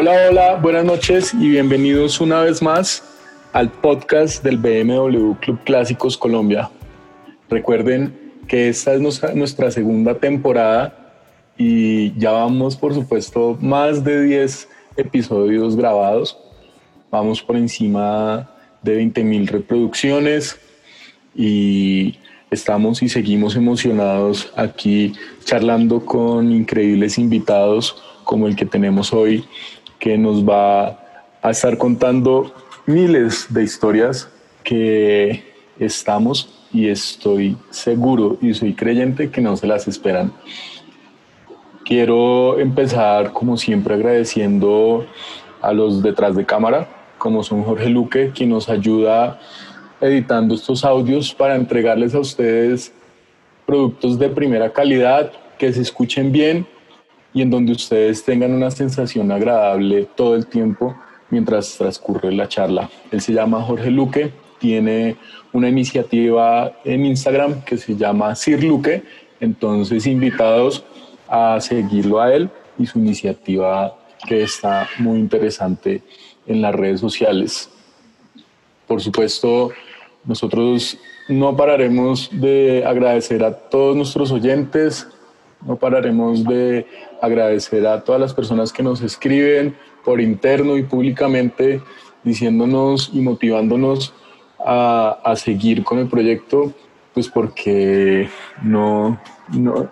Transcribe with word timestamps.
Hola, 0.00 0.28
hola, 0.30 0.54
buenas 0.54 0.86
noches 0.86 1.34
y 1.34 1.50
bienvenidos 1.50 2.22
una 2.22 2.40
vez 2.40 2.62
más 2.62 3.02
al 3.52 3.70
podcast 3.70 4.42
del 4.42 4.56
BMW 4.56 5.34
Club 5.34 5.62
Clásicos 5.62 6.16
Colombia. 6.16 6.70
Recuerden 7.50 8.18
que 8.48 8.70
esta 8.70 8.94
es 8.94 9.00
nuestra 9.34 9.70
segunda 9.70 10.14
temporada 10.14 11.12
y 11.58 12.18
ya 12.18 12.30
vamos, 12.30 12.76
por 12.76 12.94
supuesto, 12.94 13.58
más 13.60 14.02
de 14.02 14.22
10 14.22 14.70
episodios 14.96 15.76
grabados. 15.76 16.38
Vamos 17.10 17.42
por 17.42 17.56
encima 17.56 18.48
de 18.82 19.02
20.000 19.02 19.48
reproducciones 19.48 20.58
y 21.34 22.16
estamos 22.50 23.02
y 23.02 23.10
seguimos 23.10 23.54
emocionados 23.54 24.50
aquí 24.56 25.12
charlando 25.44 26.06
con 26.06 26.50
increíbles 26.50 27.18
invitados 27.18 28.02
como 28.30 28.46
el 28.46 28.54
que 28.54 28.64
tenemos 28.64 29.12
hoy, 29.12 29.44
que 30.00 30.18
nos 30.18 30.44
va 30.44 30.98
a 31.42 31.50
estar 31.50 31.78
contando 31.78 32.52
miles 32.86 33.46
de 33.50 33.62
historias 33.62 34.28
que 34.64 35.44
estamos 35.78 36.66
y 36.72 36.88
estoy 36.88 37.56
seguro 37.70 38.38
y 38.40 38.54
soy 38.54 38.74
creyente 38.74 39.30
que 39.30 39.40
no 39.40 39.56
se 39.56 39.66
las 39.66 39.86
esperan. 39.86 40.32
Quiero 41.84 42.58
empezar 42.58 43.32
como 43.32 43.56
siempre 43.56 43.94
agradeciendo 43.94 45.06
a 45.60 45.72
los 45.72 46.02
detrás 46.02 46.34
de 46.34 46.46
cámara, 46.46 46.88
como 47.18 47.42
son 47.42 47.62
Jorge 47.62 47.90
Luque, 47.90 48.30
quien 48.34 48.50
nos 48.50 48.68
ayuda 48.68 49.40
editando 50.00 50.54
estos 50.54 50.84
audios 50.84 51.34
para 51.34 51.56
entregarles 51.56 52.14
a 52.14 52.20
ustedes 52.20 52.92
productos 53.66 54.18
de 54.18 54.28
primera 54.28 54.72
calidad, 54.72 55.30
que 55.58 55.72
se 55.72 55.82
escuchen 55.82 56.32
bien 56.32 56.66
y 57.32 57.42
en 57.42 57.50
donde 57.50 57.72
ustedes 57.72 58.24
tengan 58.24 58.52
una 58.52 58.70
sensación 58.70 59.30
agradable 59.30 60.08
todo 60.16 60.34
el 60.34 60.46
tiempo 60.46 60.96
mientras 61.30 61.76
transcurre 61.76 62.32
la 62.32 62.48
charla. 62.48 62.90
Él 63.10 63.20
se 63.20 63.32
llama 63.32 63.62
Jorge 63.62 63.90
Luque, 63.90 64.32
tiene 64.58 65.16
una 65.52 65.68
iniciativa 65.68 66.72
en 66.84 67.06
Instagram 67.06 67.62
que 67.62 67.78
se 67.78 67.96
llama 67.96 68.34
Sir 68.34 68.62
Luque, 68.62 69.02
entonces 69.40 70.06
invitados 70.06 70.84
a 71.28 71.60
seguirlo 71.60 72.20
a 72.20 72.34
él 72.34 72.50
y 72.78 72.86
su 72.86 72.98
iniciativa 72.98 73.96
que 74.26 74.42
está 74.42 74.88
muy 74.98 75.18
interesante 75.18 76.02
en 76.46 76.60
las 76.60 76.74
redes 76.74 77.00
sociales. 77.00 77.70
Por 78.86 79.00
supuesto, 79.00 79.70
nosotros 80.24 80.98
no 81.28 81.56
pararemos 81.56 82.28
de 82.32 82.84
agradecer 82.84 83.44
a 83.44 83.52
todos 83.52 83.96
nuestros 83.96 84.32
oyentes, 84.32 85.06
no 85.66 85.76
pararemos 85.76 86.44
de 86.44 86.86
agradecer 87.20 87.86
a 87.86 88.02
todas 88.02 88.20
las 88.20 88.34
personas 88.34 88.72
que 88.72 88.82
nos 88.82 89.02
escriben 89.02 89.76
por 90.04 90.20
interno 90.20 90.76
y 90.76 90.82
públicamente 90.82 91.82
diciéndonos 92.24 93.10
y 93.12 93.20
motivándonos 93.20 94.14
a, 94.64 95.18
a 95.24 95.36
seguir 95.36 95.84
con 95.84 95.98
el 95.98 96.08
proyecto, 96.08 96.72
pues 97.14 97.28
porque 97.28 98.28
no, 98.62 99.20
no, 99.52 99.90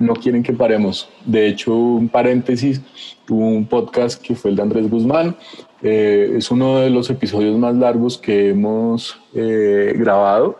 no 0.00 0.14
quieren 0.14 0.42
que 0.42 0.52
paremos. 0.52 1.08
De 1.24 1.46
hecho, 1.46 1.74
un 1.74 2.08
paréntesis, 2.08 2.80
tuvo 3.26 3.46
un 3.46 3.66
podcast 3.66 4.20
que 4.20 4.34
fue 4.34 4.50
el 4.50 4.56
de 4.56 4.62
Andrés 4.62 4.90
Guzmán. 4.90 5.36
Eh, 5.82 6.34
es 6.36 6.50
uno 6.50 6.78
de 6.78 6.90
los 6.90 7.08
episodios 7.10 7.56
más 7.58 7.74
largos 7.74 8.18
que 8.18 8.50
hemos 8.50 9.20
eh, 9.34 9.94
grabado. 9.96 10.58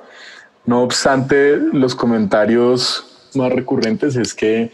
No 0.66 0.82
obstante, 0.82 1.56
los 1.56 1.94
comentarios 1.94 3.09
más 3.36 3.52
recurrentes 3.52 4.16
es 4.16 4.34
que 4.34 4.70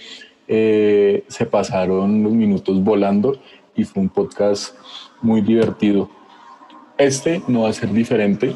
eh, 0.48 1.24
se 1.28 1.46
pasaron 1.46 2.22
los 2.22 2.32
minutos 2.32 2.82
volando 2.82 3.36
y 3.74 3.84
fue 3.84 4.02
un 4.02 4.08
podcast 4.08 4.74
muy 5.20 5.40
divertido. 5.40 6.08
Este 6.98 7.42
no 7.48 7.62
va 7.62 7.70
a 7.70 7.72
ser 7.72 7.92
diferente. 7.92 8.54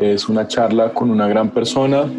Es 0.00 0.28
una 0.28 0.48
charla 0.48 0.92
con 0.94 1.10
una 1.10 1.28
gran 1.28 1.50
persona. 1.50 2.10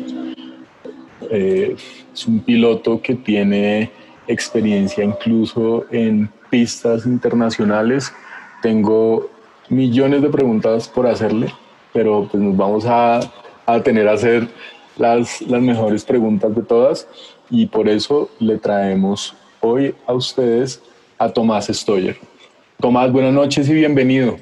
Eh, 1.29 1.75
es 2.13 2.27
un 2.27 2.39
piloto 2.39 3.01
que 3.01 3.15
tiene 3.15 3.91
experiencia 4.27 5.03
incluso 5.03 5.85
en 5.91 6.29
pistas 6.49 7.05
internacionales. 7.05 8.13
Tengo 8.61 9.29
millones 9.69 10.21
de 10.21 10.29
preguntas 10.29 10.87
por 10.87 11.07
hacerle, 11.07 11.53
pero 11.93 12.27
pues 12.31 12.41
nos 12.41 12.55
vamos 12.55 12.85
a, 12.85 13.19
a 13.65 13.83
tener 13.83 14.07
a 14.07 14.13
hacer 14.13 14.47
las, 14.99 15.41
mejores 15.41 16.03
preguntas 16.03 16.53
de 16.53 16.61
todas 16.61 17.07
y 17.49 17.65
por 17.65 17.87
eso 17.87 18.29
le 18.39 18.57
traemos 18.57 19.33
hoy 19.61 19.95
a 20.05 20.13
ustedes 20.13 20.81
a 21.17 21.29
Tomás 21.29 21.67
Stoyer. 21.67 22.17
Tomás, 22.79 23.11
buenas 23.11 23.33
noches 23.33 23.67
y 23.69 23.73
bienvenido. 23.73 24.37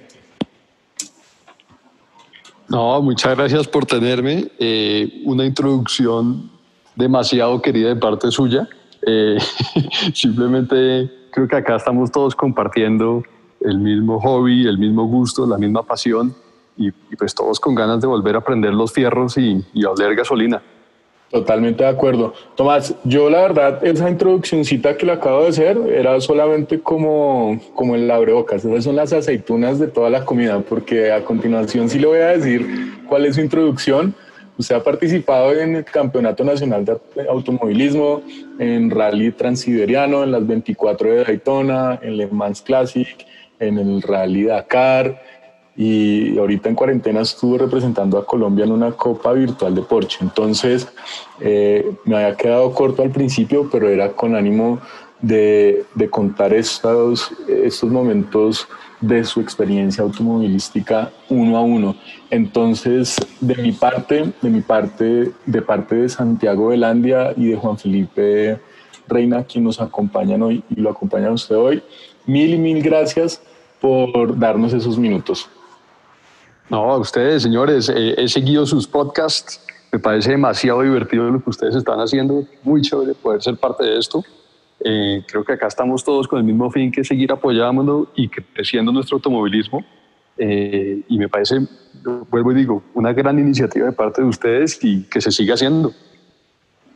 No, 2.67 3.01
muchas 3.01 3.37
gracias 3.37 3.67
por 3.67 3.85
tenerme. 3.85 4.49
Eh, 4.59 5.21
una 5.25 5.45
introducción 5.45 6.49
demasiado 6.95 7.61
querida 7.61 7.89
de 7.89 7.95
parte 7.95 8.29
suya. 8.31 8.67
Eh, 9.05 9.37
simplemente 10.13 11.09
creo 11.31 11.47
que 11.47 11.55
acá 11.55 11.75
estamos 11.77 12.11
todos 12.11 12.35
compartiendo 12.35 13.23
el 13.61 13.77
mismo 13.77 14.19
hobby, 14.19 14.67
el 14.67 14.77
mismo 14.77 15.05
gusto, 15.05 15.45
la 15.45 15.57
misma 15.57 15.83
pasión 15.83 16.35
y, 16.77 16.91
pues 17.17 17.33
todos 17.33 17.59
con 17.59 17.75
ganas 17.75 18.01
de 18.01 18.07
volver 18.07 18.35
a 18.35 18.41
prender 18.41 18.73
los 18.73 18.93
fierros 18.93 19.37
y, 19.37 19.65
y 19.73 19.85
oler 19.85 20.15
gasolina. 20.15 20.61
Totalmente 21.29 21.83
de 21.83 21.89
acuerdo. 21.89 22.33
Tomás, 22.55 22.95
yo 23.03 23.29
la 23.29 23.41
verdad, 23.41 23.85
esa 23.85 24.09
introduccióncita 24.09 24.95
que 24.95 25.05
le 25.05 25.11
acabo 25.11 25.43
de 25.43 25.49
hacer 25.49 25.77
era 25.89 26.21
solamente 26.21 26.79
como, 26.79 27.59
como 27.75 27.95
el 27.95 28.09
abrebocas. 28.09 28.63
Esas 28.63 28.85
son 28.85 28.95
las 28.95 29.11
aceitunas 29.11 29.77
de 29.77 29.87
toda 29.87 30.09
la 30.09 30.23
comida, 30.23 30.61
porque 30.61 31.11
a 31.11 31.25
continuación 31.25 31.89
sí 31.89 31.99
le 31.99 32.07
voy 32.07 32.19
a 32.19 32.27
decir 32.27 32.65
cuál 33.09 33.25
es 33.25 33.35
su 33.35 33.41
introducción. 33.41 34.15
Usted 34.57 34.75
ha 34.75 34.83
participado 34.83 35.53
en 35.53 35.75
el 35.75 35.85
Campeonato 35.85 36.45
Nacional 36.45 36.85
de 36.85 36.97
Automovilismo, 37.29 38.21
en 38.57 38.89
Rally 38.89 39.31
Transiberiano, 39.31 40.23
en 40.23 40.31
las 40.31 40.47
24 40.47 41.09
de 41.09 41.23
Daytona, 41.25 41.99
en 42.01 42.15
Le 42.15 42.27
Mans 42.27 42.61
Classic, 42.61 43.27
en 43.59 43.77
el 43.77 44.01
Rally 44.01 44.45
Dakar, 44.45 45.21
y 45.77 46.35
ahorita 46.39 46.69
en 46.69 46.75
cuarentena 46.75 47.21
estuve 47.21 47.59
representando 47.59 48.17
a 48.17 48.25
Colombia 48.25 48.65
en 48.65 48.71
una 48.71 48.91
copa 48.93 49.31
virtual 49.33 49.75
de 49.75 49.83
Porsche. 49.83 50.17
Entonces 50.21 50.91
eh, 51.39 51.93
me 52.03 52.15
había 52.15 52.35
quedado 52.35 52.73
corto 52.73 53.03
al 53.03 53.11
principio, 53.11 53.69
pero 53.71 53.87
era 53.87 54.11
con 54.13 54.35
ánimo 54.35 54.79
de, 55.21 55.85
contar 56.09 56.53
estos, 56.53 57.31
estos 57.47 57.91
momentos 57.91 58.67
de 59.01 59.23
su 59.23 59.39
experiencia 59.39 60.03
automovilística 60.03 61.11
uno 61.29 61.57
a 61.57 61.61
uno. 61.61 61.95
Entonces, 62.31 63.15
de 63.39 63.55
mi 63.57 63.71
parte, 63.71 64.31
de 64.41 64.49
mi 64.49 64.61
parte, 64.61 65.31
de 65.45 65.61
parte 65.61 65.95
de 65.95 66.09
Santiago 66.09 66.69
Velandia 66.69 67.33
y 67.37 67.49
de 67.49 67.55
Juan 67.55 67.77
Felipe 67.77 68.59
Reina, 69.07 69.43
quien 69.43 69.63
nos 69.63 69.79
acompañan 69.79 70.41
hoy 70.41 70.63
y 70.75 70.81
lo 70.81 70.89
acompañan 70.89 71.33
usted 71.33 71.55
hoy, 71.55 71.83
mil 72.25 72.53
y 72.53 72.57
mil 72.57 72.81
gracias 72.81 73.41
por 73.79 74.37
darnos 74.37 74.73
esos 74.73 74.97
minutos. 74.97 75.47
No, 76.69 76.91
a 76.91 76.97
ustedes, 76.97 77.43
señores, 77.43 77.89
eh, 77.89 78.15
he 78.17 78.27
seguido 78.27 78.65
sus 78.65 78.87
podcasts. 78.87 79.61
Me 79.91 79.99
parece 79.99 80.31
demasiado 80.31 80.81
divertido 80.81 81.29
lo 81.29 81.41
que 81.41 81.49
ustedes 81.49 81.75
están 81.75 81.99
haciendo. 81.99 82.43
Muy 82.63 82.81
chévere 82.81 83.13
poder 83.13 83.41
ser 83.41 83.55
parte 83.55 83.85
de 83.85 83.97
esto. 83.97 84.23
Eh, 84.83 85.23
creo 85.27 85.45
que 85.45 85.53
acá 85.53 85.67
estamos 85.67 86.03
todos 86.03 86.27
con 86.27 86.39
el 86.39 86.45
mismo 86.45 86.69
fin 86.69 86.91
que 86.91 87.03
seguir 87.05 87.31
apoyándolo 87.31 88.09
y 88.15 88.27
creciendo 88.27 88.91
nuestro 88.91 89.15
automovilismo. 89.15 89.85
Eh, 90.37 91.03
y 91.07 91.17
me 91.17 91.29
parece, 91.29 91.61
vuelvo 92.29 92.51
y 92.51 92.55
digo, 92.55 92.83
una 92.93 93.13
gran 93.13 93.39
iniciativa 93.39 93.85
de 93.85 93.93
parte 93.93 94.21
de 94.21 94.27
ustedes 94.27 94.77
y 94.83 95.03
que 95.03 95.21
se 95.21 95.31
siga 95.31 95.53
haciendo. 95.53 95.93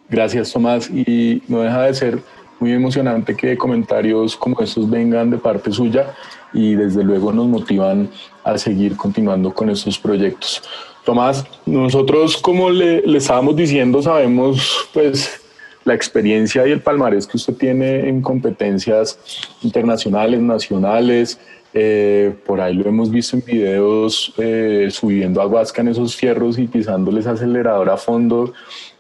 Gracias, 0.10 0.52
Tomás. 0.52 0.90
Y 0.90 1.44
no 1.48 1.62
deja 1.62 1.84
de 1.84 1.94
ser 1.94 2.20
muy 2.60 2.74
emocionante 2.74 3.36
que 3.38 3.58
comentarios 3.58 4.36
como 4.36 4.60
estos 4.60 4.90
vengan 4.90 5.30
de 5.30 5.38
parte 5.38 5.72
suya 5.72 6.14
y 6.54 6.76
desde 6.76 7.04
luego 7.04 7.32
nos 7.32 7.48
motivan 7.48 8.10
a 8.44 8.58
seguir 8.58 8.96
continuando 8.96 9.54
con 9.54 9.70
estos 9.70 9.98
proyectos. 9.98 10.62
Tomás, 11.06 11.46
nosotros 11.66 12.38
como 12.38 12.70
le, 12.70 13.02
le 13.02 13.18
estábamos 13.18 13.56
diciendo, 13.56 14.02
sabemos 14.02 14.90
pues 14.94 15.42
la 15.84 15.94
experiencia 15.94 16.68
y 16.68 16.72
el 16.72 16.82
palmarés 16.82 17.26
que 17.26 17.38
usted 17.38 17.56
tiene 17.56 18.08
en 18.08 18.22
competencias 18.22 19.20
internacionales, 19.64 20.40
nacionales, 20.40 21.40
eh, 21.74 22.34
por 22.46 22.60
ahí 22.60 22.74
lo 22.74 22.90
hemos 22.90 23.10
visto 23.10 23.38
en 23.38 23.46
videos 23.46 24.34
eh, 24.38 24.90
subiendo 24.92 25.42
a 25.42 25.48
Huasca 25.48 25.82
en 25.82 25.88
esos 25.88 26.16
fierros 26.16 26.58
y 26.60 26.68
pisándoles 26.68 27.28
acelerador 27.28 27.90
a 27.90 27.98
fondo. 27.98 28.54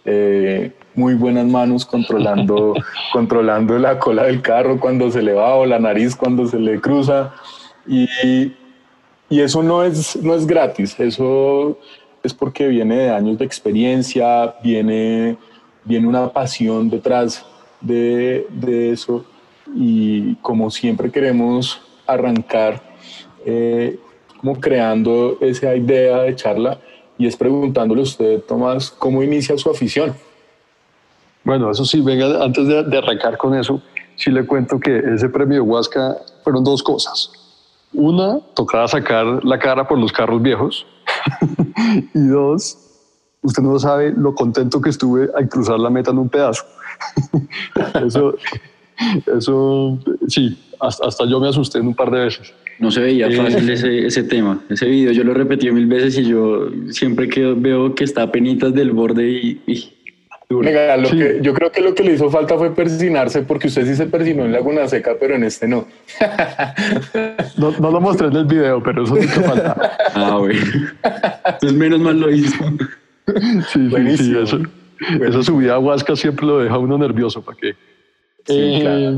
Eh, 0.05 0.71
muy 0.95 1.13
buenas 1.13 1.45
manos 1.45 1.85
controlando, 1.85 2.73
controlando 3.13 3.77
la 3.79 3.99
cola 3.99 4.23
del 4.23 4.41
carro 4.41 4.79
cuando 4.79 5.11
se 5.11 5.21
le 5.21 5.33
va 5.33 5.55
o 5.55 5.65
la 5.65 5.79
nariz 5.79 6.15
cuando 6.15 6.47
se 6.47 6.59
le 6.59 6.79
cruza. 6.79 7.33
Y, 7.87 8.53
y 9.29 9.39
eso 9.39 9.63
no 9.63 9.83
es, 9.83 10.15
no 10.17 10.35
es 10.35 10.45
gratis, 10.45 10.99
eso 10.99 11.77
es 12.23 12.33
porque 12.33 12.67
viene 12.67 12.97
de 12.97 13.09
años 13.09 13.37
de 13.37 13.45
experiencia, 13.45 14.55
viene, 14.63 15.37
viene 15.83 16.07
una 16.07 16.29
pasión 16.29 16.89
detrás 16.89 17.45
de, 17.79 18.45
de 18.49 18.91
eso 18.91 19.25
y 19.75 20.35
como 20.35 20.69
siempre 20.69 21.11
queremos 21.11 21.81
arrancar 22.05 22.81
eh, 23.45 23.97
como 24.37 24.59
creando 24.59 25.37
esa 25.41 25.75
idea 25.75 26.23
de 26.23 26.35
charla 26.35 26.79
y 27.17 27.27
es 27.27 27.35
preguntándole 27.35 28.01
a 28.01 28.03
usted, 28.03 28.41
Tomás, 28.41 28.89
¿cómo 28.89 29.21
inicia 29.21 29.57
su 29.57 29.69
afición? 29.69 30.15
Bueno, 31.43 31.71
eso 31.71 31.85
sí, 31.85 32.01
venga, 32.01 32.43
antes 32.43 32.67
de, 32.67 32.83
de 32.83 32.97
arrancar 32.97 33.37
con 33.37 33.55
eso, 33.55 33.81
sí 34.15 34.31
le 34.31 34.45
cuento 34.45 34.79
que 34.79 34.97
ese 34.97 35.29
premio 35.29 35.55
de 35.55 35.61
Huasca 35.61 36.17
fueron 36.43 36.63
dos 36.63 36.83
cosas. 36.83 37.31
Una, 37.93 38.39
tocaba 38.55 38.87
sacar 38.87 39.43
la 39.43 39.59
cara 39.59 39.87
por 39.87 39.97
los 39.97 40.11
carros 40.11 40.41
viejos. 40.41 40.85
y 42.13 42.27
dos, 42.27 42.77
usted 43.41 43.63
no 43.63 43.77
sabe 43.79 44.13
lo 44.15 44.33
contento 44.35 44.79
que 44.81 44.89
estuve 44.89 45.29
al 45.35 45.49
cruzar 45.49 45.79
la 45.79 45.89
meta 45.89 46.11
en 46.11 46.19
un 46.19 46.29
pedazo. 46.29 46.63
eso, 48.05 48.35
eso, 49.35 49.99
sí, 50.27 50.57
hasta, 50.79 51.25
yo 51.25 51.39
me 51.39 51.49
asusté 51.49 51.79
en 51.79 51.87
un 51.87 51.95
par 51.95 52.11
de 52.11 52.19
veces. 52.19 52.53
No 52.79 52.91
se 52.91 53.01
veía 53.01 53.27
eh, 53.27 53.35
fácil 53.35 53.69
ese, 53.69 54.05
ese, 54.05 54.23
tema. 54.23 54.61
Ese 54.69 54.85
video 54.85 55.11
yo 55.11 55.23
lo 55.23 55.33
repetí 55.33 55.69
mil 55.71 55.87
veces 55.87 56.17
y 56.17 56.25
yo 56.25 56.69
siempre 56.89 57.27
que 57.27 57.53
veo 57.53 57.93
que 57.93 58.03
está 58.03 58.23
a 58.23 58.31
penitas 58.31 58.73
del 58.73 58.91
borde 58.91 59.29
y 59.67 59.91
lo 60.51 61.09
que, 61.09 61.39
yo 61.41 61.53
creo 61.53 61.71
que 61.71 61.81
lo 61.81 61.95
que 61.95 62.03
le 62.03 62.13
hizo 62.13 62.29
falta 62.29 62.57
fue 62.57 62.73
persinarse, 62.73 63.41
porque 63.41 63.67
usted 63.67 63.85
sí 63.85 63.95
se 63.95 64.05
persinó 64.05 64.45
en 64.45 64.51
Laguna 64.51 64.87
Seca, 64.87 65.15
pero 65.19 65.35
en 65.35 65.43
este 65.43 65.67
no. 65.67 65.87
no, 67.57 67.71
no, 67.71 67.91
lo 67.91 68.01
mostré 68.01 68.27
en 68.27 68.35
el 68.35 68.45
video, 68.45 68.81
pero 68.83 69.03
eso 69.03 69.15
sí 69.15 69.27
que 69.27 69.41
falta. 69.41 69.97
Ah, 70.13 70.37
bueno. 70.37 70.59
Entonces 71.45 71.73
menos 71.73 71.99
mal 71.99 72.19
lo 72.19 72.31
hizo. 72.31 72.63
Sí, 73.71 73.89
sí, 73.89 74.17
sí 74.17 74.37
eso, 74.37 74.59
esa 75.21 75.43
subida 75.43 75.75
a 75.75 75.79
Huasca 75.79 76.15
siempre 76.15 76.45
lo 76.45 76.59
deja 76.59 76.77
uno 76.77 76.97
nervioso, 76.97 77.41
¿para 77.41 77.57
qué? 77.57 77.73
Sí, 78.45 78.81
eh, 78.83 79.17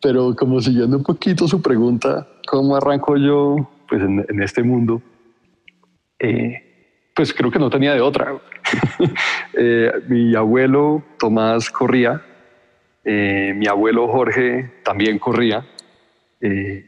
Pero 0.00 0.34
como 0.34 0.60
siguiendo 0.60 0.96
un 0.96 1.02
poquito 1.02 1.46
su 1.46 1.60
pregunta, 1.60 2.26
¿cómo 2.46 2.76
arranco 2.76 3.16
yo 3.16 3.68
pues, 3.88 4.02
en, 4.02 4.24
en 4.28 4.42
este 4.42 4.62
mundo? 4.62 5.02
Eh, 6.18 6.65
pues 7.16 7.32
creo 7.32 7.50
que 7.50 7.58
no 7.58 7.70
tenía 7.70 7.94
de 7.94 8.00
otra. 8.00 8.36
Eh, 9.58 9.90
mi 10.06 10.34
abuelo 10.34 11.02
Tomás 11.18 11.70
corría, 11.70 12.20
eh, 13.04 13.54
mi 13.56 13.66
abuelo 13.66 14.06
Jorge 14.06 14.70
también 14.84 15.18
corría. 15.18 15.64
Eh, 16.42 16.84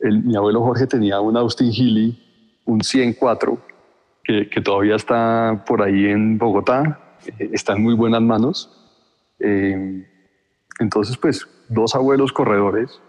mi 0.00 0.36
abuelo 0.36 0.60
Jorge 0.60 0.86
tenía 0.86 1.20
un 1.20 1.36
Austin 1.36 1.72
Healy, 1.72 2.62
un 2.66 2.84
104, 2.84 3.58
que, 4.22 4.48
que 4.48 4.60
todavía 4.60 4.94
está 4.94 5.64
por 5.66 5.82
ahí 5.82 6.06
en 6.06 6.38
Bogotá, 6.38 7.16
está 7.38 7.72
en 7.72 7.82
muy 7.82 7.94
buenas 7.94 8.22
manos. 8.22 8.70
entonces, 10.78 11.16
pues, 11.16 11.48
dos 11.68 11.96
abuelos 11.96 12.32
corredores, 12.32 13.00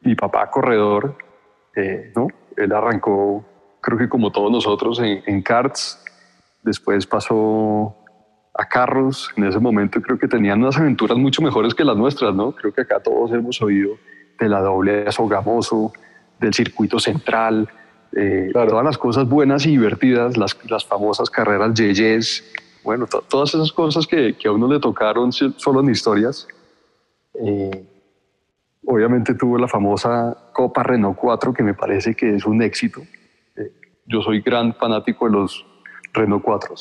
mi 0.00 0.16
papá 0.16 0.50
corredor, 0.50 1.16
¿no? 2.16 2.26
Él 2.56 2.72
arrancó 2.72 3.44
creo 3.84 3.98
que 3.98 4.08
como 4.08 4.32
todos 4.32 4.50
nosotros, 4.50 4.98
en, 5.00 5.22
en 5.26 5.42
karts. 5.42 6.00
Después 6.62 7.06
pasó 7.06 7.94
a 8.54 8.66
carros. 8.66 9.30
En 9.36 9.44
ese 9.44 9.58
momento 9.58 10.00
creo 10.00 10.18
que 10.18 10.26
tenían 10.26 10.62
unas 10.62 10.78
aventuras 10.78 11.18
mucho 11.18 11.42
mejores 11.42 11.74
que 11.74 11.84
las 11.84 11.96
nuestras, 11.96 12.34
¿no? 12.34 12.52
Creo 12.52 12.72
que 12.72 12.80
acá 12.80 13.00
todos 13.00 13.30
hemos 13.32 13.60
oído 13.60 13.96
de 14.40 14.48
la 14.48 14.60
doble 14.60 15.10
Sogamoso, 15.12 15.92
del 16.40 16.54
circuito 16.54 16.98
central, 16.98 17.68
eh, 18.16 18.50
todas 18.52 18.84
las 18.84 18.96
cosas 18.96 19.28
buenas 19.28 19.66
y 19.66 19.70
divertidas, 19.70 20.36
las, 20.36 20.56
las 20.68 20.84
famosas 20.84 21.28
carreras 21.28 21.74
Yeyes, 21.74 22.52
bueno, 22.82 23.06
todas 23.06 23.54
esas 23.54 23.72
cosas 23.72 24.06
que, 24.06 24.34
que, 24.34 24.48
a 24.48 24.52
uno 24.52 24.66
le 24.68 24.80
tocaron 24.80 25.32
solo 25.32 25.80
en 25.80 25.90
historias. 25.90 26.46
Eh, 27.34 27.84
obviamente 28.86 29.34
tuvo 29.34 29.58
la 29.58 29.68
famosa 29.68 30.36
Copa 30.52 30.82
Renault 30.82 31.18
4, 31.18 31.52
que 31.52 31.62
me 31.62 31.74
parece 31.74 32.14
que 32.14 32.34
es 32.34 32.44
un 32.46 32.62
éxito 32.62 33.02
yo 34.06 34.22
soy 34.22 34.40
gran 34.40 34.74
fanático 34.74 35.26
de 35.26 35.32
los 35.32 35.66
Renault 36.12 36.42
4. 36.42 36.74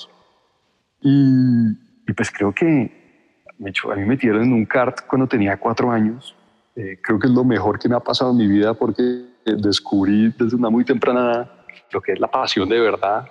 Y, 1.02 1.70
y 2.08 2.14
pues 2.14 2.32
creo 2.32 2.54
que 2.54 2.66
a 2.66 3.96
mí 3.96 4.02
me 4.02 4.06
metieron 4.06 4.44
en 4.44 4.54
un 4.54 4.66
kart 4.66 5.02
cuando 5.08 5.28
tenía 5.28 5.58
cuatro 5.58 5.92
años. 5.92 6.36
Eh, 6.76 7.00
creo 7.02 7.20
que 7.20 7.28
es 7.28 7.34
lo 7.34 7.44
mejor 7.44 7.80
que 7.80 7.88
me 7.88 7.96
ha 7.96 8.00
pasado 8.00 8.32
en 8.32 8.38
mi 8.38 8.48
vida 8.48 8.74
porque 8.74 9.26
descubrí 9.46 10.34
desde 10.38 10.56
una 10.56 10.70
muy 10.70 10.84
temprana 10.84 11.32
edad 11.32 11.52
lo 11.92 12.02
que 12.02 12.14
es 12.14 12.20
la 12.20 12.28
pasión 12.28 12.68
de 12.70 12.80
verdad. 12.80 13.30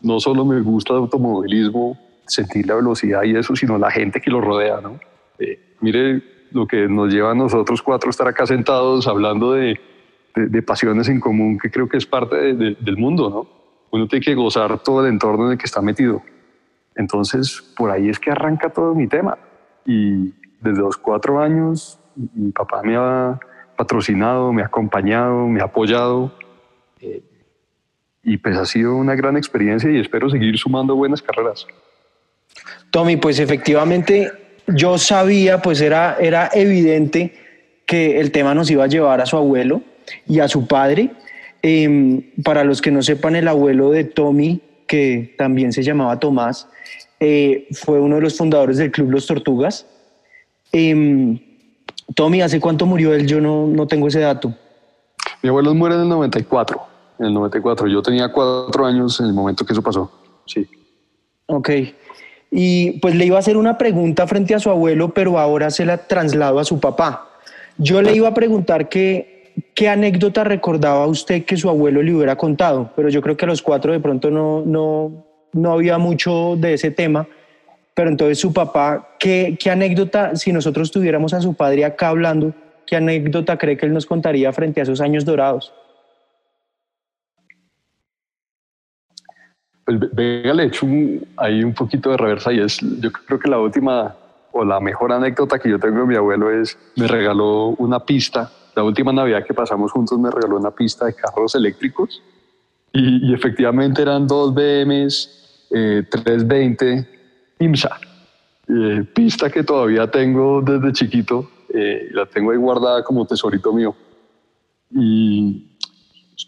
No 0.00 0.20
solo 0.20 0.44
me 0.44 0.60
gusta 0.60 0.92
el 0.92 1.00
automovilismo, 1.00 1.98
sentir 2.26 2.66
la 2.66 2.76
velocidad 2.76 3.24
y 3.24 3.36
eso, 3.36 3.56
sino 3.56 3.78
la 3.78 3.90
gente 3.90 4.20
que 4.20 4.30
lo 4.30 4.40
rodea. 4.40 4.80
¿no? 4.80 5.00
Eh, 5.38 5.74
mire 5.80 6.22
lo 6.52 6.66
que 6.66 6.88
nos 6.88 7.12
lleva 7.12 7.32
a 7.32 7.34
nosotros 7.34 7.82
cuatro 7.82 8.10
estar 8.10 8.28
acá 8.28 8.46
sentados 8.46 9.06
hablando 9.08 9.52
de 9.52 9.80
de, 10.46 10.62
pasiones 10.62 11.08
en 11.08 11.20
común 11.20 11.58
que 11.58 11.70
creo 11.70 11.88
que 11.88 11.96
es 11.96 12.06
parte 12.06 12.54
del 12.54 12.96
mundo, 12.96 13.30
¿no? 13.30 13.58
Uno 13.90 14.06
tiene 14.06 14.24
que 14.24 14.34
gozar 14.34 14.78
todo 14.80 15.04
el 15.04 15.12
entorno 15.12 15.46
en 15.46 15.52
el 15.52 15.58
que 15.58 15.66
está 15.66 15.80
metido. 15.80 16.22
Entonces, 16.94 17.62
por 17.76 17.90
ahí 17.90 18.08
es 18.08 18.18
que 18.18 18.30
arranca 18.30 18.70
todo 18.70 18.94
mi 18.94 19.06
tema. 19.06 19.38
Y 19.86 20.34
desde 20.60 20.80
los 20.80 20.96
cuatro 20.96 21.40
años, 21.40 21.98
mi 22.16 22.50
papá 22.50 22.82
me 22.82 22.96
ha 22.96 23.38
patrocinado, 23.76 24.52
me 24.52 24.62
ha 24.62 24.66
acompañado, 24.66 25.46
me 25.46 25.60
ha 25.60 25.64
apoyado. 25.64 26.32
Eh, 27.00 27.22
y 28.22 28.36
pues 28.36 28.56
ha 28.58 28.66
sido 28.66 28.96
una 28.96 29.14
gran 29.14 29.36
experiencia 29.36 29.90
y 29.90 29.98
espero 29.98 30.28
seguir 30.28 30.58
sumando 30.58 30.96
buenas 30.96 31.22
carreras. 31.22 31.66
Tommy, 32.90 33.16
pues 33.16 33.38
efectivamente 33.38 34.30
yo 34.66 34.98
sabía, 34.98 35.62
pues 35.62 35.80
era, 35.80 36.16
era 36.20 36.50
evidente 36.52 37.32
que 37.86 38.20
el 38.20 38.32
tema 38.32 38.54
nos 38.54 38.70
iba 38.70 38.84
a 38.84 38.88
llevar 38.88 39.20
a 39.20 39.26
su 39.26 39.36
abuelo 39.36 39.82
y 40.26 40.40
a 40.40 40.48
su 40.48 40.66
padre. 40.66 41.10
Em, 41.62 42.22
para 42.44 42.64
los 42.64 42.80
que 42.80 42.90
no 42.90 43.02
sepan, 43.02 43.36
el 43.36 43.48
abuelo 43.48 43.90
de 43.90 44.04
Tommy, 44.04 44.60
que 44.86 45.34
también 45.36 45.72
se 45.72 45.82
llamaba 45.82 46.18
Tomás, 46.20 46.68
eh, 47.20 47.66
fue 47.72 48.00
uno 48.00 48.16
de 48.16 48.22
los 48.22 48.36
fundadores 48.36 48.76
del 48.78 48.90
Club 48.90 49.10
Los 49.10 49.26
Tortugas. 49.26 49.86
Em, 50.72 51.38
Tommy, 52.14 52.42
¿hace 52.42 52.60
cuánto 52.60 52.86
murió 52.86 53.12
él? 53.12 53.26
Yo 53.26 53.40
no, 53.40 53.66
no 53.66 53.86
tengo 53.86 54.08
ese 54.08 54.20
dato. 54.20 54.54
Mi 55.42 55.48
abuelo 55.48 55.74
muere 55.74 55.96
en 55.96 56.02
el 56.02 56.08
94. 56.08 56.80
En 57.18 57.26
el 57.26 57.34
94. 57.34 57.86
Yo 57.88 58.02
tenía 58.02 58.30
cuatro 58.30 58.86
años 58.86 59.18
en 59.20 59.26
el 59.26 59.32
momento 59.32 59.64
que 59.64 59.72
eso 59.72 59.82
pasó. 59.82 60.10
Sí. 60.46 60.66
Ok. 61.46 61.70
Y 62.50 62.92
pues 63.00 63.14
le 63.14 63.26
iba 63.26 63.36
a 63.36 63.40
hacer 63.40 63.56
una 63.56 63.76
pregunta 63.76 64.26
frente 64.26 64.54
a 64.54 64.60
su 64.60 64.70
abuelo, 64.70 65.12
pero 65.12 65.38
ahora 65.38 65.70
se 65.70 65.84
la 65.84 65.98
traslado 65.98 66.58
a 66.58 66.64
su 66.64 66.80
papá. 66.80 67.28
Yo 67.76 68.00
le 68.02 68.14
iba 68.14 68.28
a 68.28 68.34
preguntar 68.34 68.88
que 68.88 69.37
¿Qué 69.74 69.88
anécdota 69.88 70.44
recordaba 70.44 71.06
usted 71.06 71.44
que 71.44 71.56
su 71.56 71.68
abuelo 71.68 72.02
le 72.02 72.14
hubiera 72.14 72.36
contado? 72.36 72.90
Pero 72.94 73.08
yo 73.08 73.22
creo 73.22 73.36
que 73.36 73.44
a 73.44 73.48
los 73.48 73.62
cuatro 73.62 73.92
de 73.92 74.00
pronto 74.00 74.30
no, 74.30 74.62
no, 74.64 75.24
no 75.52 75.72
había 75.72 75.98
mucho 75.98 76.56
de 76.56 76.74
ese 76.74 76.90
tema. 76.90 77.26
Pero 77.94 78.10
entonces 78.10 78.38
su 78.38 78.52
papá, 78.52 79.16
¿qué, 79.18 79.56
¿qué 79.58 79.70
anécdota, 79.70 80.36
si 80.36 80.52
nosotros 80.52 80.90
tuviéramos 80.90 81.34
a 81.34 81.40
su 81.40 81.54
padre 81.54 81.84
acá 81.84 82.08
hablando, 82.08 82.52
qué 82.86 82.96
anécdota 82.96 83.56
cree 83.56 83.76
que 83.76 83.86
él 83.86 83.92
nos 83.92 84.06
contaría 84.06 84.52
frente 84.52 84.80
a 84.80 84.84
esos 84.84 85.00
años 85.00 85.24
dorados? 85.24 85.72
Pues 89.84 89.98
venga, 90.12 90.54
le 90.54 90.64
echo 90.64 90.86
ahí 91.36 91.64
un 91.64 91.72
poquito 91.72 92.10
de 92.10 92.18
reversa 92.18 92.52
y 92.52 92.60
es, 92.60 92.78
yo 93.00 93.10
creo 93.10 93.40
que 93.40 93.48
la 93.48 93.58
última 93.58 94.14
o 94.52 94.64
la 94.64 94.78
mejor 94.80 95.12
anécdota 95.12 95.58
que 95.58 95.70
yo 95.70 95.78
tengo 95.78 96.00
de 96.00 96.06
mi 96.06 96.14
abuelo 96.14 96.50
es, 96.50 96.78
me 96.96 97.08
regaló 97.08 97.68
una 97.78 98.00
pista 98.00 98.50
la 98.78 98.84
última 98.84 99.12
Navidad 99.12 99.44
que 99.44 99.52
pasamos 99.52 99.90
juntos 99.90 100.16
me 100.20 100.30
regaló 100.30 100.56
una 100.56 100.70
pista 100.70 101.06
de 101.06 101.12
carros 101.12 101.52
eléctricos 101.56 102.22
y, 102.92 103.34
efectivamente 103.34 104.02
eran 104.02 104.24
dos 104.24 104.54
BMs 104.54 105.66
320 105.68 106.92
eh, 106.92 107.06
IMSA. 107.58 107.98
Eh, 108.68 109.04
pista 109.12 109.50
que 109.50 109.64
todavía 109.64 110.08
tengo 110.08 110.62
desde 110.62 110.92
chiquito, 110.92 111.50
eh, 111.74 112.08
la 112.12 112.26
tengo 112.26 112.52
ahí 112.52 112.56
guardada 112.56 113.02
como 113.02 113.26
tesorito 113.26 113.72
mío. 113.72 113.96
Y 114.92 115.76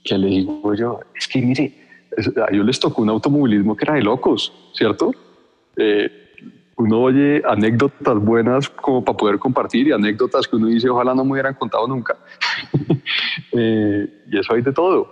¿qué 0.04 0.16
le 0.16 0.28
digo 0.28 0.72
yo? 0.74 1.00
Es 1.16 1.26
que 1.26 1.42
mire, 1.42 1.74
a 2.16 2.54
ellos 2.54 2.64
les 2.64 2.78
tocó 2.78 3.02
un 3.02 3.08
automovilismo 3.08 3.76
que 3.76 3.86
era 3.86 3.94
de 3.94 4.02
locos, 4.02 4.52
¿cierto? 4.72 5.10
Uno 6.80 7.00
oye 7.00 7.42
anécdotas 7.46 8.16
buenas 8.16 8.68
como 8.68 9.04
para 9.04 9.16
poder 9.16 9.38
compartir 9.38 9.88
y 9.88 9.92
anécdotas 9.92 10.46
que 10.46 10.56
uno 10.56 10.66
dice 10.66 10.88
ojalá 10.88 11.14
no 11.14 11.24
me 11.24 11.32
hubieran 11.32 11.54
contado 11.54 11.86
nunca. 11.86 12.16
Eh, 13.52 14.06
y 14.30 14.38
eso 14.38 14.54
hay 14.54 14.62
de 14.62 14.72
todo. 14.72 15.10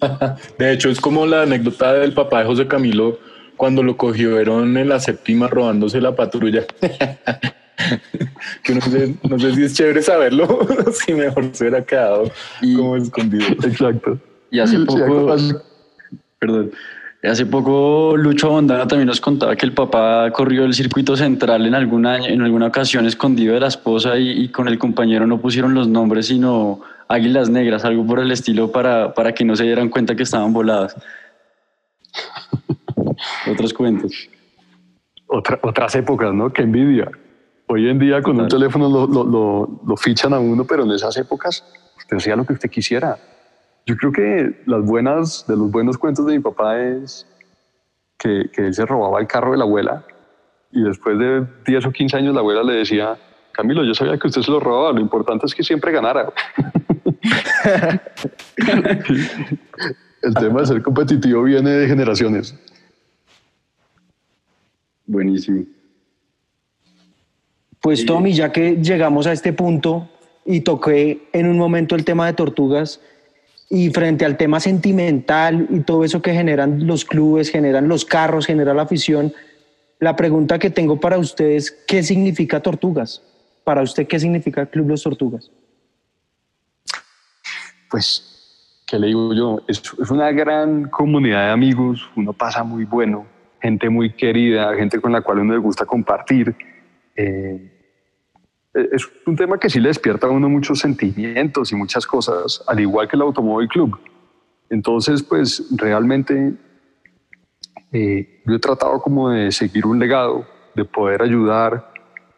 De 0.58 0.72
hecho, 0.72 0.90
es 0.90 1.00
como 1.00 1.26
la 1.26 1.42
anécdota 1.42 1.92
del 1.94 2.12
papá 2.12 2.40
de 2.40 2.46
José 2.46 2.66
Camilo 2.66 3.18
cuando 3.56 3.82
lo 3.82 3.96
cogieron 3.96 4.76
en 4.76 4.88
la 4.88 5.00
séptima 5.00 5.48
robándose 5.48 6.00
la 6.00 6.14
patrulla. 6.14 6.64
que 8.62 8.74
no 8.74 8.80
sé, 8.80 9.16
no 9.28 9.38
sé, 9.38 9.54
si 9.54 9.64
es 9.64 9.74
chévere 9.74 10.02
saberlo, 10.02 10.60
si 10.92 11.14
mejor 11.14 11.50
se 11.52 11.64
hubiera 11.64 11.84
quedado 11.84 12.30
como 12.76 12.96
escondido. 12.96 13.46
Exacto. 13.64 14.18
Y 14.50 14.60
hace 14.60 14.78
poco, 14.80 15.36
perdón, 16.38 16.72
Hace 17.22 17.44
poco 17.44 18.16
Lucho 18.16 18.48
Bondana 18.48 18.88
también 18.88 19.06
nos 19.06 19.20
contaba 19.20 19.54
que 19.54 19.66
el 19.66 19.74
papá 19.74 20.30
corrió 20.32 20.64
el 20.64 20.72
circuito 20.72 21.16
central 21.16 21.66
en 21.66 21.74
alguna, 21.74 22.16
en 22.16 22.40
alguna 22.40 22.68
ocasión 22.68 23.04
escondido 23.06 23.52
de 23.52 23.60
la 23.60 23.66
esposa 23.66 24.16
y, 24.16 24.48
con 24.48 24.68
el 24.68 24.78
compañero 24.78 25.26
no 25.26 25.38
pusieron 25.38 25.74
los 25.74 25.86
nombres 25.86 26.28
sino 26.28 26.80
águilas 27.08 27.50
negras, 27.50 27.84
algo 27.84 28.06
por 28.06 28.20
el 28.20 28.30
estilo 28.30 28.72
para, 28.72 29.12
para 29.12 29.34
que 29.34 29.44
no 29.44 29.54
se 29.54 29.64
dieran 29.64 29.90
cuenta 29.90 30.14
que 30.14 30.22
estaban 30.22 30.54
voladas. 30.54 30.96
Otros 33.50 33.74
cuentos. 33.74 34.28
otras 35.26 35.94
épocas, 35.96 36.32
¿no? 36.32 36.50
Qué 36.52 36.62
envidia. 36.62 37.10
Hoy 37.66 37.88
en 37.88 37.98
día 37.98 38.22
con 38.22 38.40
un 38.40 38.48
teléfono 38.48 38.88
lo, 38.88 39.06
lo, 39.06 39.80
lo, 39.86 39.96
fichan 39.96 40.32
a 40.32 40.40
uno, 40.40 40.64
pero 40.64 40.84
en 40.84 40.90
esas 40.92 41.16
épocas 41.18 41.64
usted 41.98 42.16
hacía 42.16 42.34
lo 42.34 42.44
que 42.44 42.54
usted 42.54 42.70
quisiera. 42.70 43.16
Yo 43.90 43.96
creo 43.96 44.12
que 44.12 44.62
las 44.66 44.84
buenas, 44.84 45.44
de 45.48 45.56
los 45.56 45.68
buenos 45.68 45.98
cuentos 45.98 46.24
de 46.24 46.34
mi 46.34 46.38
papá 46.38 46.80
es 46.80 47.26
que, 48.16 48.48
que 48.52 48.66
él 48.66 48.74
se 48.74 48.86
robaba 48.86 49.18
el 49.18 49.26
carro 49.26 49.50
de 49.50 49.58
la 49.58 49.64
abuela 49.64 50.06
y 50.70 50.80
después 50.84 51.18
de 51.18 51.44
10 51.66 51.86
o 51.86 51.90
15 51.90 52.16
años 52.18 52.32
la 52.32 52.38
abuela 52.38 52.62
le 52.62 52.74
decía, 52.74 53.18
Camilo, 53.50 53.82
yo 53.82 53.92
sabía 53.92 54.16
que 54.16 54.28
usted 54.28 54.42
se 54.42 54.50
lo 54.52 54.60
robaba, 54.60 54.92
lo 54.92 55.00
importante 55.00 55.44
es 55.44 55.56
que 55.56 55.64
siempre 55.64 55.90
ganara. 55.90 56.32
el 60.22 60.34
tema 60.34 60.60
de 60.60 60.66
ser 60.66 60.82
competitivo 60.82 61.42
viene 61.42 61.70
de 61.70 61.88
generaciones. 61.88 62.54
Buenísimo. 65.04 65.64
Pues 67.80 68.06
Tommy, 68.06 68.34
ya 68.34 68.52
que 68.52 68.76
llegamos 68.76 69.26
a 69.26 69.32
este 69.32 69.52
punto 69.52 70.08
y 70.44 70.60
toqué 70.60 71.28
en 71.32 71.48
un 71.48 71.58
momento 71.58 71.96
el 71.96 72.04
tema 72.04 72.26
de 72.26 72.34
tortugas 72.34 73.00
y 73.72 73.88
frente 73.90 74.24
al 74.24 74.36
tema 74.36 74.58
sentimental 74.58 75.68
y 75.70 75.80
todo 75.80 76.04
eso 76.04 76.20
que 76.20 76.34
generan 76.34 76.88
los 76.88 77.04
clubes, 77.04 77.50
generan 77.50 77.88
los 77.88 78.04
carros, 78.04 78.46
genera 78.46 78.74
la 78.74 78.82
afición, 78.82 79.32
la 80.00 80.16
pregunta 80.16 80.58
que 80.58 80.70
tengo 80.70 80.98
para 80.98 81.18
ustedes, 81.18 81.70
¿qué 81.86 82.02
significa 82.02 82.60
tortugas? 82.60 83.22
Para 83.62 83.82
usted, 83.82 84.08
¿qué 84.08 84.18
significa 84.18 84.62
el 84.62 84.68
Club 84.68 84.88
Los 84.88 85.02
Tortugas? 85.04 85.52
Pues, 87.90 88.82
¿qué 88.86 88.98
le 88.98 89.08
digo 89.08 89.34
yo? 89.34 89.60
Es, 89.68 89.92
una 90.10 90.32
gran 90.32 90.88
comunidad 90.88 91.46
de 91.46 91.52
amigos, 91.52 92.10
uno 92.16 92.32
pasa 92.32 92.64
muy 92.64 92.84
bueno, 92.84 93.26
gente 93.60 93.88
muy 93.88 94.12
querida, 94.12 94.74
gente 94.74 95.00
con 95.00 95.12
la 95.12 95.20
cual 95.20 95.40
uno 95.40 95.52
le 95.52 95.60
gusta 95.60 95.84
compartir 95.84 96.56
eh, 97.14 97.79
es 98.72 99.08
un 99.26 99.36
tema 99.36 99.58
que 99.58 99.68
sí 99.68 99.80
le 99.80 99.88
despierta 99.88 100.28
a 100.28 100.30
uno 100.30 100.48
muchos 100.48 100.78
sentimientos 100.78 101.72
y 101.72 101.76
muchas 101.76 102.06
cosas, 102.06 102.62
al 102.66 102.80
igual 102.80 103.08
que 103.08 103.16
el 103.16 103.22
Automóvil 103.22 103.68
Club. 103.68 103.98
Entonces, 104.68 105.22
pues 105.22 105.66
realmente 105.76 106.54
eh, 107.92 108.42
yo 108.46 108.54
he 108.54 108.58
tratado 108.58 109.00
como 109.00 109.30
de 109.30 109.50
seguir 109.50 109.86
un 109.86 109.98
legado, 109.98 110.46
de 110.76 110.84
poder 110.84 111.22
ayudar. 111.22 111.92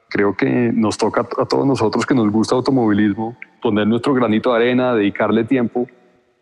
Creo 0.08 0.34
que 0.34 0.72
nos 0.72 0.96
toca 0.96 1.20
a 1.20 1.46
todos 1.46 1.66
nosotros 1.66 2.06
que 2.06 2.14
nos 2.14 2.30
gusta 2.30 2.54
automovilismo 2.54 3.36
poner 3.60 3.86
nuestro 3.86 4.14
granito 4.14 4.50
de 4.50 4.56
arena, 4.56 4.94
dedicarle 4.94 5.44
tiempo 5.44 5.86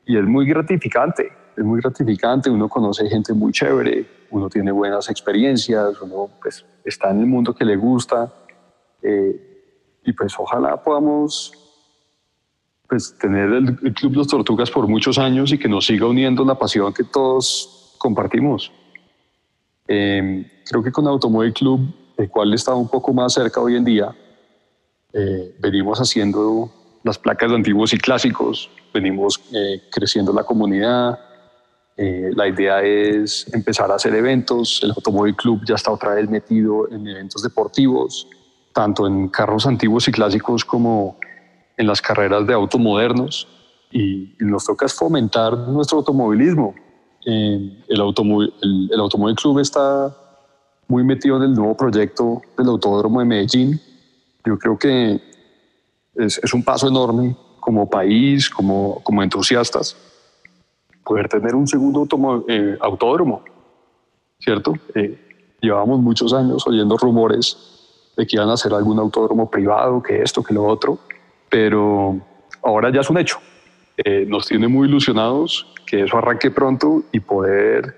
y 0.07 0.17
es 0.17 0.25
muy 0.25 0.47
gratificante, 0.47 1.31
es 1.57 1.65
muy 1.65 1.81
gratificante. 1.81 2.51
Uno 2.51 2.69
conoce 2.69 3.09
gente 3.09 3.33
muy 3.35 3.53
chévere, 3.53 4.07
uno 4.31 4.49
tiene 4.49 4.71
buenas 4.71 5.11
experiencias, 5.11 6.01
uno 6.01 6.31
pues, 6.41 6.65
está 6.85 7.11
en 7.11 7.21
el 7.21 7.27
mundo 7.27 7.55
que 7.55 7.65
le 7.65 7.77
gusta. 7.77 8.33
Eh, 9.03 9.50
y 10.05 10.13
pues 10.13 10.35
ojalá 10.39 10.83
podamos 10.83 11.53
pues, 12.89 13.17
tener 13.19 13.51
el, 13.53 13.95
Club 13.95 14.15
Los 14.15 14.29
Tortugas 14.29 14.71
por 14.71 14.89
muchos 14.89 15.19
años 15.19 15.53
y 15.53 15.59
que 15.59 15.69
nos 15.69 15.87
siga 15.87 16.07
uniendo 16.07 16.45
la 16.45 16.57
pasión 16.57 16.93
que 16.93 17.05
todos 17.05 17.95
compartimos. 17.99 18.73
Em, 19.87 20.45
creo 20.65 20.83
que 20.83 20.93
con 20.93 21.07
Automóvil 21.07 21.53
Club, 21.53 21.81
el 22.17 22.29
cual 22.29 22.55
está 22.55 22.75
un 22.75 22.89
poco 22.89 23.13
más 23.13 23.35
cerca 23.35 23.61
hoy 23.61 23.77
en 23.77 23.85
día, 23.85 24.15
eh, 25.13 25.57
venimos 25.59 26.01
haciendo 26.01 26.71
las 27.03 27.19
placas 27.19 27.51
de 27.51 27.57
antiguos 27.57 27.93
y 27.93 27.99
clásicos, 27.99 28.71
venimos 28.93 29.41
eh, 29.53 29.83
creciendo 29.91 30.33
la 30.33 30.45
comunidad, 30.45 31.19
eh, 31.97 32.31
la 32.35 32.49
idea 32.49 32.83
es 32.83 33.47
empezar 33.53 33.91
a 33.91 33.97
hacer 33.97 34.15
eventos. 34.15 34.81
El 34.83 34.91
Automóvil 34.91 35.37
Club 35.37 35.61
ya 35.67 35.75
está 35.75 35.91
otra 35.91 36.15
vez 36.15 36.31
metido 36.31 36.91
en 36.91 37.07
eventos 37.07 37.43
deportivos, 37.43 38.27
tanto 38.81 39.07
en 39.07 39.29
carros 39.29 39.67
antiguos 39.67 40.09
y 40.09 40.11
clásicos 40.11 40.65
como 40.65 41.19
en 41.77 41.87
las 41.87 42.01
carreras 42.01 42.47
de 42.47 42.55
autos 42.55 42.81
modernos. 42.81 43.47
Y, 43.93 44.35
nos 44.39 44.65
toca 44.65 44.89
fomentar 44.89 45.53
nuestro 45.69 45.99
automovilismo. 45.99 46.75
Eh, 47.27 47.85
el, 47.87 48.01
automóvil, 48.01 48.55
el, 48.63 48.99
Automóvil 48.99 49.37
Club 49.37 49.59
está 49.59 50.17
muy 50.89 51.05
metido 51.05 51.37
en 51.37 51.43
el 51.43 51.53
nuevo 51.53 51.77
proyecto 51.77 52.41
del 52.57 52.69
Autódromo 52.69 53.21
de 53.21 53.27
Medellín. 53.27 53.79
Yo 54.47 54.59
creo 54.59 54.79
que 54.79 55.21
es, 56.15 56.41
es 56.43 56.55
un 56.55 56.65
paso 56.65 56.89
enorme 56.89 57.37
como 57.61 57.91
país, 57.91 58.49
como, 58.49 59.03
como 59.03 59.23
entusiastas 59.23 59.95
poder 61.05 61.29
tener 61.29 61.55
un 61.55 61.67
segundo 61.67 62.07
eh, 62.49 62.79
autódromo, 62.81 63.43
¿cierto? 64.39 64.75
Eh, 64.95 65.19
llevábamos 65.61 66.01
muchos 66.01 66.33
años 66.33 66.67
oyendo 66.67 66.97
rumores 66.97 67.70
de 68.21 68.27
que 68.27 68.37
iban 68.37 68.51
a 68.51 68.53
hacer 68.53 68.75
algún 68.75 68.99
autódromo 68.99 69.51
privado, 69.51 70.03
que 70.03 70.21
esto, 70.21 70.43
que 70.43 70.53
lo 70.53 70.65
otro, 70.65 70.99
pero 71.49 72.21
ahora 72.63 72.93
ya 72.93 73.01
es 73.01 73.09
un 73.09 73.17
hecho. 73.17 73.39
Eh, 73.97 74.27
nos 74.29 74.47
tiene 74.47 74.69
muy 74.69 74.89
ilusionados 74.89 75.67
que 75.87 76.03
eso 76.03 76.19
arranque 76.19 76.51
pronto 76.51 77.03
y 77.13 77.21
poder 77.21 77.97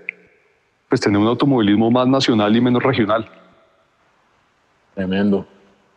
pues, 0.88 1.00
tener 1.00 1.18
un 1.18 1.26
automovilismo 1.26 1.90
más 1.90 2.06
nacional 2.06 2.56
y 2.56 2.60
menos 2.60 2.84
regional. 2.84 3.28
Tremendo. 4.94 5.44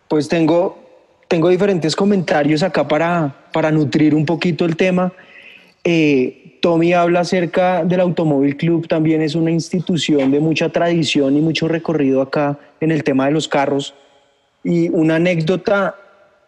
Pues 0.08 0.28
tengo, 0.28 0.76
tengo 1.28 1.50
diferentes 1.50 1.96
comentarios 1.96 2.64
acá 2.64 2.88
para, 2.88 3.32
para 3.54 3.70
nutrir 3.70 4.16
un 4.16 4.26
poquito 4.26 4.66
el 4.66 4.76
tema. 4.76 5.14
Eh, 5.84 6.58
Tommy 6.64 6.94
habla 6.94 7.20
acerca 7.20 7.86
del 7.86 8.00
Automóvil 8.00 8.58
Club, 8.58 8.88
también 8.88 9.22
es 9.22 9.36
una 9.36 9.52
institución 9.52 10.32
de 10.32 10.40
mucha 10.40 10.70
tradición 10.70 11.38
y 11.38 11.42
mucho 11.42 11.68
recorrido 11.68 12.24
acá 12.24 12.58
en 12.80 12.92
el 12.92 13.04
tema 13.04 13.28
de 13.28 13.34
los 13.34 13.48
carros. 13.48 13.94
Y 14.66 14.90
una 14.90 15.18
anécdota 15.18 15.96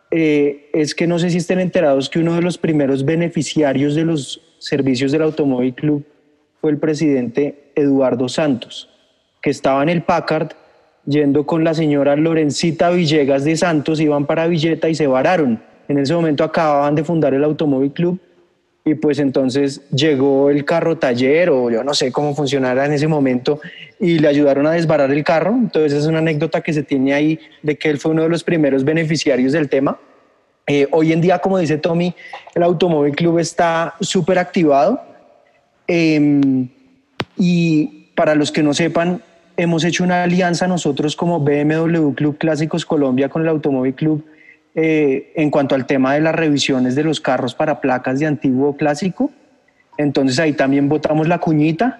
eh, 0.09 0.71
es 0.73 0.95
que 0.95 1.05
no 1.05 1.19
sé 1.19 1.29
si 1.29 1.37
estén 1.37 1.59
enterados 1.59 2.09
que 2.09 2.17
uno 2.17 2.33
de 2.33 2.41
los 2.41 2.57
primeros 2.57 3.05
beneficiarios 3.05 3.93
de 3.93 4.05
los 4.05 4.41
servicios 4.57 5.11
del 5.11 5.21
Automóvil 5.21 5.75
Club 5.75 6.03
fue 6.59 6.71
el 6.71 6.79
presidente 6.79 7.71
Eduardo 7.75 8.27
Santos, 8.27 8.89
que 9.39 9.51
estaba 9.51 9.83
en 9.83 9.89
el 9.89 10.01
Packard 10.01 10.53
yendo 11.05 11.45
con 11.45 11.63
la 11.63 11.75
señora 11.75 12.15
Lorencita 12.15 12.89
Villegas 12.89 13.43
de 13.43 13.55
Santos, 13.55 13.99
iban 13.99 14.25
para 14.25 14.47
Villeta 14.47 14.89
y 14.89 14.95
se 14.95 15.05
vararon. 15.05 15.61
En 15.87 15.99
ese 15.99 16.15
momento 16.15 16.43
acababan 16.43 16.95
de 16.95 17.03
fundar 17.03 17.35
el 17.35 17.43
Automóvil 17.43 17.91
Club 17.91 18.19
y 18.87 18.95
pues 18.95 19.19
entonces 19.19 19.81
llegó 19.91 20.49
el 20.49 20.63
carro 20.63 20.97
taller 20.97 21.49
o 21.49 21.69
yo 21.69 21.83
no 21.83 21.93
sé 21.93 22.09
cómo 22.09 22.33
funcionara 22.33 22.85
en 22.85 22.93
ese 22.93 23.05
momento 23.05 23.59
y 23.99 24.19
le 24.19 24.29
ayudaron 24.29 24.65
a 24.65 24.71
desbarar 24.71 25.11
el 25.11 25.25
carro. 25.25 25.49
Entonces 25.51 25.91
es 25.91 26.05
una 26.05 26.19
anécdota 26.19 26.61
que 26.61 26.71
se 26.71 26.83
tiene 26.83 27.13
ahí 27.13 27.37
de 27.61 27.77
que 27.77 27.89
él 27.89 27.99
fue 27.99 28.11
uno 28.11 28.23
de 28.23 28.29
los 28.29 28.45
primeros 28.45 28.85
beneficiarios 28.85 29.51
del 29.51 29.67
tema. 29.67 29.99
Eh, 30.67 30.87
hoy 30.91 31.11
en 31.11 31.19
día, 31.19 31.39
como 31.39 31.57
dice 31.57 31.77
Tommy, 31.77 32.15
el 32.55 32.63
Automóvil 32.63 33.13
Club 33.13 33.39
está 33.39 33.95
súper 33.99 34.39
activado 34.39 35.01
em, 35.85 36.69
y 37.37 38.07
para 38.15 38.35
los 38.35 38.53
que 38.53 38.63
no 38.63 38.73
sepan, 38.73 39.21
hemos 39.57 39.83
hecho 39.83 40.05
una 40.05 40.23
alianza 40.23 40.65
nosotros 40.65 41.17
como 41.17 41.41
BMW 41.41 42.13
Club 42.13 42.37
Clásicos 42.37 42.85
Colombia 42.85 43.27
con 43.27 43.41
el 43.41 43.49
Automóvil 43.49 43.95
Club 43.95 44.25
eh, 44.79 45.31
en 45.33 45.49
cuanto 45.49 45.73
al 45.73 45.87
tema 45.87 46.13
de 46.13 46.21
las 46.21 46.35
revisiones 46.35 46.93
de 46.93 47.03
los 47.03 47.19
carros 47.19 47.55
para 47.55 47.81
placas 47.81 48.19
de 48.19 48.27
antiguo 48.27 48.77
clásico. 48.77 49.31
Entonces 49.97 50.37
ahí 50.37 50.53
también 50.53 50.87
votamos 50.87 51.27
la 51.27 51.39
cuñita 51.39 51.99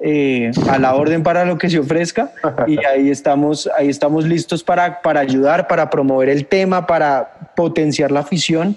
eh, 0.00 0.50
a 0.68 0.76
la 0.80 0.96
orden 0.96 1.22
para 1.22 1.44
lo 1.44 1.56
que 1.56 1.70
se 1.70 1.78
ofrezca 1.78 2.32
y 2.66 2.84
ahí 2.84 3.10
estamos, 3.10 3.70
ahí 3.78 3.88
estamos 3.88 4.26
listos 4.26 4.64
para, 4.64 5.02
para 5.02 5.20
ayudar, 5.20 5.68
para 5.68 5.88
promover 5.88 6.28
el 6.28 6.46
tema, 6.46 6.84
para 6.84 7.52
potenciar 7.54 8.10
la 8.10 8.20
afición. 8.20 8.76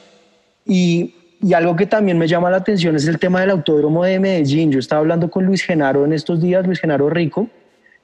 Y, 0.63 1.15
y 1.41 1.53
algo 1.53 1.75
que 1.75 1.87
también 1.87 2.19
me 2.19 2.27
llama 2.27 2.51
la 2.51 2.57
atención 2.57 2.95
es 2.97 3.07
el 3.07 3.17
tema 3.17 3.41
del 3.41 3.49
autódromo 3.49 4.03
de 4.03 4.19
Medellín. 4.19 4.71
Yo 4.71 4.77
estaba 4.77 4.99
hablando 4.99 5.31
con 5.31 5.45
Luis 5.47 5.63
Genaro 5.63 6.05
en 6.05 6.13
estos 6.13 6.39
días, 6.39 6.67
Luis 6.67 6.79
Genaro 6.79 7.09
Rico, 7.09 7.49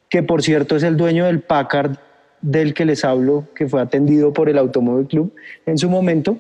que 0.10 0.24
por 0.24 0.42
cierto 0.42 0.76
es 0.76 0.82
el 0.82 0.98
dueño 0.98 1.26
del 1.28 1.42
Packard 1.42 1.98
del 2.46 2.76
que 2.76 2.86
les 2.86 3.04
hablo, 3.04 3.48
que 3.56 3.68
fue 3.68 3.82
atendido 3.82 4.32
por 4.32 4.50
el 4.50 4.60
Automóvil 4.60 5.08
Club 5.08 5.34
en 5.66 5.78
su 5.80 5.90
momento. 5.90 6.38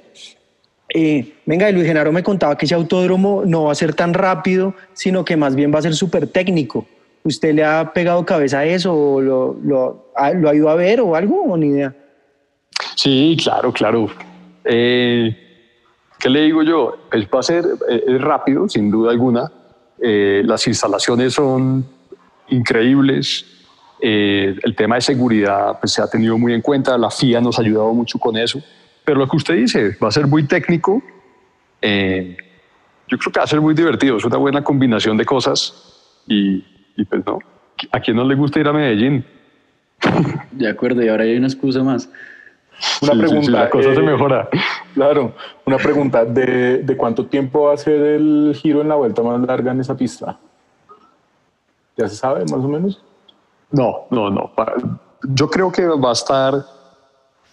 Eh, 0.94 1.34
venga, 1.48 1.70
Luis 1.72 1.88
Genaro 1.88 2.12
me 2.12 2.22
contaba 2.22 2.56
que 2.56 2.66
ese 2.66 2.76
autódromo 2.76 3.44
no 3.44 3.64
va 3.64 3.72
a 3.72 3.76
ser 3.76 3.96
tan 3.96 4.14
rápido, 4.14 4.76
sino 4.94 5.26
que 5.26 5.36
más 5.36 5.56
bien 5.56 5.74
va 5.74 5.80
a 5.80 5.82
ser 5.82 5.96
súper 5.96 6.28
técnico. 6.28 6.86
¿Usted 7.24 7.56
le 7.56 7.66
ha 7.66 7.92
pegado 7.92 8.24
cabeza 8.24 8.60
a 8.60 8.66
eso 8.66 8.94
o 8.94 9.20
lo, 9.20 10.12
ha, 10.16 10.32
ido 10.54 10.70
a 10.70 10.76
ver 10.76 11.02
o 11.02 11.16
algo 11.16 11.42
o 11.42 11.58
ni 11.58 11.70
idea? 11.70 11.96
Sí, 12.96 13.36
claro, 13.42 13.74
claro. 13.74 14.08
Eh, 14.64 15.36
¿Qué 16.20 16.30
le 16.30 16.42
digo 16.42 16.62
yo? 16.62 16.98
Pues 17.10 17.28
va 17.34 17.40
a 17.40 17.44
ser 17.44 17.66
eh, 17.90 18.18
rápido, 18.20 18.70
sin 18.70 18.92
duda 18.92 19.10
alguna. 19.10 19.52
las 19.98 20.68
instalaciones 20.68 21.34
son 21.34 21.84
increíbles. 22.50 23.55
Eh, 24.00 24.56
el 24.64 24.76
tema 24.76 24.96
de 24.96 25.02
seguridad 25.02 25.80
pues, 25.80 25.94
se 25.94 26.02
ha 26.02 26.08
tenido 26.08 26.38
muy 26.38 26.54
en 26.54 26.62
cuenta, 26.62 26.98
la 26.98 27.10
FIA 27.10 27.42
nos 27.42 27.58
ha 27.58 27.62
ayudado 27.62 27.94
mucho 27.94 28.20
con 28.20 28.36
eso, 28.38 28.62
pero 29.04 29.20
lo 29.20 29.28
que 29.28 29.38
usted 29.38 29.56
dice 29.56 29.98
va 30.04 30.10
a 30.10 30.12
ser 30.12 30.28
muy 30.28 30.44
técnico. 30.44 31.02
Eh, 31.82 32.36
yo 33.08 33.18
creo 33.18 33.32
que 33.32 33.40
va 33.40 33.44
a 33.44 33.48
ser 33.48 33.62
muy 33.62 33.74
divertido, 33.74 34.18
es 34.18 34.26
una 34.26 34.38
buena 34.38 34.64
combinación 34.64 35.16
de 35.16 35.26
cosas 35.26 36.22
y, 36.28 36.64
y 36.98 37.06
pues 37.06 37.26
no, 37.26 37.40
¿a 37.92 38.00
quién 38.00 38.18
no 38.18 38.24
le 38.24 38.36
gusta 38.36 38.60
ir 38.60 38.68
a 38.68 38.74
Medellín? 38.74 39.26
De 40.52 40.68
acuerdo, 40.68 41.04
y 41.04 41.08
ahora 41.08 41.24
hay 41.24 41.38
una 41.38 41.48
excusa 41.48 41.84
más. 41.84 42.10
Una 43.02 43.14
pregunta. 43.14 43.52
la 43.52 43.70
cosa 43.70 43.94
se 43.94 44.00
eh, 44.00 44.04
mejora. 44.04 44.50
Claro, 44.94 45.34
una 45.66 45.78
pregunta. 45.78 46.26
¿De, 46.26 46.80
¿De 46.80 46.98
cuánto 46.98 47.26
tiempo 47.26 47.64
va 47.66 47.74
a 47.74 47.78
ser 47.78 48.02
el 48.02 48.54
giro 48.56 48.82
en 48.82 48.90
la 48.90 48.96
vuelta 48.96 49.22
más 49.22 49.40
larga 49.42 49.72
en 49.72 49.80
esa 49.80 49.96
pista? 49.96 50.38
¿Ya 51.98 52.10
se 52.10 52.16
sabe 52.16 52.42
más 52.42 52.54
o 52.54 52.68
menos? 52.68 53.02
No, 53.76 54.08
no, 54.10 54.30
no. 54.30 54.52
Yo 55.24 55.50
creo 55.50 55.70
que 55.72 55.86
va 55.86 56.10
a 56.10 56.14
estar 56.14 56.66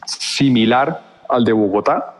similar 0.06 1.24
al 1.28 1.44
de 1.44 1.52
Bogotá, 1.52 2.14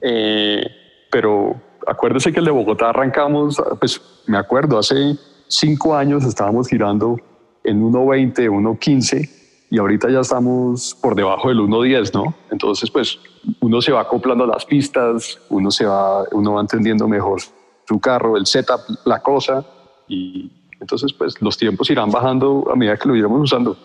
eh, 0.00 0.64
pero 1.12 1.54
acuérdese 1.86 2.32
que 2.32 2.40
el 2.40 2.46
de 2.46 2.50
Bogotá 2.50 2.90
arrancamos, 2.90 3.62
pues 3.78 4.00
me 4.26 4.36
acuerdo, 4.36 4.78
hace 4.78 5.16
cinco 5.46 5.94
años 5.94 6.24
estábamos 6.24 6.68
girando 6.68 7.18
en 7.62 7.80
1.20, 7.80 8.50
1.15 8.50 9.30
y 9.70 9.78
ahorita 9.78 10.10
ya 10.10 10.20
estamos 10.20 10.96
por 11.00 11.14
debajo 11.14 11.50
del 11.50 11.58
1.10, 11.58 12.12
¿no? 12.12 12.34
Entonces, 12.50 12.90
pues 12.90 13.20
uno 13.60 13.80
se 13.80 13.92
va 13.92 14.00
acoplando 14.00 14.42
a 14.42 14.48
las 14.48 14.64
pistas, 14.64 15.38
uno, 15.50 15.70
se 15.70 15.86
va, 15.86 16.24
uno 16.32 16.54
va 16.54 16.62
entendiendo 16.62 17.06
mejor 17.06 17.40
su 17.86 18.00
carro, 18.00 18.36
el 18.36 18.46
setup, 18.46 18.80
la 19.04 19.20
cosa 19.20 19.64
y 20.08 20.59
entonces, 20.80 21.12
pues 21.12 21.40
los 21.40 21.56
tiempos 21.56 21.90
irán 21.90 22.10
bajando 22.10 22.68
a 22.72 22.76
medida 22.76 22.96
que 22.96 23.08
lo 23.08 23.16
iremos 23.16 23.40
usando. 23.42 23.76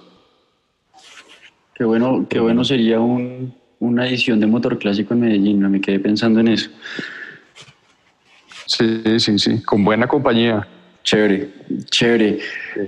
Qué 1.74 1.84
bueno, 1.84 2.26
qué 2.30 2.40
bueno 2.40 2.64
sería 2.64 3.00
un, 3.00 3.54
una 3.80 4.08
edición 4.08 4.40
de 4.40 4.48
motor 4.48 4.80
clásico 4.80 5.14
en 5.14 5.20
Medellín, 5.20 5.60
no 5.60 5.70
me 5.70 5.82
quedé 5.82 6.00
pensando 6.00 6.40
en 6.40 6.48
eso. 6.48 6.70
Sí, 8.66 9.20
sí, 9.20 9.38
sí, 9.38 9.62
con 9.64 9.84
buena 9.84 10.08
compañía. 10.08 10.68
Chévere, 11.04 11.50
chévere. 11.92 12.40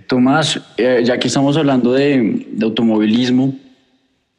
Tomás, 0.07 0.59
eh, 0.77 1.03
ya 1.05 1.19
que 1.19 1.27
estamos 1.27 1.55
hablando 1.55 1.93
de, 1.93 2.47
de 2.49 2.65
automovilismo 2.65 3.55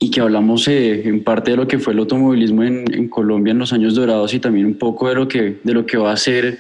y 0.01 0.11
que 0.11 0.21
hablamos 0.21 0.67
eh, 0.67 1.09
en 1.09 1.23
parte 1.23 1.53
de 1.53 1.59
lo 1.59 1.69
que 1.69 1.79
fue 1.79 1.93
el 1.93 2.01
automovilismo 2.01 2.65
en, 2.65 2.93
en 2.93 3.09
Colombia 3.09 3.53
en 3.53 3.59
los 3.59 3.73
años 3.73 3.95
dorados 3.95 4.35
y 4.35 4.41
también 4.41 4.67
un 4.67 4.79
poco 4.79 5.09
de 5.09 5.15
lo 5.15 5.29
que, 5.29 5.61
de 5.63 5.73
lo 5.75 5.87
que 5.87 5.97
va 5.97 6.11
a 6.11 6.17
ser 6.17 6.59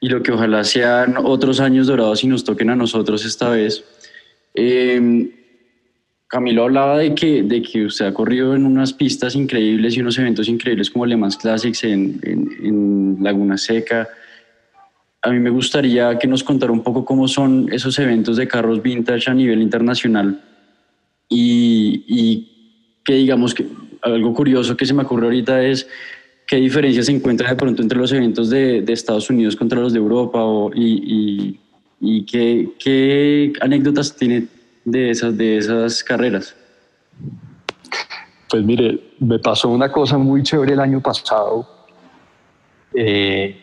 y 0.00 0.08
lo 0.08 0.22
que 0.22 0.32
ojalá 0.32 0.64
sean 0.64 1.16
otros 1.16 1.60
años 1.60 1.86
dorados 1.86 2.22
y 2.24 2.28
nos 2.28 2.44
toquen 2.44 2.70
a 2.70 2.76
nosotros 2.76 3.24
esta 3.24 3.50
vez. 3.50 3.84
Eh, 4.54 5.30
Camilo 6.28 6.64
hablaba 6.64 6.98
de 6.98 7.14
que, 7.14 7.42
de 7.42 7.62
que 7.62 7.86
usted 7.86 8.04
ha 8.04 8.12
corrido 8.12 8.54
en 8.54 8.66
unas 8.66 8.92
pistas 8.92 9.34
increíbles 9.34 9.96
y 9.96 10.00
unos 10.00 10.18
eventos 10.18 10.46
increíbles 10.46 10.90
como 10.90 11.06
Le 11.06 11.16
Mans 11.16 11.38
Classics 11.38 11.84
en, 11.84 12.20
en, 12.22 12.48
en 12.62 13.16
Laguna 13.22 13.56
Seca. 13.56 14.06
A 15.22 15.30
mí 15.30 15.38
me 15.40 15.48
gustaría 15.48 16.18
que 16.18 16.28
nos 16.28 16.44
contara 16.44 16.70
un 16.70 16.82
poco 16.82 17.04
cómo 17.04 17.26
son 17.28 17.68
esos 17.72 17.98
eventos 17.98 18.36
de 18.36 18.46
carros 18.46 18.82
vintage 18.82 19.30
a 19.30 19.34
nivel 19.34 19.62
internacional 19.62 20.38
y, 21.30 22.04
y 22.06 23.00
que 23.04 23.14
digamos 23.14 23.54
que 23.54 23.66
algo 24.02 24.34
curioso 24.34 24.76
que 24.76 24.86
se 24.86 24.94
me 24.94 25.02
ocurre 25.04 25.24
ahorita 25.26 25.64
es 25.64 25.88
qué 26.48 26.56
diferencia 26.56 27.02
se 27.02 27.12
encuentra 27.12 27.50
de 27.50 27.56
pronto 27.56 27.82
entre 27.82 27.98
los 27.98 28.10
eventos 28.10 28.48
de, 28.48 28.80
de 28.80 28.92
Estados 28.94 29.28
Unidos 29.28 29.54
contra 29.54 29.78
los 29.78 29.92
de 29.92 29.98
Europa 29.98 30.42
o, 30.42 30.72
y, 30.74 30.80
y, 30.80 31.60
y 32.00 32.24
qué, 32.24 32.70
qué 32.78 33.52
anécdotas 33.60 34.16
tiene 34.16 34.48
de 34.84 35.10
esas, 35.10 35.36
de 35.36 35.58
esas 35.58 36.02
carreras. 36.02 36.56
Pues 38.48 38.64
mire, 38.64 38.98
me 39.20 39.38
pasó 39.38 39.68
una 39.68 39.92
cosa 39.92 40.16
muy 40.16 40.42
chévere 40.42 40.72
el 40.72 40.80
año 40.80 41.02
pasado. 41.02 41.68
Eh, 42.94 43.54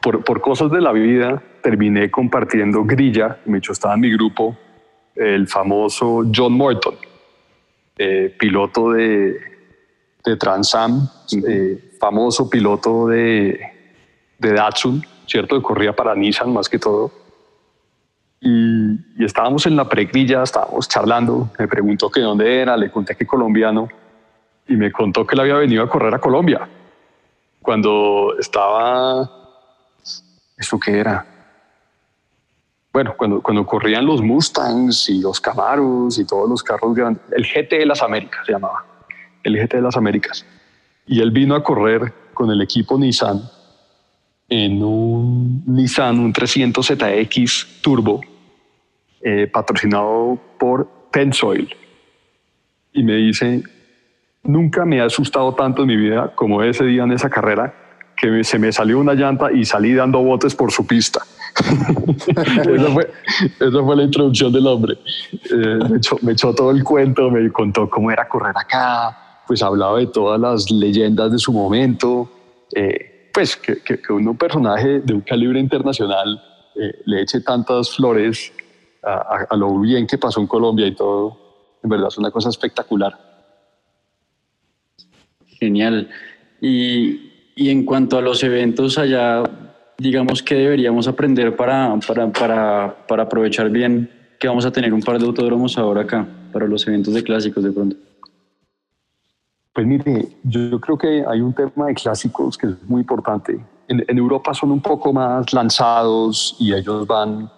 por, 0.00 0.24
por, 0.24 0.40
cosas 0.40 0.70
de 0.70 0.80
la 0.80 0.92
vida 0.92 1.42
terminé 1.62 2.10
compartiendo 2.10 2.84
grilla, 2.84 3.38
me 3.44 3.58
hecho 3.58 3.72
estaba 3.72 3.94
en 3.94 4.00
mi 4.00 4.10
grupo, 4.10 4.56
el 5.14 5.46
famoso 5.46 6.24
John 6.34 6.54
Morton, 6.54 6.94
eh, 7.98 8.34
piloto 8.38 8.92
de, 8.92 9.38
de 10.24 10.36
Transam, 10.38 11.06
eh, 11.46 11.87
famoso 11.98 12.48
piloto 12.48 13.06
de, 13.08 13.60
de 14.38 14.52
Datsun, 14.52 15.04
¿cierto? 15.26 15.56
Que 15.56 15.62
corría 15.62 15.94
para 15.94 16.14
Nissan 16.14 16.52
más 16.52 16.68
que 16.68 16.78
todo. 16.78 17.10
Y, 18.40 19.24
estábamos 19.24 19.66
en 19.66 19.76
la 19.76 19.88
pregrilla, 19.88 20.42
estábamos 20.42 20.88
charlando, 20.88 21.50
me 21.58 21.66
preguntó 21.66 22.10
que 22.10 22.20
dónde 22.20 22.60
era, 22.60 22.76
le 22.76 22.90
conté 22.90 23.16
que 23.16 23.26
colombiano 23.26 23.88
y 24.66 24.76
me 24.76 24.92
contó 24.92 25.26
que 25.26 25.34
él 25.34 25.40
había 25.40 25.54
venido 25.54 25.82
a 25.82 25.88
correr 25.88 26.14
a 26.14 26.18
Colombia 26.18 26.68
cuando 27.60 28.34
estaba, 28.38 29.28
¿eso 30.56 30.78
qué 30.78 30.98
era? 31.00 31.26
Bueno, 32.92 33.14
cuando, 33.16 33.42
cuando 33.42 33.66
corrían 33.66 34.06
los 34.06 34.22
Mustangs 34.22 35.08
y 35.10 35.20
los 35.20 35.40
Camaros 35.40 36.18
y 36.18 36.24
todos 36.24 36.48
los 36.48 36.62
carros 36.62 36.94
grandes, 36.94 37.22
el 37.32 37.44
GT 37.44 37.78
de 37.78 37.86
las 37.86 38.02
Américas 38.02 38.46
se 38.46 38.52
llamaba, 38.52 38.84
el 39.42 39.56
GT 39.56 39.76
de 39.76 39.82
las 39.82 39.96
Américas. 39.96 40.46
Y 41.08 41.20
él 41.20 41.30
vino 41.30 41.54
a 41.54 41.64
correr 41.64 42.12
con 42.34 42.50
el 42.50 42.60
equipo 42.60 42.98
Nissan 42.98 43.42
en 44.48 44.82
un 44.82 45.62
Nissan, 45.66 46.18
un 46.18 46.32
300ZX 46.32 47.80
Turbo, 47.80 48.20
eh, 49.20 49.46
patrocinado 49.46 50.38
por 50.58 50.88
Tensoil. 51.10 51.74
Y 52.92 53.02
me 53.02 53.14
dice, 53.16 53.62
nunca 54.42 54.84
me 54.84 55.00
ha 55.00 55.04
asustado 55.04 55.54
tanto 55.54 55.82
en 55.82 55.88
mi 55.88 55.96
vida 55.96 56.32
como 56.34 56.62
ese 56.62 56.84
día 56.84 57.02
en 57.02 57.12
esa 57.12 57.28
carrera, 57.28 57.74
que 58.16 58.42
se 58.42 58.58
me 58.58 58.72
salió 58.72 58.98
una 58.98 59.14
llanta 59.14 59.52
y 59.52 59.64
salí 59.64 59.94
dando 59.94 60.20
botes 60.20 60.54
por 60.54 60.72
su 60.72 60.86
pista. 60.86 61.20
esa, 61.58 62.90
fue, 62.92 63.10
esa, 63.60 63.82
fue, 63.82 63.96
la 63.96 64.02
introducción 64.02 64.52
del 64.52 64.66
hombre. 64.66 64.98
Eh, 65.32 65.78
me, 66.22 66.32
echó, 66.32 66.54
todo 66.54 66.70
el 66.70 66.82
cuento, 66.82 67.30
me 67.30 67.50
contó 67.50 67.88
cómo 67.88 68.10
era 68.10 68.28
correr 68.28 68.54
acá, 68.56 69.27
pues 69.48 69.62
hablaba 69.62 69.98
de 69.98 70.06
todas 70.06 70.38
las 70.38 70.70
leyendas 70.70 71.32
de 71.32 71.38
su 71.38 71.52
momento. 71.52 72.30
Eh, 72.76 73.30
pues 73.32 73.56
que, 73.56 73.82
que, 73.82 73.98
que, 73.98 74.12
un 74.12 74.36
personaje 74.36 75.00
de 75.00 75.14
un 75.14 75.22
calibre 75.22 75.58
internacional 75.58 76.40
eh, 76.76 77.00
le 77.06 77.22
eche 77.22 77.40
tantas 77.40 77.96
flores 77.96 78.52
a, 79.02 79.12
a, 79.12 79.46
a, 79.48 79.56
lo 79.56 79.80
bien 79.80 80.06
que 80.06 80.18
pasó 80.18 80.40
en 80.40 80.46
Colombia 80.46 80.86
y 80.86 80.94
todo, 80.94 81.78
en 81.82 81.88
verdad 81.88 82.08
es 82.08 82.18
una 82.18 82.30
cosa 82.30 82.50
espectacular. 82.50 83.18
Genial. 85.46 86.10
Y, 86.60 87.54
y 87.56 87.70
en 87.70 87.86
cuanto 87.86 88.18
a 88.18 88.20
los 88.20 88.42
eventos 88.42 88.98
allá, 88.98 89.44
digamos 89.96 90.42
que 90.42 90.56
deberíamos 90.56 91.08
aprender 91.08 91.56
para, 91.56 91.98
para, 92.06 92.30
para, 92.32 93.06
para 93.08 93.22
aprovechar 93.22 93.70
bien 93.70 94.10
que 94.38 94.46
vamos 94.46 94.66
a 94.66 94.70
tener 94.70 94.92
un 94.92 95.00
par 95.00 95.18
de 95.18 95.24
autódromos 95.24 95.78
ahora 95.78 96.02
acá, 96.02 96.28
para 96.52 96.66
los 96.66 96.86
eventos 96.86 97.14
de 97.14 97.22
clásicos 97.22 97.64
de 97.64 97.72
pronto. 97.72 98.07
Pues 99.72 99.86
mire, 99.86 100.28
yo 100.42 100.80
creo 100.80 100.98
que 100.98 101.24
hay 101.26 101.40
un 101.40 101.52
tema 101.52 101.86
de 101.86 101.94
clásicos 101.94 102.58
que 102.58 102.66
es 102.66 102.82
muy 102.88 103.02
importante. 103.02 103.58
En, 103.86 104.04
en 104.06 104.18
Europa 104.18 104.52
son 104.54 104.72
un 104.72 104.80
poco 104.80 105.12
más 105.12 105.52
lanzados 105.52 106.56
y 106.58 106.74
ellos 106.74 107.06
van 107.06 107.50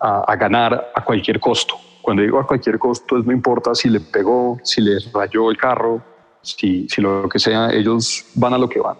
a, 0.00 0.20
a, 0.20 0.36
ganar 0.36 0.90
a 0.94 1.04
cualquier 1.04 1.38
costo. 1.38 1.76
Cuando 2.02 2.22
digo 2.22 2.40
a 2.40 2.46
cualquier 2.46 2.78
costo, 2.78 3.18
es 3.18 3.24
no 3.24 3.32
importa 3.32 3.74
si 3.74 3.88
le 3.88 4.00
pegó, 4.00 4.58
si 4.64 4.80
le 4.80 4.98
rayó 5.14 5.50
el 5.50 5.56
carro, 5.56 6.02
si, 6.42 6.88
si 6.88 7.00
lo 7.00 7.28
que 7.28 7.38
sea, 7.38 7.70
ellos 7.70 8.26
van 8.34 8.54
a 8.54 8.58
lo 8.58 8.68
que 8.68 8.80
van. 8.80 8.96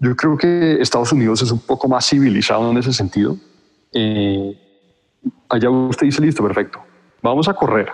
Yo 0.00 0.16
creo 0.16 0.36
que 0.36 0.82
Estados 0.82 1.12
Unidos 1.12 1.42
es 1.42 1.52
un 1.52 1.60
poco 1.60 1.86
más 1.88 2.08
civilizado 2.08 2.68
en 2.72 2.78
ese 2.78 2.92
sentido. 2.92 3.36
Eh, 3.92 4.58
allá 5.48 5.70
usted 5.70 6.06
dice, 6.06 6.20
listo, 6.20 6.42
perfecto, 6.42 6.80
vamos 7.22 7.48
a 7.48 7.54
correr, 7.54 7.88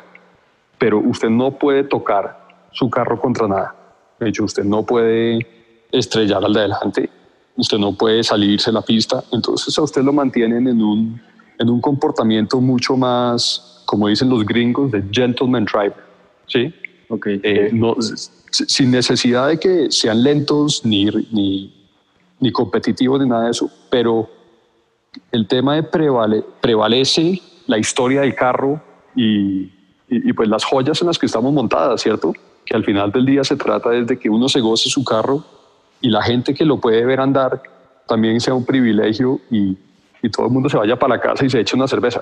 pero 0.79 0.99
usted 1.01 1.29
no 1.29 1.59
puede 1.59 1.85
tocar 1.85 2.48
su 2.73 2.89
carro 2.91 3.21
contra 3.21 3.49
nada. 3.49 3.75
De 4.19 4.29
hecho, 4.29 4.45
usted 4.45 4.65
no 4.65 4.85
puede 4.85 5.47
estrellar 5.93 6.45
al 6.45 6.53
de 6.53 6.61
adelante, 6.61 7.11
usted 7.57 7.79
no 7.79 7.93
puede 7.93 8.23
salirse 8.23 8.71
de 8.71 8.75
la 8.75 8.83
pista, 8.83 9.23
entonces 9.33 9.77
a 9.79 9.83
usted 9.83 10.03
lo 10.03 10.13
mantienen 10.13 10.67
en 10.69 10.83
un, 10.83 11.21
en 11.59 11.71
un 11.71 11.81
comportamiento 11.81 12.61
mucho 12.61 12.97
más, 12.97 13.83
como 13.87 14.09
dicen 14.09 14.29
los 14.29 14.45
gringos, 14.45 14.91
de 14.91 15.03
gentleman 15.11 15.65
driver, 15.65 16.05
¿sí? 16.47 16.73
Okay. 17.09 17.41
Eh, 17.43 17.71
no, 17.73 17.97
sin 18.51 18.91
necesidad 18.91 19.49
de 19.49 19.59
que 19.59 19.91
sean 19.91 20.23
lentos 20.23 20.85
ni, 20.85 21.07
ni, 21.33 21.89
ni 22.39 22.53
competitivos 22.53 23.21
ni 23.21 23.29
nada 23.29 23.45
de 23.45 23.51
eso, 23.53 23.71
pero 23.89 24.29
el 25.33 25.47
tema 25.47 25.77
de 25.77 25.85
prevale, 25.85 26.45
prevalece 26.61 27.41
la 27.67 27.79
historia 27.79 28.23
del 28.23 28.35
carro 28.35 28.81
y, 29.17 29.63
y, 29.63 29.71
y, 30.09 30.33
pues 30.33 30.49
las 30.49 30.65
joyas 30.65 31.01
en 31.01 31.07
las 31.07 31.19
que 31.19 31.27
estamos 31.27 31.53
montadas, 31.53 32.03
¿cierto? 32.03 32.33
Que 32.69 32.77
al 32.77 32.85
final 32.85 33.11
del 33.11 33.25
día 33.25 33.45
se 33.45 33.57
trata 33.57 33.89
de 33.91 34.19
que 34.19 34.29
uno 34.29 34.49
se 34.49 34.61
goce 34.61 34.91
su 34.91 35.03
carro 35.05 35.43
y 36.03 36.11
la 36.11 36.23
gente 36.23 36.53
que 36.55 36.65
lo 36.67 36.79
puede 36.79 37.05
ver 37.05 37.19
andar 37.21 37.63
también 38.07 38.41
sea 38.41 38.53
un 38.55 38.65
privilegio 38.67 39.41
y, 39.51 39.77
y 40.23 40.29
todo 40.31 40.47
el 40.47 40.53
mundo 40.53 40.69
se 40.69 40.77
vaya 40.77 40.97
para 40.99 41.17
la 41.17 41.21
casa 41.21 41.45
y 41.47 41.51
se 41.51 41.61
eche 41.61 41.77
una 41.77 41.89
cerveza. 41.89 42.21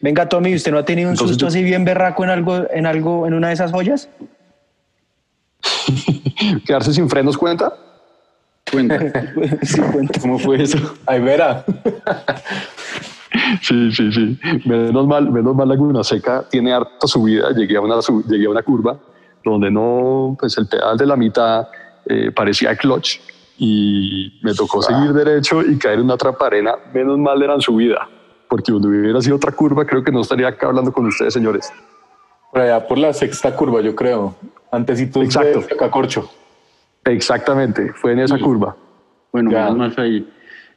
Venga, 0.00 0.28
Tommy, 0.28 0.54
¿usted 0.54 0.70
no 0.70 0.78
ha 0.78 0.84
tenido 0.84 1.08
un 1.08 1.14
Entonces 1.14 1.34
susto 1.34 1.46
yo- 1.46 1.48
así 1.48 1.64
bien 1.64 1.84
berraco 1.84 2.22
en 2.22 2.30
algo, 2.30 2.66
en 2.70 2.86
algo, 2.86 3.26
en 3.26 3.34
una 3.34 3.48
de 3.48 3.54
esas 3.54 3.72
joyas? 3.72 4.08
¿Quedarse 6.66 6.92
sin 6.92 7.08
frenos 7.08 7.36
cuenta? 7.36 7.72
Cuenta, 8.70 8.98
Sí, 9.62 9.80
cuenta. 9.80 10.20
¿cómo 10.20 10.38
fue 10.38 10.62
eso? 10.62 10.78
Ay, 11.06 11.20
Vera. 11.20 11.64
Sí, 13.62 13.90
sí, 13.92 14.12
sí. 14.12 14.38
Menos 14.66 15.06
mal, 15.06 15.30
menos 15.30 15.54
mal 15.54 15.68
Laguna 15.68 16.02
Seca 16.04 16.44
tiene 16.50 16.72
harta 16.72 17.06
subida. 17.06 17.50
Llegué 17.50 17.76
a 17.76 17.80
una, 17.80 18.00
su- 18.02 18.22
llegué 18.26 18.46
a 18.46 18.50
una 18.50 18.62
curva 18.62 18.98
donde 19.44 19.70
no, 19.70 20.36
pues 20.38 20.56
el 20.58 20.66
pedal 20.66 20.96
de 20.98 21.06
la 21.06 21.16
mitad 21.16 21.68
eh, 22.06 22.30
parecía 22.32 22.74
clutch 22.76 23.20
y 23.58 24.38
me 24.42 24.54
tocó 24.54 24.82
seguir 24.82 25.12
derecho 25.12 25.62
y 25.62 25.78
caer 25.78 25.98
en 26.00 26.04
una 26.06 26.16
traparena. 26.16 26.72
Menos 26.92 27.18
mal 27.18 27.42
era 27.42 27.54
en 27.54 27.60
subida, 27.60 28.08
porque 28.48 28.72
donde 28.72 28.88
hubiera 28.88 29.20
sido 29.20 29.36
otra 29.36 29.52
curva 29.52 29.84
creo 29.84 30.02
que 30.04 30.12
no 30.12 30.20
estaría 30.20 30.48
acá 30.48 30.66
hablando 30.68 30.92
con 30.92 31.06
ustedes, 31.06 31.32
señores. 31.34 31.72
Por 32.52 32.62
allá 32.62 32.86
por 32.86 32.98
la 32.98 33.12
sexta 33.12 33.54
curva, 33.54 33.80
yo 33.80 33.94
creo. 33.94 34.34
Antecitos 34.70 35.22
Exacto. 35.24 35.60
de 35.60 35.76
Cacorcho. 35.76 36.28
Exactamente, 37.04 37.92
fue 37.94 38.12
en 38.12 38.20
esa 38.20 38.38
curva. 38.38 38.76
Bueno, 39.32 39.50
Ya. 39.50 39.64
menos 39.64 39.76
mal 39.78 39.92
fue 39.92 40.04
ahí. 40.04 40.28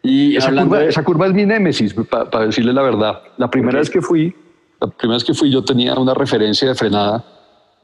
Y 0.04 0.36
Esa 0.36 0.48
hablando 0.48 0.70
curva, 0.72 0.84
de- 0.84 0.90
esa 0.90 1.04
curva 1.04 1.28
es 1.28 1.34
mi 1.34 1.46
némesis, 1.46 1.94
para 2.10 2.46
decirle 2.46 2.74
la 2.74 2.82
verdad. 2.82 3.22
La 3.38 3.50
primera 3.50 3.80
vez 3.80 3.90
que 3.90 4.02
fui, 4.02 4.36
la 4.80 4.88
primera 4.88 5.16
vez 5.18 5.24
que 5.24 5.34
fui, 5.34 5.52
yo 5.52 5.64
tenía 5.64 5.94
una 5.96 6.14
referencia 6.14 6.68
de 6.70 6.76
frenada 6.76 7.24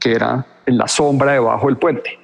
que 0.00 0.12
era 0.12 0.44
en 0.66 0.76
la 0.78 0.88
sombra 0.88 1.32
debajo 1.32 1.66
del 1.66 1.76
puente. 1.76 2.18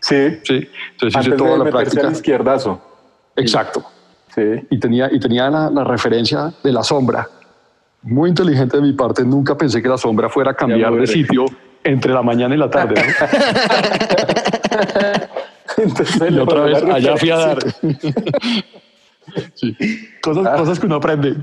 Sí. 0.00 0.38
Sí, 0.44 0.68
entonces 0.92 1.08
hice 1.08 1.18
Antes 1.18 1.36
toda 1.36 1.52
de 1.52 1.58
la 1.58 1.70
práctica. 1.70 2.06
al 2.06 2.12
izquierdazo. 2.12 2.80
Exacto. 3.34 3.84
Sí. 4.34 4.42
Y 4.70 4.78
tenía, 4.78 5.08
y 5.12 5.18
tenía 5.18 5.50
la, 5.50 5.70
la 5.70 5.82
referencia 5.84 6.52
de 6.62 6.72
la 6.72 6.82
sombra. 6.84 7.28
Muy 8.02 8.28
inteligente 8.30 8.76
de 8.76 8.82
mi 8.84 8.92
parte, 8.92 9.24
nunca 9.24 9.56
pensé 9.56 9.82
que 9.82 9.88
la 9.88 9.98
sombra 9.98 10.28
fuera 10.28 10.52
a 10.52 10.54
cambiar 10.54 10.94
de 10.94 11.06
sitio 11.08 11.46
entre 11.82 12.12
la 12.12 12.22
mañana 12.22 12.54
y 12.54 12.58
la 12.58 12.70
tarde. 12.70 12.94
¿no? 12.94 13.02
Entonces, 15.82 16.30
y 16.30 16.38
otra 16.38 16.60
vez 16.62 16.82
allá 16.84 17.16
fui 17.16 17.30
a 17.30 17.36
dar. 17.36 17.58
Referencia 19.26 19.52
Sí. 19.54 19.76
Cosas, 20.22 20.58
cosas 20.58 20.80
que 20.80 20.86
uno 20.86 20.96
aprende. 20.96 21.36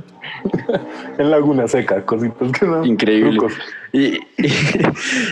En 1.17 1.31
Laguna 1.31 1.67
Seca, 1.67 2.05
cositas 2.05 2.51
que 2.51 2.65
no. 2.65 2.85
Increíble. 2.85 3.39
Y, 3.93 4.17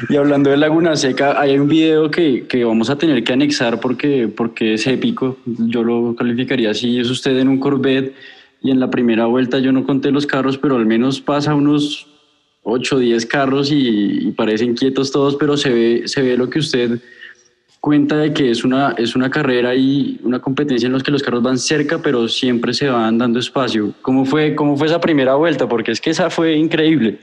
y 0.10 0.16
hablando 0.16 0.50
de 0.50 0.58
Laguna 0.58 0.96
Seca, 0.96 1.40
hay 1.40 1.58
un 1.58 1.68
video 1.68 2.10
que, 2.10 2.48
que 2.48 2.64
vamos 2.64 2.90
a 2.90 2.98
tener 2.98 3.24
que 3.24 3.34
anexar 3.34 3.80
porque, 3.80 4.28
porque 4.28 4.76
es 4.76 4.88
épico. 4.88 5.38
Yo 5.46 5.84
lo 5.84 6.16
calificaría 6.16 6.72
así. 6.72 7.00
Es 7.00 7.10
usted 7.10 7.38
en 7.38 7.50
un 7.50 7.60
Corvette 7.60 8.14
y 8.62 8.72
en 8.72 8.80
la 8.80 8.90
primera 8.90 9.26
vuelta 9.26 9.60
yo 9.60 9.72
no 9.72 9.86
conté 9.86 10.12
los 10.12 10.28
carros, 10.28 10.58
pero 10.58 10.76
al 10.76 10.86
menos 10.86 11.20
pasa 11.20 11.56
unos 11.56 12.08
8 12.64 12.96
o 12.96 13.00
10 13.00 13.26
carros 13.26 13.72
y, 13.72 14.28
y 14.28 14.32
parecen 14.32 14.76
quietos 14.76 15.12
todos, 15.12 15.36
pero 15.36 15.58
se 15.58 15.70
ve, 15.72 16.04
se 16.06 16.22
ve 16.22 16.38
lo 16.38 16.50
que 16.50 16.60
usted 16.60 17.00
cuenta 17.82 18.16
de 18.18 18.32
que 18.32 18.52
es 18.52 18.64
una, 18.64 18.92
es 18.92 19.16
una 19.16 19.32
carrera 19.32 19.74
y 19.74 20.22
una 20.24 20.40
competencia 20.40 20.86
en 20.86 20.94
los 20.94 21.02
que 21.02 21.10
los 21.10 21.24
carros 21.24 21.42
van 21.42 21.58
cerca, 21.58 21.98
pero 21.98 22.28
siempre 22.30 22.76
se 22.76 22.88
van 22.88 23.18
dando 23.18 23.40
espacio. 23.40 23.92
¿Cómo 24.04 24.24
fue, 24.24 24.56
cómo 24.56 24.78
fue 24.78 24.86
esa 24.86 25.02
primera 25.02 25.34
vuelta? 25.34 25.68
Porque 25.68 25.92
es 25.92 26.00
que 26.00 26.12
esa 26.12 26.30
fue 26.30 26.56
increíble. 26.56 27.20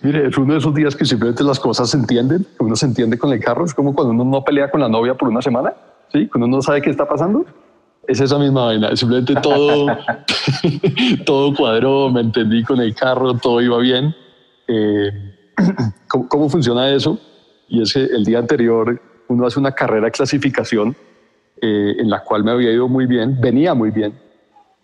Mire, 0.00 0.28
es 0.28 0.38
uno 0.38 0.54
de 0.54 0.58
esos 0.58 0.74
días 0.74 0.96
que 0.96 1.04
simplemente 1.04 1.44
las 1.44 1.60
cosas 1.60 1.90
se 1.90 1.98
entienden, 1.98 2.46
uno 2.58 2.74
se 2.76 2.86
entiende 2.86 3.18
con 3.18 3.30
el 3.30 3.40
carro. 3.40 3.66
Es 3.66 3.74
como 3.74 3.94
cuando 3.94 4.14
uno 4.14 4.24
no 4.24 4.42
pelea 4.42 4.70
con 4.70 4.80
la 4.80 4.88
novia 4.88 5.14
por 5.14 5.28
una 5.28 5.42
semana, 5.42 5.74
¿sí? 6.10 6.26
Cuando 6.26 6.46
uno 6.46 6.56
no 6.56 6.62
sabe 6.62 6.80
qué 6.80 6.88
está 6.88 7.06
pasando. 7.06 7.44
Es 8.08 8.20
esa 8.20 8.38
misma 8.38 8.66
vaina. 8.66 8.96
Simplemente 8.96 9.34
todo, 9.42 9.86
todo 11.26 11.54
cuadró, 11.54 12.10
me 12.10 12.22
entendí 12.22 12.62
con 12.64 12.80
el 12.80 12.94
carro, 12.94 13.34
todo 13.34 13.60
iba 13.60 13.78
bien. 13.78 14.14
Eh, 14.66 15.10
¿cómo, 16.08 16.26
cómo 16.26 16.48
funciona 16.48 16.90
eso? 16.90 17.20
Y 17.74 17.82
es 17.82 17.92
que 17.92 18.04
el 18.04 18.24
día 18.24 18.38
anterior 18.38 19.00
uno 19.26 19.46
hace 19.46 19.58
una 19.58 19.72
carrera 19.72 20.06
de 20.06 20.12
clasificación 20.12 20.94
eh, 21.60 21.96
en 21.98 22.08
la 22.08 22.22
cual 22.22 22.44
me 22.44 22.52
había 22.52 22.70
ido 22.70 22.86
muy 22.86 23.06
bien, 23.06 23.40
venía 23.40 23.74
muy 23.74 23.90
bien, 23.90 24.12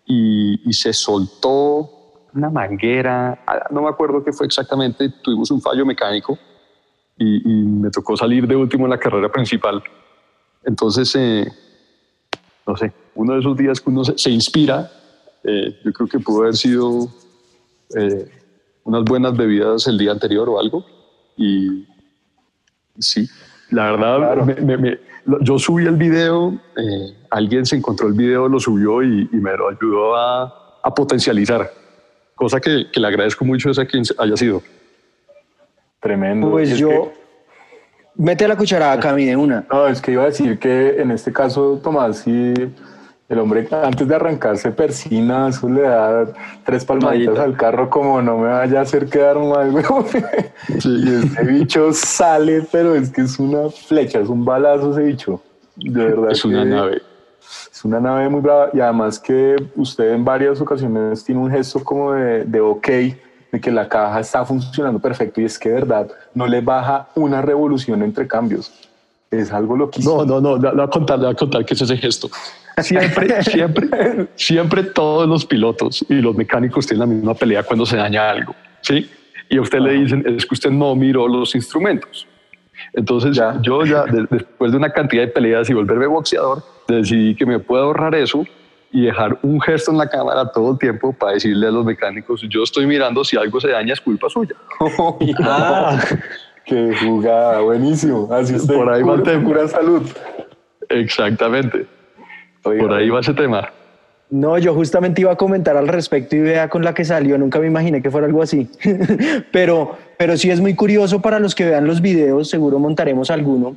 y, 0.05 0.69
y 0.69 0.73
se 0.73 0.91
soltó 0.91 2.27
una 2.33 2.49
manguera, 2.49 3.43
ah, 3.47 3.67
no 3.71 3.83
me 3.83 3.89
acuerdo 3.89 4.23
qué 4.23 4.33
fue 4.33 4.45
exactamente, 4.45 5.09
tuvimos 5.23 5.51
un 5.51 5.61
fallo 5.61 5.85
mecánico 5.85 6.37
y, 7.17 7.49
y 7.49 7.63
me 7.63 7.89
tocó 7.91 8.17
salir 8.17 8.45
de 8.45 8.57
último 8.57 8.85
en 8.85 8.89
la 8.89 8.97
carrera 8.97 9.31
principal. 9.31 9.81
Entonces, 10.65 11.15
eh, 11.15 11.45
no 12.67 12.75
sé, 12.75 12.91
uno 13.15 13.33
de 13.35 13.39
esos 13.39 13.55
días 13.55 13.79
que 13.79 13.89
uno 13.89 14.03
se, 14.03 14.17
se 14.17 14.31
inspira, 14.31 14.91
eh, 15.45 15.79
yo 15.85 15.93
creo 15.93 16.09
que 16.09 16.19
pudo 16.19 16.41
haber 16.41 16.55
sido 16.55 17.07
eh, 17.95 18.29
unas 18.83 19.03
buenas 19.05 19.37
bebidas 19.37 19.87
el 19.87 19.97
día 19.97 20.11
anterior 20.11 20.49
o 20.49 20.59
algo, 20.59 20.85
y 21.37 21.87
sí, 22.99 23.27
la 23.69 23.91
verdad, 23.91 24.17
Claro. 24.17 24.45
me- 24.45 24.55
me- 24.55 24.77
me- 24.77 24.99
lo- 25.25 25.39
yo 25.41 25.57
subí 25.59 25.85
el 25.85 25.95
video, 25.95 26.53
eh, 26.77 27.15
alguien 27.29 27.65
se 27.65 27.75
encontró 27.75 28.07
el 28.07 28.13
video, 28.13 28.47
lo 28.47 28.59
subió 28.59 29.03
y, 29.03 29.29
y 29.31 29.35
me 29.37 29.55
lo 29.55 29.69
ayudó 29.69 30.15
a, 30.15 30.79
a 30.83 30.93
potencializar, 30.93 31.71
cosa 32.35 32.59
que, 32.59 32.87
que 32.91 32.99
le 32.99 33.07
agradezco 33.07 33.45
mucho 33.45 33.69
a 33.69 33.85
quien 33.85 34.03
haya 34.17 34.35
sido. 34.37 34.61
Tremendo. 35.99 36.49
Pues 36.51 36.71
es 36.71 36.77
yo. 36.79 36.89
que- 36.89 37.21
Mete 38.15 38.45
la 38.47 38.57
cucharada, 38.57 38.99
Cami, 38.99 39.25
de 39.25 39.35
una. 39.37 39.65
no, 39.71 39.87
es 39.87 40.01
que 40.01 40.11
iba 40.11 40.23
a 40.23 40.25
decir 40.25 40.59
que 40.59 41.01
en 41.01 41.11
este 41.11 41.31
caso, 41.31 41.79
Tomás, 41.81 42.17
sí, 42.19 42.53
el 43.31 43.39
hombre 43.39 43.67
antes 43.71 44.07
de 44.07 44.15
arrancarse 44.15 44.71
persina, 44.71 45.47
eso 45.47 45.69
le 45.69 45.81
da 45.83 46.25
tres 46.65 46.83
palmaditas 46.83 47.27
Palmadita. 47.35 47.43
al 47.43 47.57
carro 47.57 47.89
como 47.89 48.21
no 48.21 48.37
me 48.37 48.49
vaya 48.49 48.79
a 48.79 48.81
hacer 48.81 49.07
quedar 49.07 49.39
mal, 49.39 49.71
güey. 49.71 49.85
Y 50.83 51.15
ese 51.15 51.43
bicho 51.43 51.93
sale, 51.93 52.67
pero 52.71 52.93
es 52.95 53.09
que 53.09 53.21
es 53.21 53.39
una 53.39 53.69
flecha, 53.69 54.19
es 54.19 54.27
un 54.29 54.43
balazo 54.43 54.91
ese 54.91 55.03
bicho. 55.03 55.41
De 55.77 56.05
verdad. 56.05 56.31
Es 56.31 56.43
una 56.43 56.63
que- 56.63 56.69
nave. 56.69 57.01
Es 57.71 57.83
una 57.85 57.99
nave 57.99 58.29
muy 58.29 58.41
brava 58.41 58.69
y 58.73 58.79
además 58.79 59.17
que 59.19 59.55
usted 59.75 60.11
en 60.13 60.23
varias 60.23 60.61
ocasiones 60.61 61.23
tiene 61.23 61.41
un 61.41 61.49
gesto 61.49 61.83
como 61.83 62.13
de, 62.13 62.45
de 62.45 62.61
ok, 62.61 62.87
de 62.87 63.59
que 63.61 63.71
la 63.71 63.89
caja 63.89 64.19
está 64.19 64.45
funcionando 64.45 64.99
perfecto 64.99 65.41
y 65.41 65.45
es 65.45 65.57
que 65.57 65.69
de 65.69 65.75
verdad 65.75 66.07
no 66.33 66.45
le 66.47 66.61
baja 66.61 67.07
una 67.15 67.41
revolución 67.41 68.03
entre 68.03 68.27
cambios. 68.27 68.71
Es 69.31 69.51
algo 69.51 69.75
loquísimo. 69.75 70.23
No, 70.25 70.39
no, 70.39 70.57
no, 70.57 70.57
le 70.57 70.71
voy 70.71 70.83
a 70.83 70.87
contar, 70.87 71.17
le 71.17 71.25
voy 71.25 71.33
a 71.33 71.37
contar 71.37 71.65
qué 71.65 71.73
es 71.73 71.81
ese 71.81 71.97
gesto. 71.97 72.29
Siempre, 72.77 73.43
siempre, 73.43 74.27
siempre 74.35 74.83
todos 74.83 75.27
los 75.27 75.45
pilotos 75.45 76.05
y 76.09 76.15
los 76.15 76.35
mecánicos 76.35 76.87
tienen 76.87 76.99
la 77.09 77.13
misma 77.15 77.33
pelea 77.35 77.63
cuando 77.63 77.85
se 77.85 77.97
daña 77.97 78.29
algo, 78.29 78.55
¿sí? 78.81 79.09
Y 79.49 79.57
a 79.57 79.61
usted 79.61 79.79
le 79.79 79.93
dicen, 79.93 80.23
es 80.25 80.45
que 80.45 80.53
usted 80.53 80.69
no 80.71 80.95
miró 80.95 81.27
los 81.27 81.53
instrumentos. 81.55 82.25
Entonces 82.93 83.35
Ya. 83.35 83.59
yo 83.61 83.85
ya, 83.85 84.03
de- 84.05 84.25
después 84.29 84.71
de 84.71 84.77
una 84.77 84.89
cantidad 84.91 85.21
de 85.23 85.27
peleas 85.27 85.69
y 85.69 85.73
volverme 85.73 86.07
boxeador, 86.07 86.63
decidí 86.87 87.35
que 87.35 87.45
me 87.45 87.59
puedo 87.59 87.83
ahorrar 87.83 88.15
eso 88.15 88.45
y 88.91 89.03
dejar 89.05 89.37
un 89.43 89.61
gesto 89.61 89.91
en 89.91 89.97
la 89.97 90.09
cámara 90.09 90.51
todo 90.51 90.71
el 90.73 90.77
tiempo 90.79 91.13
para 91.13 91.33
decirle 91.33 91.67
a 91.67 91.71
los 91.71 91.85
mecánicos, 91.85 92.41
yo 92.49 92.63
estoy 92.63 92.85
mirando, 92.85 93.23
si 93.23 93.37
algo 93.37 93.59
se 93.61 93.69
daña 93.69 93.93
es 93.93 94.01
culpa 94.01 94.29
suya. 94.29 94.55
Ah, 95.43 95.99
qué 96.65 96.93
jugada, 97.01 97.59
buenísimo. 97.61 98.27
Así 98.31 98.55
usted 98.55 98.73
Por 98.75 98.89
ahí 98.91 99.01
cura, 99.01 99.23
tema. 99.23 99.43
cura 99.43 99.67
salud. 99.67 100.03
Exactamente. 100.89 101.85
Oiga, 102.63 102.81
Por 102.81 102.93
ahí 102.93 103.09
va 103.09 103.19
ese 103.19 103.33
tema. 103.33 103.71
No, 104.29 104.57
yo 104.57 104.73
justamente 104.73 105.21
iba 105.21 105.31
a 105.31 105.35
comentar 105.35 105.75
al 105.75 105.89
respecto 105.89 106.37
y 106.37 106.39
vea 106.39 106.69
con 106.69 106.85
la 106.85 106.93
que 106.93 107.03
salió, 107.03 107.37
nunca 107.37 107.59
me 107.59 107.67
imaginé 107.67 108.01
que 108.01 108.09
fuera 108.09 108.27
algo 108.27 108.41
así. 108.41 108.69
pero, 109.51 109.97
pero 110.17 110.37
sí 110.37 110.49
es 110.49 110.61
muy 110.61 110.73
curioso 110.73 111.21
para 111.21 111.37
los 111.39 111.53
que 111.53 111.65
vean 111.65 111.85
los 111.85 112.01
videos, 112.01 112.49
seguro 112.49 112.79
montaremos 112.79 113.29
alguno. 113.29 113.75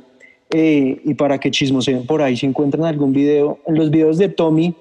eh, 0.51 1.01
y 1.03 1.13
para 1.15 1.39
que 1.39 1.51
chismoseen 1.51 2.05
por 2.05 2.21
ahí 2.21 2.37
si 2.37 2.45
encuentran 2.45 2.85
algún 2.85 3.11
video. 3.11 3.59
En 3.65 3.75
los 3.75 3.89
videos 3.89 4.17
de 4.17 4.29
Tommy 4.29 4.75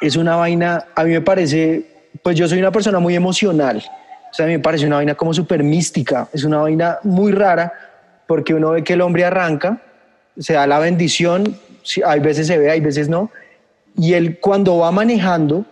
es 0.00 0.16
una 0.16 0.36
vaina, 0.36 0.84
a 0.94 1.04
mí 1.04 1.12
me 1.12 1.22
parece, 1.22 1.84
pues 2.22 2.36
yo 2.36 2.46
soy 2.46 2.58
una 2.58 2.70
persona 2.70 2.98
muy 2.98 3.14
emocional. 3.14 3.82
O 4.30 4.34
sea, 4.34 4.44
a 4.44 4.48
mí 4.48 4.54
me 4.54 4.58
parece 4.58 4.86
una 4.86 4.96
vaina 4.96 5.14
como 5.14 5.32
súper 5.32 5.62
mística, 5.62 6.28
es 6.32 6.44
una 6.44 6.58
vaina 6.58 6.98
muy 7.04 7.32
rara 7.32 7.72
porque 8.26 8.52
uno 8.52 8.72
ve 8.72 8.84
que 8.84 8.92
el 8.92 9.00
hombre 9.00 9.24
arranca, 9.24 9.80
se 10.36 10.52
da 10.52 10.66
la 10.66 10.78
bendición, 10.78 11.56
sí, 11.82 12.02
hay 12.04 12.20
veces 12.20 12.46
se 12.46 12.58
ve, 12.58 12.70
hay 12.70 12.80
veces 12.80 13.08
no, 13.08 13.30
y 13.96 14.14
él 14.14 14.38
cuando 14.40 14.78
va 14.78 14.90
manejando, 14.92 15.64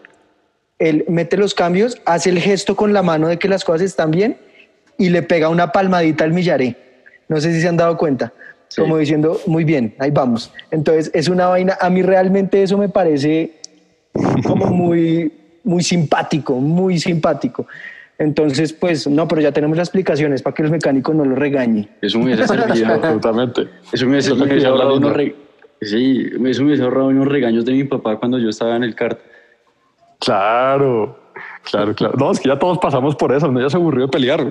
él 0.78 1.04
mete 1.08 1.36
los 1.36 1.54
cambios, 1.54 2.00
hace 2.04 2.30
el 2.30 2.38
gesto 2.38 2.76
con 2.76 2.92
la 2.92 3.02
mano 3.02 3.28
de 3.28 3.38
que 3.38 3.48
las 3.48 3.64
cosas 3.64 3.82
están 3.82 4.10
bien 4.10 4.36
y 4.98 5.10
le 5.10 5.22
pega 5.22 5.48
una 5.48 5.72
palmadita 5.72 6.24
al 6.24 6.32
millaré. 6.32 6.76
No 7.28 7.40
sé 7.40 7.52
si 7.52 7.60
se 7.60 7.68
han 7.68 7.76
dado 7.76 7.96
cuenta, 7.96 8.32
Sí. 8.68 8.80
como 8.80 8.98
diciendo, 8.98 9.40
muy 9.46 9.64
bien, 9.64 9.94
ahí 9.98 10.10
vamos. 10.10 10.52
Entonces 10.70 11.10
es 11.14 11.28
una 11.28 11.46
vaina, 11.46 11.78
a 11.80 11.88
mí 11.88 12.02
realmente 12.02 12.62
eso 12.62 12.76
me 12.76 12.88
parece 12.88 13.52
como 14.44 14.66
muy, 14.66 15.32
muy 15.62 15.82
simpático, 15.82 16.54
muy 16.54 16.98
simpático. 16.98 17.66
Entonces, 18.18 18.72
pues 18.72 19.06
no, 19.06 19.28
pero 19.28 19.42
ya 19.42 19.52
tenemos 19.52 19.76
las 19.76 19.88
explicaciones 19.88 20.40
para 20.42 20.54
que 20.54 20.62
los 20.62 20.72
mecánicos 20.72 21.14
no 21.14 21.24
lo 21.24 21.36
regañen. 21.36 21.88
Eso 22.00 22.18
me 22.18 22.26
hubiese 22.26 22.48
servido. 22.48 22.94
Absolutamente. 22.94 23.68
Eso 23.92 24.06
me 24.06 24.12
hubiese, 24.12 24.32
Eso 24.32 25.45
Sí, 25.80 26.30
eso 26.46 26.64
me 26.64 26.74
hizo 26.74 26.84
ahorrado 26.84 27.08
unos 27.08 27.28
regaños 27.28 27.64
de 27.64 27.72
mi 27.72 27.84
papá 27.84 28.16
cuando 28.16 28.38
yo 28.38 28.48
estaba 28.48 28.76
en 28.76 28.84
el 28.84 28.94
kart. 28.94 29.20
Claro, 30.20 31.18
claro, 31.70 31.94
claro. 31.94 32.14
No, 32.18 32.30
es 32.30 32.40
que 32.40 32.48
ya 32.48 32.58
todos 32.58 32.78
pasamos 32.78 33.14
por 33.16 33.32
eso, 33.32 33.50
no 33.50 33.60
ya 33.60 33.68
se 33.68 33.76
aburrió 33.76 34.06
de 34.06 34.10
pelear. 34.10 34.46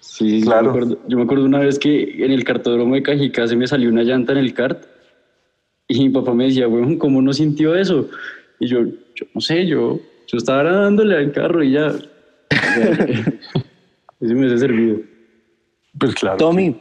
Sí, 0.00 0.40
claro. 0.42 0.68
Yo 0.68 0.72
me, 0.72 0.78
acuerdo, 0.78 0.98
yo 1.08 1.16
me, 1.18 1.22
acuerdo, 1.24 1.44
una 1.44 1.58
vez 1.58 1.78
que 1.78 2.24
en 2.24 2.32
el 2.32 2.42
cartódromo 2.42 2.94
de 2.94 3.02
Cajicá 3.02 3.46
se 3.46 3.54
me 3.54 3.66
salió 3.66 3.90
una 3.90 4.02
llanta 4.02 4.32
en 4.32 4.38
el 4.38 4.54
kart 4.54 4.86
y 5.88 5.98
mi 6.00 6.08
papá 6.08 6.32
me 6.32 6.44
decía, 6.44 6.66
weón, 6.68 6.96
¿cómo 6.96 7.20
no 7.20 7.34
sintió 7.34 7.74
eso? 7.74 8.08
Y 8.58 8.66
yo, 8.66 8.84
yo 8.86 9.26
no 9.34 9.40
sé, 9.42 9.66
yo, 9.66 10.00
yo 10.26 10.38
estaba 10.38 10.62
dándole 10.62 11.16
al 11.16 11.32
carro 11.32 11.62
y 11.62 11.72
ya. 11.72 11.88
eso 14.20 14.34
me 14.34 14.46
ha 14.46 14.58
servido. 14.58 15.00
Pues 15.98 16.14
claro. 16.14 16.38
Tommy, 16.38 16.76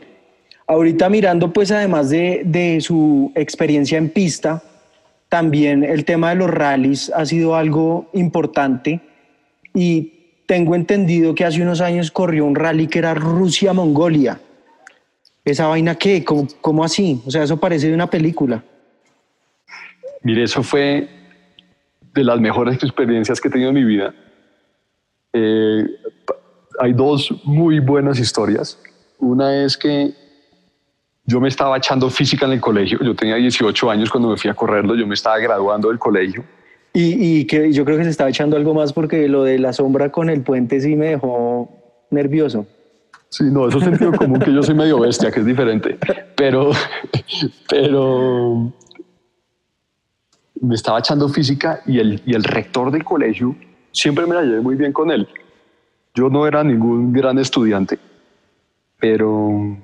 ahorita 0.68 1.10
mirando, 1.10 1.54
pues 1.54 1.72
además 1.72 2.10
de, 2.10 2.42
de 2.46 2.82
su 2.82 3.32
experiencia 3.36 3.98
en 3.98 4.10
pista, 4.10 4.64
también 5.30 5.84
el 5.84 6.06
tema 6.06 6.30
de 6.30 6.36
los 6.36 6.50
rallies 6.50 7.12
ha 7.14 7.26
sido 7.26 7.56
algo 7.56 8.10
importante 8.14 9.02
y 9.74 10.14
tengo 10.46 10.76
entendido 10.76 11.34
que 11.36 11.44
hace 11.44 11.62
unos 11.62 11.82
años 11.82 12.12
corrió 12.12 12.46
un 12.46 12.56
rally 12.56 12.88
que 12.88 13.00
era 13.00 13.14
Rusia-Mongolia. 13.14 14.40
¿Esa 15.44 15.68
vaina 15.68 15.96
qué? 15.96 16.24
¿Cómo, 16.24 16.48
¿Cómo, 16.62 16.84
así? 16.84 17.22
O 17.26 17.32
sea, 17.32 17.44
eso 17.44 17.58
parece 17.58 17.88
de 17.88 17.94
una 17.94 18.10
película. 18.10 18.64
Mire, 20.24 20.44
eso 20.44 20.64
fue 20.64 21.08
de 22.14 22.24
las 22.24 22.40
mejores 22.40 22.82
experiencias 22.82 23.40
que 23.40 23.48
he 23.48 23.52
tenido 23.52 23.70
en 23.70 23.76
mi 23.76 23.84
vida. 23.84 24.14
Eh, 25.34 25.86
hay 26.80 26.94
dos 26.94 27.34
muy 27.44 27.80
buenas 27.80 28.20
historias. 28.20 28.80
Una 29.20 29.64
es 29.64 29.78
que 29.78 30.14
yo 31.26 31.40
me 31.40 31.48
estaba 31.48 31.78
echando 31.78 32.10
física 32.10 32.46
en 32.46 32.54
el 32.54 32.62
colegio. 32.62 33.00
Yo 33.02 33.16
tenía 33.16 33.36
18 33.36 33.90
años 33.90 34.10
cuando 34.10 34.30
me 34.30 34.38
fui 34.38 34.50
a 34.50 34.54
correrlo. 34.54 34.96
Yo 34.96 35.08
me 35.08 35.16
estaba 35.16 35.38
graduando 35.40 35.90
del 35.90 36.00
colegio. 36.00 36.44
Y, 36.94 37.40
y, 37.40 37.46
que 37.46 37.74
yo 37.74 37.84
creo 37.84 37.98
que 37.98 38.06
se 38.06 38.10
estaba 38.12 38.30
echando 38.30 38.56
algo 38.56 38.74
más 38.74 38.94
porque 38.94 39.28
lo 39.28 39.44
de 39.44 39.60
la 39.60 39.74
sombra 39.74 40.12
con 40.12 40.30
el 40.30 40.44
puente 40.44 40.80
sí 40.80 40.96
me 40.96 41.08
dejó 41.08 41.70
nervioso. 42.10 42.66
Sí, 43.30 43.44
no, 43.52 43.68
eso 43.68 43.80
es 43.80 43.84
sentido 43.84 44.14
común 44.14 44.40
que 44.40 44.54
yo 44.54 44.64
soy 44.64 44.76
medio 44.76 45.00
bestia, 45.00 45.30
que 45.30 45.42
es 45.42 45.46
diferente. 45.46 45.98
Pero, 46.38 46.72
pero 47.68 48.72
me 50.62 50.76
estaba 50.76 51.00
echando 51.00 51.28
física 51.28 51.82
y 51.86 52.00
el, 52.00 52.22
y 52.26 52.34
el 52.34 52.44
rector 52.44 52.92
del 52.92 53.04
colegio 53.04 53.56
siempre 53.92 54.26
me 54.26 54.36
la 54.36 54.44
llevé 54.44 54.62
muy 54.62 54.76
bien 54.76 54.94
con 54.94 55.12
él. 55.12 55.28
Yo 56.14 56.30
no 56.30 56.48
era 56.48 56.64
ningún 56.64 57.12
gran 57.12 57.38
estudiante, 57.40 58.00
pero, 59.00 59.78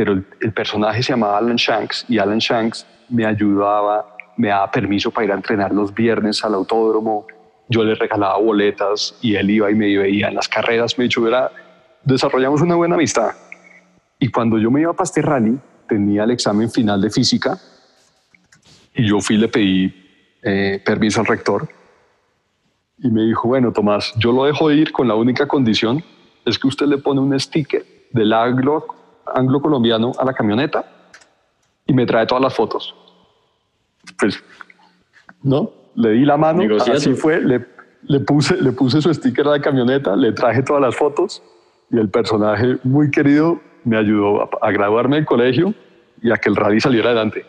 pero 0.00 0.14
el, 0.14 0.24
el 0.40 0.54
personaje 0.54 1.02
se 1.02 1.12
llamaba 1.12 1.36
Alan 1.36 1.56
Shanks 1.56 2.06
y 2.08 2.16
Alan 2.16 2.38
Shanks 2.38 2.86
me 3.10 3.26
ayudaba 3.26 4.16
me 4.40 4.48
daba 4.48 4.70
permiso 4.70 5.10
para 5.10 5.26
ir 5.26 5.32
a 5.32 5.34
entrenar 5.34 5.74
los 5.74 5.92
viernes 5.92 6.42
al 6.42 6.54
autódromo, 6.54 7.26
yo 7.68 7.84
le 7.84 7.94
regalaba 7.94 8.38
boletas 8.38 9.14
y 9.20 9.34
él 9.34 9.50
iba 9.50 9.70
y 9.70 9.74
me 9.74 9.94
veía 9.94 10.28
en 10.28 10.34
las 10.34 10.48
carreras, 10.48 10.96
me 10.96 11.04
dicho, 11.04 11.28
era, 11.28 11.50
desarrollamos 12.02 12.62
una 12.62 12.74
buena 12.74 12.94
amistad. 12.94 13.32
Y 14.18 14.28
cuando 14.30 14.58
yo 14.58 14.70
me 14.70 14.80
iba 14.80 14.94
este 15.02 15.20
rally, 15.20 15.58
tenía 15.86 16.24
el 16.24 16.30
examen 16.30 16.70
final 16.70 17.02
de 17.02 17.10
física 17.10 17.58
y 18.94 19.06
yo 19.06 19.20
fui 19.20 19.36
y 19.36 19.38
le 19.40 19.48
pedí 19.48 19.94
eh, 20.42 20.82
permiso 20.82 21.20
al 21.20 21.26
rector. 21.26 21.68
Y 22.96 23.10
me 23.10 23.24
dijo, 23.24 23.48
bueno, 23.48 23.72
Tomás, 23.72 24.14
yo 24.16 24.32
lo 24.32 24.44
dejo 24.46 24.70
de 24.70 24.76
ir 24.76 24.92
con 24.92 25.06
la 25.06 25.16
única 25.16 25.46
condición 25.46 26.02
es 26.46 26.58
que 26.58 26.66
usted 26.66 26.86
le 26.86 26.96
pone 26.96 27.20
un 27.20 27.38
sticker 27.38 27.84
del 28.10 28.32
anglo, 28.32 28.86
anglo 29.34 29.60
colombiano 29.60 30.12
a 30.18 30.24
la 30.24 30.32
camioneta 30.32 30.84
y 31.86 31.92
me 31.92 32.06
trae 32.06 32.26
todas 32.26 32.42
las 32.42 32.54
fotos 32.54 32.94
pues, 34.18 34.42
¿no? 35.42 35.72
Le 35.94 36.10
di 36.10 36.24
la 36.24 36.36
mano, 36.36 36.62
así 36.76 37.14
fue, 37.14 37.40
le, 37.40 37.66
le, 38.04 38.20
puse, 38.20 38.56
le 38.60 38.72
puse 38.72 39.02
su 39.02 39.12
sticker 39.12 39.46
a 39.48 39.52
la 39.52 39.60
camioneta, 39.60 40.14
le 40.16 40.32
traje 40.32 40.62
todas 40.62 40.82
las 40.82 40.94
fotos 40.94 41.42
y 41.90 41.98
el 41.98 42.08
personaje 42.08 42.78
muy 42.84 43.10
querido 43.10 43.60
me 43.84 43.96
ayudó 43.96 44.48
a, 44.62 44.70
graduarme 44.70 45.16
del 45.16 45.26
colegio 45.26 45.74
y 46.22 46.30
a 46.30 46.36
que 46.36 46.48
el 46.48 46.56
rally 46.56 46.80
saliera 46.80 47.10
adelante. 47.10 47.44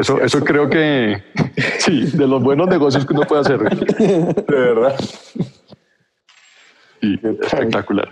Eso, 0.00 0.20
eso, 0.20 0.44
creo 0.44 0.68
que 0.68 1.22
sí, 1.78 2.10
de 2.16 2.26
los 2.26 2.42
buenos 2.42 2.68
negocios 2.68 3.06
que 3.06 3.14
uno 3.14 3.22
puede 3.22 3.42
hacer. 3.42 3.60
De 3.96 4.44
verdad. 4.48 4.96
Y 7.00 7.14
espectacular. 7.14 8.10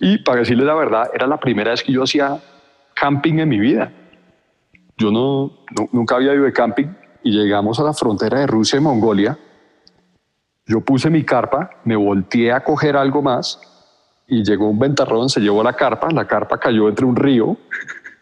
Y 0.00 0.18
para 0.18 0.40
decirles 0.40 0.66
la 0.66 0.74
verdad, 0.74 1.10
era 1.14 1.26
la 1.26 1.38
primera 1.38 1.72
vez 1.72 1.82
que 1.82 1.92
yo 1.92 2.02
hacía 2.02 2.40
camping 2.94 3.38
en 3.38 3.48
mi 3.48 3.60
vida. 3.60 3.92
Yo 4.96 5.10
no, 5.10 5.52
nunca 5.92 6.16
había 6.16 6.34
ido 6.34 6.44
de 6.44 6.52
camping 6.52 6.86
y 7.22 7.30
llegamos 7.32 7.78
a 7.78 7.84
la 7.84 7.92
frontera 7.92 8.40
de 8.40 8.46
Rusia 8.46 8.78
y 8.78 8.80
Mongolia. 8.80 9.38
Yo 10.64 10.80
puse 10.80 11.10
mi 11.10 11.22
carpa, 11.24 11.70
me 11.84 11.96
volteé 11.96 12.50
a 12.50 12.64
coger 12.64 12.96
algo 12.96 13.20
más 13.20 13.60
y 14.26 14.42
llegó 14.42 14.70
un 14.70 14.78
ventarrón, 14.78 15.28
se 15.28 15.40
llevó 15.40 15.62
la 15.62 15.74
carpa, 15.74 16.10
la 16.10 16.26
carpa 16.26 16.58
cayó 16.58 16.88
entre 16.88 17.04
un 17.04 17.16
río. 17.16 17.58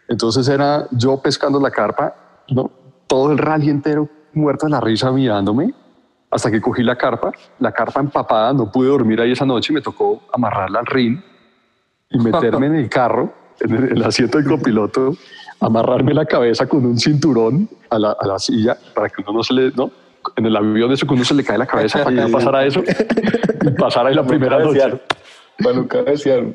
Entonces 0.09 0.49
era 0.49 0.85
yo 0.91 1.21
pescando 1.21 1.61
la 1.61 1.71
carpa, 1.71 2.13
¿no? 2.49 2.71
todo 3.07 3.31
el 3.31 3.37
rally 3.37 3.69
entero 3.69 4.09
muerto 4.33 4.65
de 4.65 4.71
la 4.71 4.81
risa 4.81 5.11
mirándome 5.11 5.73
hasta 6.29 6.51
que 6.51 6.59
cogí 6.61 6.83
la 6.83 6.95
carpa, 6.95 7.31
la 7.57 7.71
carpa 7.71 8.01
empapada, 8.01 8.53
no 8.53 8.71
pude 8.71 8.89
dormir 8.89 9.19
ahí 9.21 9.31
esa 9.31 9.45
noche, 9.45 9.73
me 9.73 9.81
tocó 9.81 10.21
amarrarla 10.31 10.79
al 10.79 10.85
rin 10.85 11.23
y 12.09 12.17
meterme 12.19 12.67
en 12.67 12.75
el 12.75 12.89
carro, 12.89 13.33
en 13.59 13.91
el 13.91 14.03
asiento 14.03 14.37
del 14.37 14.47
copiloto 14.47 15.15
amarrarme 15.59 16.13
la 16.13 16.25
cabeza 16.25 16.67
con 16.67 16.85
un 16.85 16.97
cinturón 16.97 17.69
a 17.89 17.99
la, 17.99 18.11
a 18.19 18.27
la 18.27 18.39
silla 18.39 18.77
para 18.93 19.09
que 19.09 19.21
uno 19.21 19.33
no 19.33 19.43
se 19.43 19.53
le, 19.53 19.71
¿no? 19.71 19.91
En 20.35 20.45
el 20.45 20.55
avión 20.55 20.91
eso 20.91 21.07
que 21.07 21.13
uno 21.13 21.23
se 21.23 21.33
le 21.33 21.43
cae 21.43 21.57
la 21.57 21.65
cabeza 21.65 22.03
para 22.03 22.15
que 22.15 22.21
no 22.21 22.29
pasara 22.29 22.65
eso 22.65 22.83
y 23.61 23.69
pasara 23.71 24.09
ahí 24.09 24.15
la 24.15 24.25
primera 24.25 24.59
noche. 24.59 24.99
Para 25.61 25.75
nunca 25.75 26.03
desear. 26.03 26.45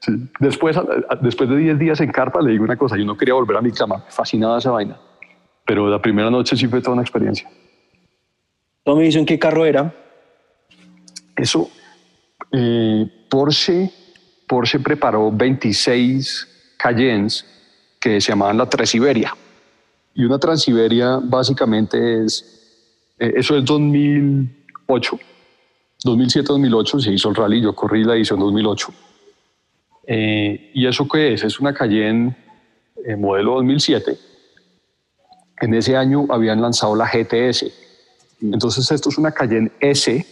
Sí. 0.00 0.12
Después, 0.38 0.76
después 1.22 1.48
de 1.48 1.56
10 1.56 1.78
días 1.78 2.00
en 2.00 2.12
carpa 2.12 2.42
le 2.42 2.52
digo 2.52 2.64
una 2.64 2.76
cosa, 2.76 2.96
yo 2.96 3.04
no 3.04 3.16
quería 3.16 3.34
volver 3.34 3.56
a 3.56 3.62
mi 3.62 3.72
cama, 3.72 4.04
fascinada 4.08 4.58
esa 4.58 4.70
vaina, 4.70 4.98
pero 5.64 5.88
la 5.88 6.00
primera 6.00 6.30
noche 6.30 6.56
sí 6.56 6.66
fue 6.66 6.80
toda 6.80 6.92
una 6.92 7.02
experiencia. 7.02 7.48
me 8.84 9.06
hizo 9.06 9.18
en 9.18 9.24
qué 9.24 9.38
carro 9.38 9.64
era? 9.64 9.94
Eso, 11.36 11.70
eh, 12.52 13.06
Porsche, 13.30 13.90
Porsche 14.54 14.78
preparó 14.78 15.32
26 15.32 16.76
Cayennes 16.76 17.44
que 17.98 18.20
se 18.20 18.30
llamaban 18.30 18.56
la 18.56 18.68
Transiberia. 18.70 19.36
Y 20.14 20.24
una 20.24 20.38
Transiberia 20.38 21.18
básicamente 21.20 22.24
es, 22.24 23.14
eh, 23.18 23.32
eso 23.34 23.58
es 23.58 23.64
2008, 23.64 25.18
2007-2008 26.04 27.00
se 27.00 27.12
hizo 27.12 27.30
el 27.30 27.34
rally, 27.34 27.62
yo 27.62 27.74
corrí 27.74 28.04
la 28.04 28.14
edición 28.14 28.38
2008. 28.38 28.94
Eh, 30.06 30.70
¿Y 30.72 30.86
eso 30.86 31.08
qué 31.08 31.32
es? 31.32 31.42
Es 31.42 31.58
una 31.58 31.74
Cayenne 31.74 32.36
eh, 33.04 33.16
modelo 33.16 33.54
2007. 33.56 34.16
En 35.62 35.74
ese 35.74 35.96
año 35.96 36.26
habían 36.30 36.62
lanzado 36.62 36.94
la 36.94 37.10
GTS. 37.10 37.72
Entonces 38.40 38.88
esto 38.88 39.08
es 39.08 39.18
una 39.18 39.32
Cayenne 39.32 39.72
S 39.80 40.24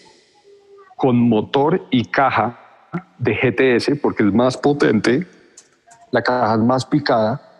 con 0.96 1.18
motor 1.18 1.88
y 1.90 2.04
caja 2.04 2.61
de 3.18 3.34
GTS 3.34 3.98
porque 4.00 4.22
es 4.24 4.32
más 4.32 4.56
potente, 4.56 5.26
la 6.10 6.22
caja 6.22 6.54
es 6.54 6.60
más 6.60 6.84
picada 6.86 7.52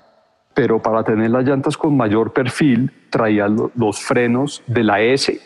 pero 0.55 0.81
para 0.83 1.03
tener 1.03 1.31
las 1.31 1.45
llantas 1.45 1.77
con 1.77 1.97
mayor 1.97 2.33
perfil 2.33 2.92
traía 3.11 3.49
los 3.49 4.01
frenos 4.01 4.62
de 4.66 4.85
la 4.85 5.01
S 5.01 5.40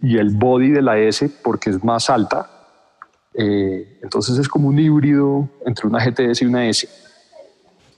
y 0.00 0.18
el 0.18 0.30
body 0.30 0.70
de 0.70 0.82
la 0.82 0.98
S 0.98 1.30
porque 1.42 1.70
es 1.70 1.82
más 1.82 2.10
alta. 2.10 2.50
Eh, 3.34 3.98
entonces 4.02 4.38
es 4.38 4.48
como 4.48 4.68
un 4.68 4.78
híbrido 4.78 5.48
entre 5.64 5.86
una 5.86 6.04
GTS 6.04 6.42
y 6.42 6.46
una 6.46 6.66
S. 6.66 6.88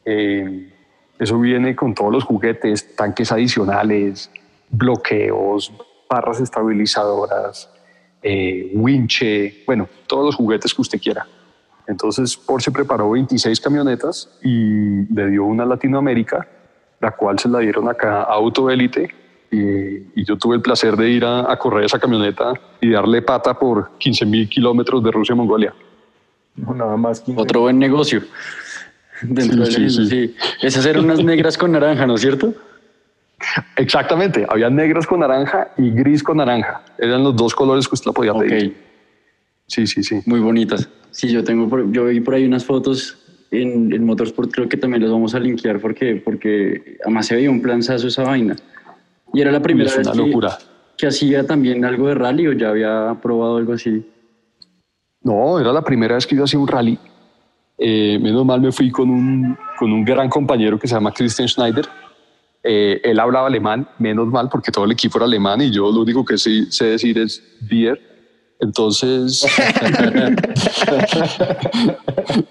Eh, 0.04 0.72
eso 1.18 1.38
viene 1.38 1.74
con 1.74 1.94
todos 1.94 2.12
los 2.12 2.24
juguetes, 2.24 2.94
tanques 2.94 3.32
adicionales, 3.32 4.30
bloqueos, 4.70 5.72
barras 6.08 6.40
estabilizadoras, 6.40 7.68
eh, 8.22 8.70
winche, 8.74 9.62
bueno, 9.66 9.88
todos 10.06 10.26
los 10.26 10.34
juguetes 10.34 10.74
que 10.74 10.82
usted 10.82 11.00
quiera. 11.00 11.26
Entonces 11.86 12.36
Porsche 12.36 12.70
preparó 12.70 13.10
26 13.10 13.60
camionetas 13.60 14.38
y 14.42 15.12
le 15.12 15.30
dio 15.30 15.44
una 15.44 15.62
a 15.62 15.66
Latinoamérica, 15.66 16.46
la 17.00 17.12
cual 17.12 17.38
se 17.38 17.48
la 17.48 17.60
dieron 17.60 17.88
acá 17.88 18.22
a 18.22 18.34
Auto 18.34 18.68
Elite 18.70 19.08
y, 19.50 20.24
yo 20.24 20.36
tuve 20.36 20.56
el 20.56 20.62
placer 20.62 20.96
de 20.96 21.08
ir 21.08 21.24
a, 21.24 21.56
correr 21.58 21.84
esa 21.84 21.98
camioneta 21.98 22.52
y 22.80 22.90
darle 22.90 23.22
pata 23.22 23.58
por 23.58 23.92
15 23.98 24.26
mil 24.26 24.48
kilómetros 24.48 25.02
de 25.02 25.10
Rusia 25.10 25.32
a 25.32 25.36
Mongolia. 25.36 25.74
nada 26.56 26.96
más. 26.96 27.24
Otro 27.34 27.62
buen 27.62 27.78
negocio. 27.78 28.22
Dentro 29.22 29.64
sí, 29.64 29.88
sí, 29.88 30.06
sí. 30.06 30.34
Esas 30.60 30.84
eran 30.84 31.04
unas 31.04 31.24
negras 31.24 31.56
con 31.56 31.72
naranja, 31.72 32.06
¿no 32.06 32.16
es 32.16 32.20
cierto? 32.20 32.54
Exactamente, 33.76 34.46
había 34.48 34.70
negras 34.70 35.06
con 35.06 35.20
naranja 35.20 35.68
y 35.76 35.90
gris 35.90 36.22
con 36.22 36.38
naranja. 36.38 36.82
Eran 36.98 37.22
los 37.24 37.36
dos 37.36 37.54
colores 37.54 37.88
que 37.88 37.94
usted 37.94 38.06
la 38.06 38.12
podía 38.12 38.34
pedir. 38.34 38.76
Sí, 39.66 39.86
sí, 39.86 40.02
sí. 40.02 40.20
Muy 40.26 40.40
bonitas. 40.40 40.88
Sí, 41.10 41.30
yo 41.30 41.44
tengo, 41.44 41.90
yo 41.90 42.06
vi 42.06 42.20
por 42.20 42.34
ahí 42.34 42.44
unas 42.44 42.64
fotos 42.64 43.18
en 43.50 43.92
el 43.92 44.00
Motorsport 44.00 44.52
creo 44.52 44.68
que 44.68 44.76
también 44.76 45.02
los 45.02 45.10
vamos 45.10 45.34
a 45.34 45.40
linkear 45.40 45.80
porque, 45.80 46.16
porque 46.16 46.98
además 47.02 47.26
se 47.26 47.34
veía 47.34 47.50
un 47.50 47.62
planzazo 47.62 48.08
esa 48.08 48.24
vaina. 48.24 48.56
Y 49.32 49.40
era 49.40 49.52
la 49.52 49.60
primera 49.60 49.94
vez 49.94 50.16
locura. 50.16 50.58
que 50.96 51.06
hacía 51.06 51.46
también 51.46 51.84
algo 51.84 52.08
de 52.08 52.14
rally 52.14 52.46
o 52.48 52.52
ya 52.52 52.70
había 52.70 53.16
probado 53.22 53.56
algo 53.56 53.74
así. 53.74 54.06
No, 55.22 55.58
era 55.58 55.72
la 55.72 55.82
primera 55.82 56.14
vez 56.14 56.26
que 56.26 56.36
yo 56.36 56.44
hacía 56.44 56.58
un 56.58 56.68
rally. 56.68 56.98
Eh, 57.76 58.18
menos 58.20 58.44
mal 58.44 58.60
me 58.60 58.72
fui 58.72 58.90
con 58.90 59.10
un, 59.10 59.56
con 59.78 59.92
un 59.92 60.04
gran 60.04 60.28
compañero 60.28 60.78
que 60.78 60.88
se 60.88 60.94
llama 60.94 61.12
Christian 61.12 61.48
Schneider. 61.48 61.86
Eh, 62.70 63.00
él 63.02 63.18
hablaba 63.18 63.46
alemán, 63.46 63.88
menos 63.98 64.28
mal, 64.28 64.50
porque 64.50 64.70
todo 64.70 64.84
el 64.84 64.92
equipo 64.92 65.16
era 65.16 65.24
alemán 65.24 65.62
y 65.62 65.70
yo 65.70 65.90
lo 65.90 66.02
único 66.02 66.22
que 66.22 66.36
sé, 66.36 66.70
sé 66.70 66.84
decir 66.84 67.18
es 67.18 67.42
Bier. 67.62 67.98
Entonces, 68.60 69.46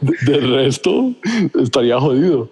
de 0.01 0.37
resto, 0.39 1.13
estaría 1.61 1.99
jodido. 1.99 2.49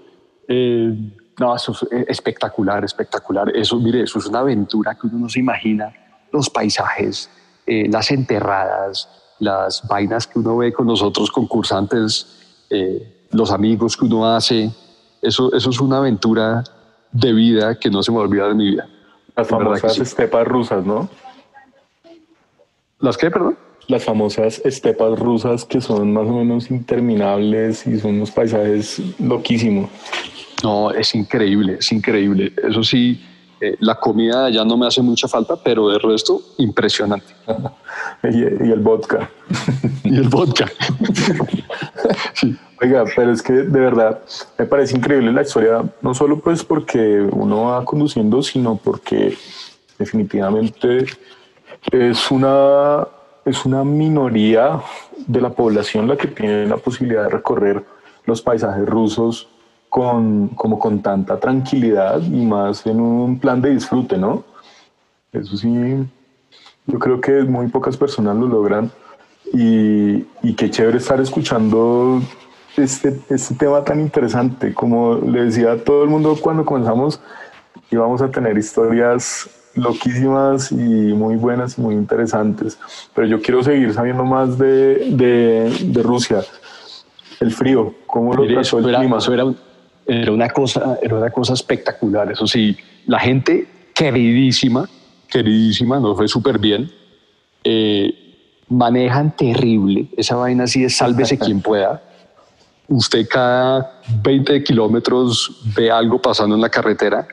Eh, 0.47 0.93
no, 1.39 1.56
eso 1.56 1.71
es 1.71 2.08
espectacular, 2.08 2.86
espectacular. 2.86 3.49
Eso, 3.56 3.80
mire, 3.80 4.04
eso 4.04 4.19
es 4.19 4.28
una 4.28 4.41
aventura 4.41 4.93
que 4.93 5.08
uno 5.08 5.17
no 5.17 5.30
se 5.30 5.39
imagina. 5.39 5.91
Los 6.32 6.51
paisajes, 6.51 7.32
las 7.65 8.12
enterradas, 8.12 9.10
las 9.39 9.88
vainas 9.88 10.28
que 10.28 10.38
uno 10.38 10.58
ve 10.58 10.71
con 10.71 10.86
los 10.86 11.01
otros 11.01 11.32
concursantes, 11.32 12.28
eh, 12.69 13.28
los 13.32 13.51
amigos 13.51 13.97
que 13.97 14.06
uno 14.06 14.25
hace, 14.28 14.71
eso, 15.21 15.51
eso 15.54 15.69
es 15.69 15.80
una 15.80 15.97
aventura 15.97 16.63
de 17.15 17.34
vida 17.34 17.80
que 17.80 17.89
no 17.89 18.04
se 18.04 18.12
me 18.12 18.17
olvida 18.17 18.49
de 18.49 18.56
mi 18.56 18.71
vida. 18.71 18.88
Las 19.36 19.47
famosas 19.47 19.97
estepas 19.97 20.47
rusas, 20.47 20.86
¿no? 20.86 21.10
¿Las 22.99 23.17
qué, 23.17 23.32
perdón? 23.32 23.58
Las 23.88 24.04
famosas 24.04 24.62
estepas 24.65 25.17
rusas 25.17 25.63
que 25.65 25.80
son 25.80 26.12
más 26.12 26.28
o 26.28 26.34
menos 26.34 26.71
interminables 26.71 27.86
y 27.88 27.99
son 27.99 28.15
unos 28.15 28.32
paisajes 28.32 29.01
loquísimos. 29.19 29.89
No, 30.63 30.91
es 30.91 31.13
increíble, 31.15 31.78
es 31.80 31.91
increíble. 31.91 32.51
Eso 32.67 32.84
sí, 32.84 33.23
eh, 33.61 33.77
la 33.79 33.95
comida 33.95 34.49
ya 34.49 34.65
no 34.65 34.77
me 34.77 34.87
hace 34.87 35.01
mucha 35.01 35.27
falta, 35.27 35.55
pero 35.55 35.89
de 35.89 35.99
resto, 35.99 36.41
impresionante. 36.57 37.33
y, 38.23 38.43
el 38.43 38.79
vodka. 38.79 39.29
y 40.03 40.17
el 40.17 40.27
vodka. 40.27 40.69
Oiga, 42.81 43.05
pero 43.15 43.31
es 43.31 43.41
que 43.41 43.53
de 43.53 43.79
verdad 43.79 44.19
me 44.57 44.65
parece 44.65 44.97
increíble 44.97 45.31
la 45.31 45.43
historia, 45.43 45.83
no 46.01 46.13
solo 46.13 46.39
pues 46.39 46.63
porque 46.63 47.25
uno 47.31 47.65
va 47.65 47.85
conduciendo, 47.85 48.43
sino 48.43 48.75
porque 48.75 49.37
definitivamente 49.97 51.05
es 51.91 52.31
una, 52.31 53.07
es 53.45 53.65
una 53.65 53.85
minoría 53.85 54.81
de 55.25 55.39
la 55.39 55.51
población 55.51 56.09
la 56.09 56.17
que 56.17 56.27
tiene 56.27 56.65
la 56.65 56.77
posibilidad 56.77 57.23
de 57.23 57.29
recorrer 57.29 57.85
los 58.25 58.41
paisajes 58.41 58.85
rusos 58.85 59.47
con, 59.95 60.49
como 60.49 60.77
con 60.77 61.01
tanta 61.01 61.39
tranquilidad 61.39 62.21
y 62.21 62.45
más 62.45 62.86
en 62.86 62.99
un 62.99 63.39
plan 63.39 63.62
de 63.62 63.69
disfrute, 63.69 64.17
¿no? 64.17 64.43
Eso 65.31 65.55
sí, 65.55 65.69
yo 66.86 66.99
creo 66.99 67.21
que 67.21 67.43
muy 67.43 67.69
pocas 67.69 67.95
personas 67.95 68.36
lo 68.36 68.45
logran 68.45 68.91
y, 69.53 70.25
y 70.43 70.53
qué 70.58 70.69
chévere 70.69 70.97
estar 70.97 71.21
escuchando 71.21 72.21
este, 72.75 73.17
este 73.29 73.55
tema 73.55 73.86
tan 73.86 74.01
interesante. 74.01 74.73
Como 74.73 75.15
le 75.15 75.45
decía 75.45 75.71
a 75.71 75.77
todo 75.77 76.03
el 76.03 76.10
mundo 76.10 76.38
cuando 76.41 76.65
comenzamos, 76.65 77.21
íbamos 77.89 78.21
a 78.21 78.29
tener 78.29 78.58
historias 78.58 79.49
loquísimas 79.75 80.73
y 80.73 80.75
muy 80.75 81.38
buenas 81.38 81.77
y 81.77 81.81
muy 81.81 81.95
interesantes. 81.95 82.77
Pero 83.13 83.27
yo 83.27 83.41
quiero 83.41 83.63
seguir 83.63 83.93
sabiendo 83.93 84.25
más 84.25 84.58
de, 84.58 85.10
de, 85.12 85.73
de 85.86 86.03
Rusia. 86.03 86.41
El 87.39 87.53
frío, 87.53 87.93
cómo 88.05 88.34
lo 88.34 88.45
trató 88.45 88.79
el 88.79 88.93
clima. 88.93 89.19
era, 89.31 89.43
era 89.43 89.53
una 90.07 90.49
cosa, 90.49 90.97
era 91.01 91.15
una 91.15 91.29
cosa 91.29 91.53
espectacular. 91.53 92.31
Eso 92.31 92.47
sí, 92.47 92.77
la 93.07 93.19
gente 93.19 93.67
queridísima, 93.93 94.87
queridísima, 95.27 95.99
nos 95.99 96.17
fue 96.17 96.27
súper 96.27 96.59
bien. 96.59 96.91
Eh, 97.63 98.13
manejan 98.69 99.35
terrible. 99.35 100.07
Esa 100.17 100.35
vaina 100.35 100.65
así 100.65 100.83
es 100.83 100.97
sálvese 100.97 101.37
quien 101.37 101.61
pueda. 101.63 102.01
Usted 102.87 103.27
cada 103.27 103.99
20 104.21 104.63
kilómetros 104.63 105.61
ve 105.75 105.89
algo 105.89 106.21
pasando 106.21 106.53
en 106.55 106.61
la 106.61 106.69
carretera, 106.69 107.27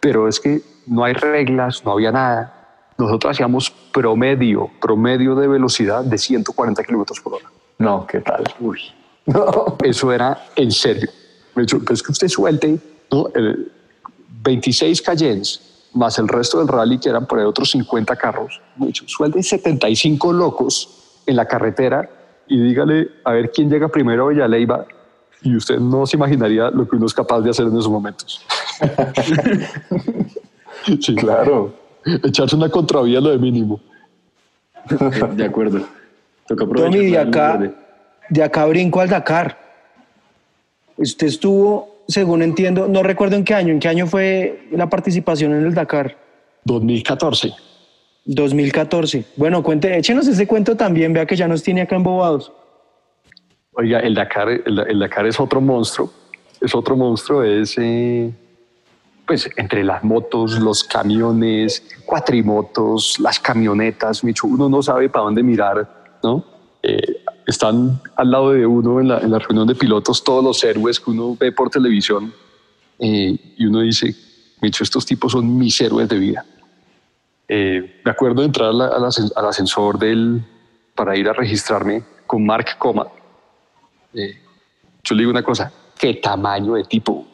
pero 0.00 0.28
es 0.28 0.38
que 0.38 0.60
no 0.86 1.04
hay 1.04 1.14
reglas, 1.14 1.82
no 1.84 1.92
había 1.92 2.12
nada. 2.12 2.54
Nosotros 2.98 3.30
hacíamos 3.30 3.70
promedio, 3.70 4.70
promedio 4.80 5.34
de 5.34 5.48
velocidad 5.48 6.04
de 6.04 6.18
140 6.18 6.82
kilómetros 6.84 7.20
por 7.20 7.34
hora. 7.34 7.46
No, 7.78 8.06
¿qué 8.06 8.20
tal? 8.20 8.44
Uy. 8.60 8.80
Eso 9.84 10.12
era 10.12 10.46
en 10.56 10.72
serio 10.72 11.08
es 11.62 12.02
que 12.02 12.12
usted 12.12 12.28
suelte 12.28 12.78
¿no? 13.10 13.28
26 14.42 15.02
Cayennes 15.02 15.68
más 15.94 16.18
el 16.18 16.28
resto 16.28 16.58
del 16.58 16.68
rally, 16.68 16.98
que 16.98 17.08
eran 17.08 17.26
por 17.26 17.38
ahí 17.38 17.44
otros 17.44 17.70
50 17.70 18.14
carros, 18.16 18.60
suelte 19.06 19.42
75 19.42 20.32
locos 20.32 21.20
en 21.26 21.36
la 21.36 21.46
carretera 21.46 22.08
y 22.46 22.60
dígale 22.60 23.08
a 23.24 23.32
ver 23.32 23.50
quién 23.50 23.70
llega 23.70 23.88
primero 23.88 24.26
a 24.26 24.28
Villaleiva 24.30 24.86
y 25.42 25.56
usted 25.56 25.78
no 25.78 26.06
se 26.06 26.16
imaginaría 26.16 26.70
lo 26.70 26.88
que 26.88 26.96
uno 26.96 27.06
es 27.06 27.14
capaz 27.14 27.40
de 27.40 27.50
hacer 27.50 27.66
en 27.66 27.72
esos 27.72 27.90
momentos. 27.90 28.40
sí, 31.00 31.14
claro. 31.14 31.74
Echarse 32.04 32.56
una 32.56 32.68
contravía 32.68 33.20
lo 33.20 33.30
de 33.30 33.38
mínimo. 33.38 33.80
De 35.34 35.44
acuerdo. 35.44 35.80
Toca 36.46 36.66
Tommy, 36.66 37.10
de 37.10 37.18
acá, 37.18 37.60
de 38.30 38.42
acá 38.42 38.64
brinco 38.66 39.00
al 39.00 39.08
Dakar. 39.08 39.67
Usted 40.98 41.28
estuvo, 41.28 42.02
según 42.08 42.42
entiendo, 42.42 42.88
no 42.88 43.02
recuerdo 43.02 43.36
en 43.36 43.44
qué 43.44 43.54
año, 43.54 43.72
¿en 43.72 43.78
qué 43.78 43.88
año 43.88 44.06
fue 44.06 44.68
la 44.72 44.90
participación 44.90 45.52
en 45.52 45.64
el 45.64 45.74
Dakar? 45.74 46.16
2014. 46.64 47.52
2014. 48.24 49.24
Bueno, 49.36 49.62
cuente, 49.62 49.96
échenos 49.96 50.26
ese 50.26 50.46
cuento 50.46 50.76
también, 50.76 51.12
vea 51.12 51.24
que 51.24 51.36
ya 51.36 51.48
nos 51.48 51.62
tiene 51.62 51.82
acá 51.82 51.96
embobados. 51.96 52.52
Oiga, 53.72 54.00
el 54.00 54.14
Dakar, 54.14 54.48
el, 54.48 54.98
Dakar 54.98 55.26
es 55.26 55.38
otro 55.38 55.60
monstruo, 55.60 56.12
es 56.60 56.74
otro 56.74 56.96
monstruo, 56.96 57.44
es 57.44 57.76
eh, 57.78 58.32
pues 59.24 59.48
entre 59.56 59.84
las 59.84 60.02
motos, 60.02 60.58
los 60.58 60.82
camiones, 60.82 61.84
cuatrimotos, 62.04 63.20
las 63.20 63.38
camionetas, 63.38 64.22
uno 64.42 64.68
no 64.68 64.82
sabe 64.82 65.08
para 65.08 65.26
dónde 65.26 65.44
mirar, 65.44 65.88
¿no? 66.24 66.44
Eh, 66.82 67.17
están 67.48 68.00
al 68.14 68.30
lado 68.30 68.50
de 68.50 68.66
uno 68.66 69.00
en 69.00 69.08
la, 69.08 69.18
en 69.20 69.30
la, 69.30 69.38
reunión 69.38 69.66
de 69.66 69.74
pilotos 69.74 70.22
todos 70.22 70.44
los 70.44 70.62
héroes 70.62 71.00
que 71.00 71.10
uno 71.10 71.34
ve 71.34 71.50
por 71.50 71.70
televisión 71.70 72.32
eh, 72.98 73.54
y 73.56 73.64
uno 73.64 73.80
dice, 73.80 74.14
Micho, 74.60 74.84
estos 74.84 75.06
tipos 75.06 75.32
son 75.32 75.56
mis 75.56 75.80
héroes 75.80 76.10
de 76.10 76.18
vida. 76.18 76.44
Eh, 77.48 78.02
me 78.04 78.10
acuerdo 78.10 78.42
de 78.42 78.48
entrar 78.48 78.68
al 78.68 79.46
ascensor 79.46 79.98
del, 79.98 80.44
para 80.94 81.16
ir 81.16 81.26
a 81.26 81.32
registrarme 81.32 82.04
con 82.26 82.44
Mark 82.44 82.76
Coma. 82.78 83.06
Eh, 84.12 84.42
yo 85.02 85.14
le 85.14 85.22
digo 85.22 85.30
una 85.30 85.42
cosa, 85.42 85.72
qué 85.98 86.14
tamaño 86.14 86.74
de 86.74 86.84
tipo. 86.84 87.26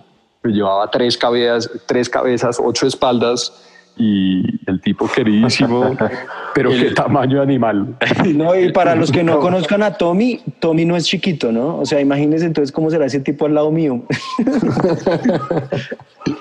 Me 0.45 0.53
llevaba 0.53 0.89
tres 0.93 1.19
cabezas, 1.19 1.69
tres 1.87 2.09
cabezas, 2.09 2.61
ocho 2.63 2.87
espaldas, 2.87 3.64
y 3.97 4.43
el 4.69 4.81
tipo 4.81 5.09
queridísimo, 5.09 5.97
pero 6.55 6.71
qué 6.71 6.91
tamaño 6.91 7.41
animal. 7.41 7.97
No, 8.35 8.59
y 8.59 8.73
para 8.73 8.95
los 8.95 9.13
que 9.13 9.23
no 9.23 9.39
conozcan 9.41 9.83
a 9.83 9.95
Tommy, 9.95 10.41
Tommy 10.59 10.85
no 10.85 10.97
es 10.97 11.05
chiquito, 11.07 11.53
¿no? 11.53 11.79
O 11.79 11.87
sea, 11.87 12.01
imagínense 12.01 12.47
entonces 12.47 12.73
cómo 12.73 12.91
será 12.91 13.07
ese 13.07 13.21
tipo 13.21 13.47
al 13.47 13.55
lado 13.55 13.71
mío. 13.71 14.03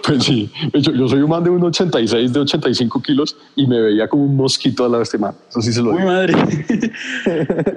Pues 0.05 0.23
sí, 0.23 0.51
yo, 0.73 1.07
soy 1.07 1.21
un 1.21 1.29
man 1.29 1.43
de 1.43 1.51
1,86, 1.51 2.29
de 2.29 2.39
85 2.39 3.01
kilos 3.01 3.35
y 3.55 3.67
me 3.67 3.81
veía 3.81 4.07
como 4.07 4.23
un 4.23 4.35
mosquito 4.35 4.85
al 4.85 4.91
lado 4.91 4.99
de 4.99 5.03
este 5.03 5.17
man. 5.17 5.35
Eso 5.49 5.61
sí 5.61 5.73
se 5.73 5.81
lo 5.81 5.91
digo. 5.91 5.99
Uy, 5.99 6.05
madre. 6.05 6.33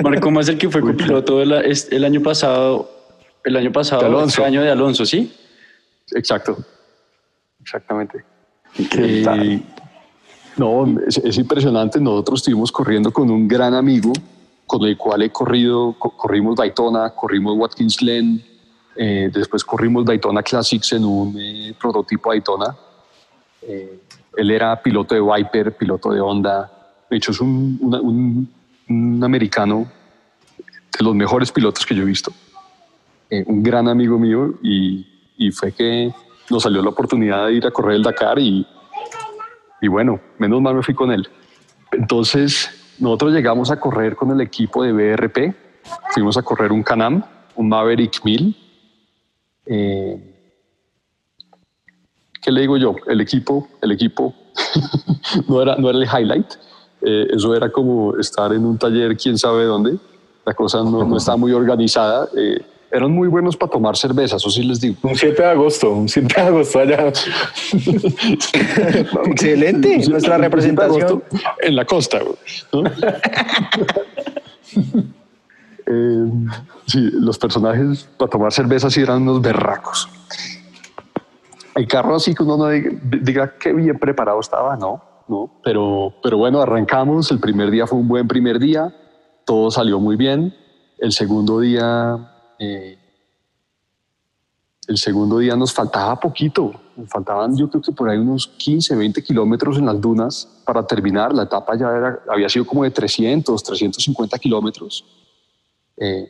Marco 0.02 0.30
más 0.30 0.48
el 0.48 0.56
que 0.56 0.70
fue 0.70 0.80
copiloto 0.80 1.42
el, 1.42 1.52
el 1.52 2.04
año 2.04 2.22
pasado, 2.22 2.90
el 3.44 3.56
año 3.56 3.72
pasado, 3.72 4.06
el 4.06 4.28
este 4.28 4.44
año 4.44 4.62
de 4.62 4.70
Alonso, 4.70 5.04
¿sí? 5.04 5.32
Exacto, 6.12 6.56
exactamente. 7.60 8.35
Eh, 8.78 9.62
no, 10.56 10.86
es, 11.06 11.38
impresionante. 11.38 12.00
Nosotros 12.00 12.40
estuvimos 12.40 12.72
corriendo 12.72 13.12
con 13.12 13.30
un 13.30 13.46
gran 13.48 13.74
amigo 13.74 14.12
con 14.66 14.82
el 14.84 14.96
cual 14.96 15.22
he 15.22 15.30
corrido, 15.30 15.94
corrimos 15.98 16.56
Daytona, 16.56 17.10
corrimos 17.10 17.56
Watkins 17.56 17.98
Glen, 17.98 18.42
eh, 18.96 19.30
después 19.32 19.64
corrimos 19.64 20.04
Daytona 20.04 20.42
Classics 20.42 20.92
en 20.94 21.04
un 21.04 21.36
eh, 21.38 21.72
prototipo 21.78 22.30
Daytona. 22.30 22.76
él 23.62 24.50
era 24.50 24.82
piloto 24.82 25.14
de 25.14 25.20
Viper, 25.20 25.76
piloto 25.76 26.10
de 26.10 26.20
Honda. 26.20 26.72
De 27.08 27.16
hecho, 27.16 27.30
es 27.30 27.40
un, 27.40 28.48
americano 29.22 29.86
de 30.98 31.04
los 31.04 31.14
mejores 31.14 31.52
pilotos 31.52 31.86
que 31.86 31.94
yo 31.94 32.02
he 32.02 32.06
visto. 32.06 32.32
un 33.30 33.62
gran 33.62 33.86
amigo 33.86 34.18
mío 34.18 34.54
y 34.62 35.50
fue 35.52 35.70
que 35.70 36.12
nos 36.50 36.62
salió 36.62 36.82
la 36.82 36.90
oportunidad 36.90 37.46
de 37.46 37.54
ir 37.54 37.66
a 37.66 37.70
correr 37.70 37.96
el 37.96 38.02
Dakar 38.02 38.38
y, 38.38 38.66
y 39.80 39.88
bueno, 39.88 40.20
menos 40.38 40.60
mal 40.60 40.74
me 40.74 40.82
fui 40.82 40.94
con 40.94 41.10
él. 41.10 41.28
Entonces, 41.92 42.70
nosotros 42.98 43.32
llegamos 43.32 43.70
a 43.70 43.78
correr 43.78 44.16
con 44.16 44.30
el 44.30 44.40
equipo 44.40 44.82
de 44.82 44.92
BRP, 44.92 45.54
fuimos 46.10 46.36
a 46.36 46.42
correr 46.42 46.72
un 46.72 46.82
Canam, 46.82 47.22
un 47.54 47.68
Maverick 47.68 48.24
1000, 48.24 48.56
Eh, 49.68 50.32
¿Qué 52.40 52.52
le 52.52 52.60
digo 52.60 52.76
yo? 52.76 52.94
El 53.08 53.20
equipo, 53.20 53.66
el 53.82 53.90
equipo 53.90 54.32
no, 55.48 55.60
era, 55.60 55.74
no 55.74 55.90
era 55.90 55.98
el 55.98 56.04
highlight. 56.04 56.52
Eh, 57.02 57.26
eso 57.34 57.56
era 57.56 57.72
como 57.72 58.16
estar 58.16 58.52
en 58.52 58.64
un 58.64 58.78
taller, 58.78 59.16
quién 59.16 59.36
sabe 59.36 59.64
dónde. 59.64 59.98
La 60.44 60.54
cosa 60.54 60.78
no, 60.78 61.02
no 61.04 61.16
estaba 61.16 61.36
muy 61.36 61.50
organizada. 61.50 62.28
Eh, 62.36 62.64
eran 62.90 63.10
muy 63.10 63.28
buenos 63.28 63.56
para 63.56 63.72
tomar 63.72 63.96
cerveza, 63.96 64.36
eso 64.36 64.50
sí 64.50 64.62
les 64.62 64.80
digo. 64.80 64.96
Un 65.02 65.16
7 65.16 65.42
de 65.42 65.48
agosto, 65.48 65.92
un 65.92 66.08
7 66.08 66.34
de 66.34 66.40
agosto 66.40 66.78
allá. 66.78 67.08
Excelente, 69.26 70.08
nuestra 70.08 70.38
representación. 70.38 71.22
En 71.60 71.76
la 71.76 71.84
costa. 71.84 72.20
¿no? 72.72 72.84
Eh, 75.88 76.26
sí, 76.86 76.98
los 77.12 77.38
personajes 77.38 78.08
para 78.18 78.28
tomar 78.28 78.52
cerveza 78.52 78.90
sí 78.90 79.00
eran 79.00 79.22
unos 79.22 79.40
berracos. 79.40 80.08
El 81.76 81.86
carro 81.86 82.16
así 82.16 82.34
que 82.34 82.42
uno 82.42 82.56
no 82.56 82.68
diga, 82.68 82.90
diga 83.22 83.54
qué 83.56 83.72
bien 83.72 83.96
preparado 83.96 84.40
estaba, 84.40 84.76
no, 84.76 85.00
no, 85.28 85.48
pero, 85.62 86.12
pero 86.24 86.38
bueno, 86.38 86.60
arrancamos, 86.60 87.30
el 87.30 87.38
primer 87.38 87.70
día 87.70 87.86
fue 87.86 88.00
un 88.00 88.08
buen 88.08 88.26
primer 88.26 88.58
día, 88.58 88.92
todo 89.44 89.70
salió 89.70 90.00
muy 90.00 90.16
bien, 90.16 90.56
el 90.98 91.12
segundo 91.12 91.60
día, 91.60 92.35
eh, 92.58 92.98
el 94.86 94.98
segundo 94.98 95.38
día 95.38 95.56
nos 95.56 95.72
faltaba 95.72 96.18
poquito, 96.20 96.72
nos 96.96 97.08
faltaban 97.08 97.56
yo 97.56 97.68
creo 97.68 97.82
que 97.82 97.92
por 97.92 98.08
ahí 98.08 98.18
unos 98.18 98.46
15, 98.46 98.94
20 98.94 99.22
kilómetros 99.22 99.78
en 99.78 99.86
las 99.86 100.00
dunas 100.00 100.48
para 100.64 100.86
terminar, 100.86 101.34
la 101.34 101.44
etapa 101.44 101.76
ya 101.76 101.88
era, 101.88 102.20
había 102.28 102.48
sido 102.48 102.64
como 102.66 102.84
de 102.84 102.90
300, 102.90 103.62
350 103.62 104.38
kilómetros. 104.38 105.04
Eh, 105.96 106.28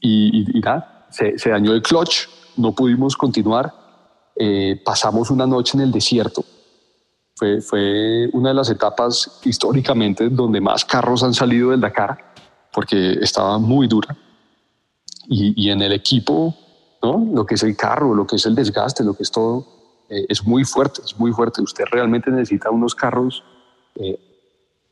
y, 0.00 0.58
y, 0.58 0.60
nada, 0.60 1.06
se, 1.10 1.38
se, 1.38 1.50
dañó 1.50 1.72
el 1.72 1.82
clutch, 1.82 2.26
no 2.56 2.74
pudimos 2.74 3.16
continuar. 3.16 3.74
Eh, 4.36 4.80
pasamos 4.82 5.30
una 5.30 5.46
noche 5.46 5.76
en 5.76 5.82
el 5.82 5.92
desierto. 5.92 6.42
Fue, 7.36 7.60
fue 7.60 8.30
una 8.32 8.50
de 8.50 8.54
las 8.54 8.70
etapas 8.70 9.40
históricamente 9.44 10.30
donde 10.30 10.60
más 10.60 10.84
carros 10.84 11.22
han 11.22 11.34
salido 11.34 11.70
del 11.70 11.80
Dakar, 11.80 12.32
porque 12.72 13.18
estaba 13.20 13.58
muy 13.58 13.86
dura. 13.86 14.16
Y, 15.32 15.54
y 15.56 15.70
en 15.70 15.80
el 15.80 15.92
equipo, 15.92 16.54
¿no? 17.02 17.24
lo 17.32 17.46
que 17.46 17.54
es 17.54 17.62
el 17.62 17.76
carro, 17.76 18.14
lo 18.14 18.26
que 18.26 18.36
es 18.36 18.46
el 18.46 18.54
desgaste, 18.54 19.04
lo 19.04 19.14
que 19.14 19.22
es 19.22 19.30
todo, 19.30 19.64
eh, 20.10 20.26
es 20.28 20.44
muy 20.44 20.64
fuerte, 20.64 21.00
es 21.04 21.18
muy 21.18 21.32
fuerte. 21.32 21.62
Usted 21.62 21.84
realmente 21.90 22.30
necesita 22.30 22.70
unos 22.70 22.94
carros 22.96 23.44
eh, 23.94 24.18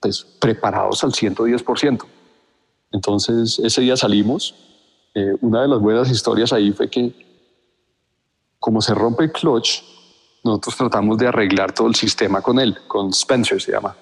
pues, 0.01 0.25
preparados 0.41 1.03
al 1.03 1.13
110%. 1.13 2.05
Entonces, 2.93 3.59
ese 3.59 3.81
día 3.81 3.97
salimos. 3.97 4.55
Eh, 5.15 5.35
una 5.41 5.63
de 5.63 5.69
las 5.69 5.81
buenas 5.81 6.09
historias 6.11 6.53
ahí 6.53 6.71
fue 6.71 6.89
que, 6.89 7.13
como 8.61 8.81
se 8.81 8.95
rompe 8.95 9.25
el 9.25 9.33
clutch, 9.33 9.83
nosotros 10.45 10.77
tratamos 10.77 11.19
de 11.19 11.27
arreglar 11.27 11.73
todo 11.73 11.89
el 11.89 11.97
sistema 11.97 12.41
con 12.41 12.61
él, 12.61 12.79
con 12.87 13.11
Spencer 13.11 13.61
se 13.61 13.73
llama. 13.73 13.97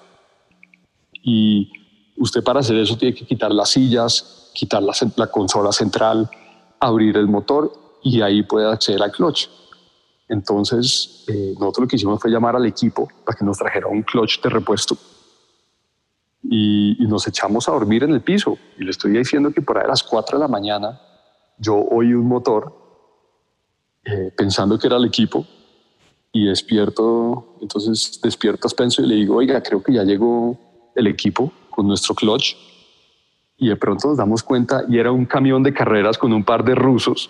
Y 1.23 1.71
usted 2.17 2.43
para 2.43 2.59
hacer 2.59 2.77
eso 2.77 2.97
tiene 2.97 3.15
que 3.15 3.25
quitar 3.25 3.51
las 3.51 3.69
sillas, 3.69 4.51
quitar 4.53 4.83
la, 4.83 4.93
la 5.15 5.27
consola 5.27 5.71
central, 5.71 6.29
abrir 6.79 7.17
el 7.17 7.27
motor 7.27 7.71
y 8.03 8.21
ahí 8.21 8.43
puede 8.43 8.71
acceder 8.71 9.01
al 9.01 9.11
clutch. 9.11 9.47
Entonces, 10.29 11.23
eh, 11.27 11.53
nosotros 11.59 11.85
lo 11.85 11.87
que 11.87 11.95
hicimos 11.95 12.21
fue 12.21 12.29
llamar 12.29 12.55
al 12.55 12.65
equipo 12.65 13.07
para 13.25 13.37
que 13.37 13.45
nos 13.45 13.57
trajera 13.57 13.87
un 13.87 14.03
clutch 14.03 14.41
de 14.41 14.49
repuesto 14.49 14.97
y, 16.43 17.01
y, 17.01 17.07
nos 17.07 17.27
echamos 17.27 17.67
a 17.69 17.71
dormir 17.71 18.03
en 18.03 18.11
el 18.11 18.21
piso. 18.21 18.57
Y 18.77 18.83
le 18.83 18.91
estoy 18.91 19.11
diciendo 19.11 19.51
que 19.51 19.61
por 19.61 19.77
ahí 19.77 19.85
a 19.85 19.87
las 19.87 20.03
4 20.03 20.37
de 20.37 20.41
la 20.41 20.47
mañana 20.47 20.99
yo 21.57 21.75
oí 21.75 22.13
un 22.13 22.27
motor 22.27 22.73
eh, 24.03 24.31
pensando 24.35 24.77
que 24.77 24.87
era 24.87 24.97
el 24.97 25.05
equipo 25.05 25.45
y 26.31 26.45
despierto, 26.45 27.57
entonces 27.61 28.19
despierto 28.21 28.67
a 28.67 28.69
Spencer 28.69 29.05
y 29.05 29.07
le 29.07 29.15
digo, 29.15 29.35
oiga, 29.35 29.61
creo 29.61 29.81
que 29.81 29.93
ya 29.93 30.03
llegó 30.03 30.57
el 30.95 31.07
equipo 31.07 31.51
con 31.77 31.87
nuestro 31.87 32.15
clutch. 32.15 32.55
Y 33.55 33.69
de 33.69 33.75
pronto 33.75 34.07
nos 34.07 34.17
damos 34.17 34.41
cuenta 34.41 34.83
y 34.89 34.97
era 34.97 35.11
un 35.11 35.25
camión 35.25 35.61
de 35.61 35.73
carreras 35.73 36.17
con 36.17 36.33
un 36.33 36.43
par 36.43 36.63
de 36.63 36.73
rusos 36.73 37.29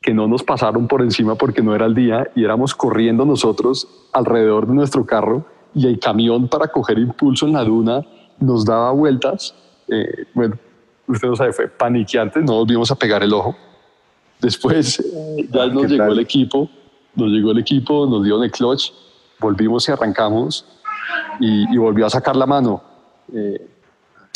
que 0.00 0.14
no 0.14 0.28
nos 0.28 0.44
pasaron 0.44 0.86
por 0.86 1.02
encima 1.02 1.34
porque 1.34 1.62
no 1.62 1.74
era 1.74 1.86
el 1.86 1.94
día 1.94 2.30
y 2.36 2.44
éramos 2.44 2.76
corriendo 2.76 3.24
nosotros 3.24 3.88
alrededor 4.12 4.68
de 4.68 4.74
nuestro 4.74 5.04
carro 5.04 5.44
y 5.74 5.88
el 5.88 5.98
camión 5.98 6.46
para 6.46 6.68
coger 6.68 7.00
impulso 7.00 7.46
en 7.46 7.54
la 7.54 7.64
duna 7.64 8.02
nos 8.38 8.64
daba 8.64 8.92
vueltas. 8.92 9.52
Eh, 9.88 10.26
bueno, 10.32 10.56
usted 11.08 11.26
no 11.26 11.34
sabe, 11.34 11.52
fue 11.52 11.66
paniqueante, 11.66 12.40
no 12.42 12.54
volvimos 12.54 12.92
a 12.92 12.94
pegar 12.94 13.24
el 13.24 13.32
ojo. 13.32 13.56
Después 14.40 15.00
eh, 15.00 15.48
ya 15.50 15.66
nos 15.66 15.90
llegó 15.90 16.04
tal? 16.04 16.12
el 16.12 16.20
equipo, 16.20 16.70
nos 17.16 17.30
llegó 17.30 17.50
el 17.50 17.58
equipo, 17.58 18.06
nos 18.06 18.22
dio 18.22 18.40
el 18.40 18.50
clutch, 18.52 18.92
volvimos 19.40 19.88
y 19.88 19.92
arrancamos 19.92 20.64
y, 21.40 21.74
y 21.74 21.78
volvió 21.78 22.06
a 22.06 22.10
sacar 22.10 22.36
la 22.36 22.46
mano. 22.46 22.95
Eh, 23.32 23.66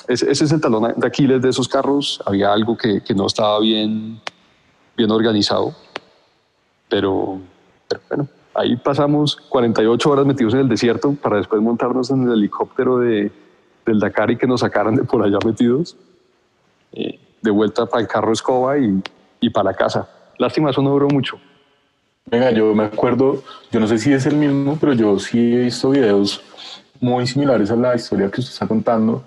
ese, 0.08 0.30
ese, 0.30 0.44
es 0.44 0.52
el 0.52 0.60
talón 0.60 0.92
de 0.96 1.06
Aquiles 1.06 1.40
de 1.42 1.50
esos 1.50 1.68
carros. 1.68 2.20
Había 2.26 2.52
algo 2.52 2.76
que, 2.76 3.02
no 3.14 3.26
estaba 3.26 3.60
bien, 3.60 4.20
bien 4.96 5.10
organizado, 5.10 5.74
pero, 6.88 7.38
pero 7.88 8.00
bueno, 8.08 8.28
ahí 8.54 8.76
pasamos 8.76 9.36
48 9.36 10.10
horas 10.10 10.26
metidos 10.26 10.54
en 10.54 10.60
el 10.60 10.68
desierto 10.68 11.14
para 11.14 11.36
después 11.36 11.62
montarnos 11.62 12.10
en 12.10 12.24
el 12.24 12.32
helicóptero 12.32 12.98
de, 12.98 13.30
del 13.86 14.00
Dakar 14.00 14.30
y 14.30 14.36
que 14.36 14.46
nos 14.46 14.60
sacaran 14.60 14.96
de 14.96 15.04
por 15.04 15.22
allá 15.22 15.38
metidos. 15.44 15.96
Eh, 16.92 17.20
de 17.40 17.50
vuelta 17.50 17.86
para 17.86 18.02
el 18.02 18.08
carro 18.08 18.32
escoba 18.32 18.78
y, 18.78 19.02
y, 19.40 19.50
para 19.50 19.70
la 19.70 19.76
casa. 19.76 20.08
Lástima, 20.38 20.70
eso 20.70 20.82
no 20.82 20.90
duró 20.90 21.08
mucho. 21.08 21.38
Venga, 22.26 22.50
yo 22.50 22.74
me 22.74 22.84
acuerdo, 22.84 23.42
yo 23.70 23.80
no 23.80 23.86
sé 23.86 23.98
si 23.98 24.12
es 24.12 24.26
el 24.26 24.36
mismo, 24.36 24.76
pero 24.78 24.92
yo 24.92 25.18
sí 25.18 25.54
he 25.54 25.60
visto 25.60 25.90
videos 25.90 26.42
muy 27.00 27.26
similares 27.26 27.70
a 27.70 27.76
la 27.76 27.94
historia 27.94 28.30
que 28.30 28.40
usted 28.40 28.52
está 28.52 28.66
contando 28.66 29.22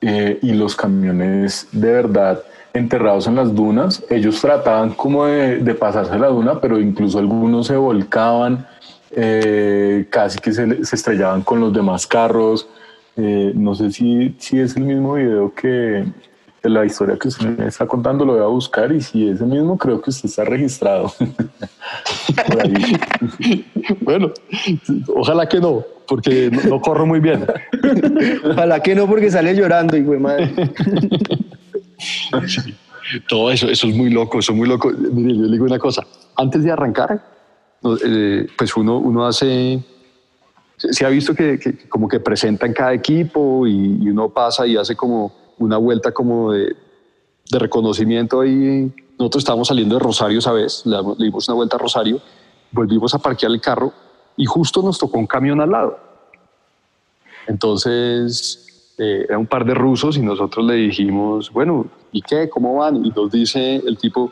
eh, 0.00 0.38
y 0.42 0.52
los 0.52 0.74
camiones 0.74 1.68
de 1.72 1.92
verdad 1.92 2.42
enterrados 2.74 3.26
en 3.26 3.36
las 3.36 3.54
dunas, 3.54 4.02
ellos 4.08 4.40
trataban 4.40 4.90
como 4.94 5.26
de, 5.26 5.58
de 5.58 5.74
pasarse 5.74 6.18
la 6.18 6.28
duna, 6.28 6.60
pero 6.60 6.80
incluso 6.80 7.18
algunos 7.18 7.66
se 7.66 7.76
volcaban, 7.76 8.66
eh, 9.10 10.06
casi 10.10 10.38
que 10.38 10.52
se, 10.52 10.84
se, 10.84 10.96
estrellaban 10.96 11.42
con 11.42 11.60
los 11.60 11.72
demás 11.72 12.06
carros. 12.06 12.66
Eh, 13.16 13.52
no 13.54 13.74
sé 13.74 13.90
si, 13.90 14.34
si 14.38 14.58
es 14.58 14.74
el 14.76 14.84
mismo 14.84 15.14
video 15.14 15.54
que, 15.54 16.06
de 16.62 16.70
la 16.70 16.84
historia 16.84 17.16
que 17.18 17.28
usted 17.28 17.58
me 17.58 17.66
está 17.66 17.86
contando, 17.86 18.24
lo 18.24 18.34
voy 18.34 18.42
a 18.42 18.46
buscar 18.46 18.92
y 18.92 19.00
si 19.00 19.28
es 19.28 19.40
el 19.40 19.48
mismo, 19.48 19.76
creo 19.76 20.00
que 20.00 20.10
usted 20.10 20.28
está 20.28 20.44
registrado. 20.44 21.12
bueno, 24.00 24.32
ojalá 25.16 25.48
que 25.48 25.60
no, 25.60 25.84
porque 26.06 26.50
no, 26.52 26.62
no, 26.62 26.80
corro 26.80 27.04
muy 27.04 27.18
bien. 27.18 27.44
ojalá 28.44 28.80
que 28.80 28.94
no, 28.94 29.08
porque 29.08 29.30
sale 29.30 29.54
llorando, 29.56 29.96
y 29.96 30.02
madre. 30.02 30.52
Sí, 32.46 32.74
todo 33.28 33.50
eso, 33.50 33.68
eso 33.68 33.88
es 33.88 33.96
muy 33.96 34.10
loco, 34.10 34.38
eso 34.38 34.52
es 34.52 34.58
muy 34.58 34.68
loco. 34.68 34.90
Mire, 34.90 35.36
yo 35.36 35.44
le 35.44 35.52
digo 35.52 35.64
una 35.64 35.80
cosa, 35.80 36.06
antes 36.36 36.62
de 36.62 36.70
arrancar, 36.70 37.20
eh, 38.04 38.46
pues 38.56 38.76
uno, 38.76 38.98
uno 38.98 39.26
hace, 39.26 39.82
se 40.76 41.04
ha 41.04 41.08
visto 41.08 41.34
que, 41.34 41.58
que, 41.58 41.88
como 41.88 42.06
que 42.06 42.20
presenta 42.20 42.66
en 42.66 42.72
cada 42.72 42.94
equipo 42.94 43.66
y, 43.66 43.98
y, 44.00 44.08
uno 44.08 44.28
pasa 44.28 44.64
y 44.64 44.76
hace 44.76 44.94
como 44.94 45.41
una 45.58 45.76
vuelta 45.76 46.12
como 46.12 46.52
de, 46.52 46.76
reconocimiento 47.50 48.40
ahí. 48.40 48.90
Nosotros 49.18 49.42
estábamos 49.42 49.68
saliendo 49.68 49.96
de 49.96 50.00
Rosario 50.00 50.38
esa 50.38 50.52
vez, 50.52 50.86
le, 50.86 50.96
le 51.18 51.26
dimos 51.26 51.46
una 51.48 51.56
vuelta 51.56 51.76
a 51.76 51.78
Rosario, 51.78 52.20
volvimos 52.70 53.14
a 53.14 53.18
parquear 53.18 53.52
el 53.52 53.60
carro 53.60 53.92
y 54.36 54.46
justo 54.46 54.82
nos 54.82 54.98
tocó 54.98 55.18
un 55.18 55.26
camión 55.26 55.60
al 55.60 55.70
lado. 55.70 55.98
Entonces, 57.46 58.94
eh, 58.98 59.26
era 59.28 59.38
un 59.38 59.46
par 59.46 59.64
de 59.64 59.74
rusos 59.74 60.16
y 60.16 60.20
nosotros 60.20 60.64
le 60.66 60.74
dijimos, 60.74 61.50
bueno, 61.50 61.86
¿y 62.12 62.22
qué? 62.22 62.48
¿Cómo 62.48 62.76
van? 62.76 63.04
Y 63.04 63.10
nos 63.10 63.30
dice 63.30 63.76
el 63.76 63.98
tipo, 63.98 64.30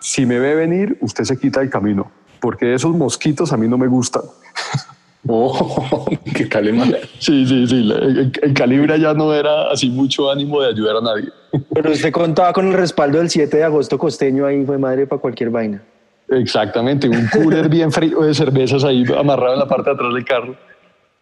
si 0.00 0.26
me 0.26 0.38
ve 0.38 0.54
venir, 0.54 0.98
usted 1.00 1.24
se 1.24 1.38
quita 1.38 1.60
el 1.60 1.70
camino, 1.70 2.10
porque 2.40 2.74
esos 2.74 2.94
mosquitos 2.94 3.52
a 3.52 3.56
mí 3.56 3.66
no 3.66 3.78
me 3.78 3.88
gustan. 3.88 4.22
Oh, 5.26 6.06
qué 6.34 6.46
tal 6.46 6.72
mal. 6.72 6.96
Sí, 7.18 7.46
sí, 7.46 7.66
sí. 7.66 7.90
El, 7.90 8.32
el, 8.40 8.54
calibre 8.54 8.98
ya 9.00 9.14
no 9.14 9.34
era 9.34 9.70
así 9.70 9.90
mucho 9.90 10.30
ánimo 10.30 10.60
de 10.60 10.68
ayudar 10.68 10.96
a 10.96 11.00
nadie. 11.00 11.28
Pero 11.74 11.90
usted 11.90 12.12
contaba 12.12 12.52
con 12.52 12.68
el 12.68 12.74
respaldo 12.74 13.18
del 13.18 13.28
7 13.28 13.56
de 13.56 13.64
agosto 13.64 13.98
costeño 13.98 14.46
ahí, 14.46 14.64
fue 14.64 14.78
madre 14.78 15.06
para 15.06 15.20
cualquier 15.20 15.50
vaina. 15.50 15.82
Exactamente, 16.28 17.08
un 17.08 17.26
cooler 17.28 17.68
bien 17.68 17.90
frío 17.90 18.20
de 18.20 18.34
cervezas 18.34 18.84
ahí 18.84 19.02
amarrado 19.18 19.54
en 19.54 19.60
la 19.60 19.66
parte 19.66 19.90
de 19.90 19.94
atrás 19.94 20.14
del 20.14 20.24
carro. 20.24 20.56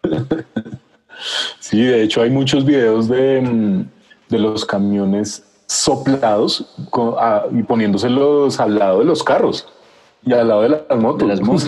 Sí, 1.59 1.83
de 1.83 2.03
hecho 2.03 2.21
hay 2.21 2.29
muchos 2.29 2.63
videos 2.63 3.09
de, 3.09 3.41
mm, 3.41 3.85
de 4.29 4.39
los 4.39 4.65
camiones 4.65 5.43
soplados 5.65 6.73
con, 6.91 7.15
a, 7.17 7.45
y 7.51 7.63
poniéndoselos 7.63 8.59
al 8.59 8.77
lado 8.77 8.99
de 8.99 9.05
los 9.05 9.23
carros 9.23 9.67
y 10.23 10.33
al 10.33 10.47
lado 10.47 10.61
de 10.61 10.69
las 10.69 10.99
motos. 10.99 11.27
De 11.27 11.35
las 11.35 11.41
motos. 11.41 11.67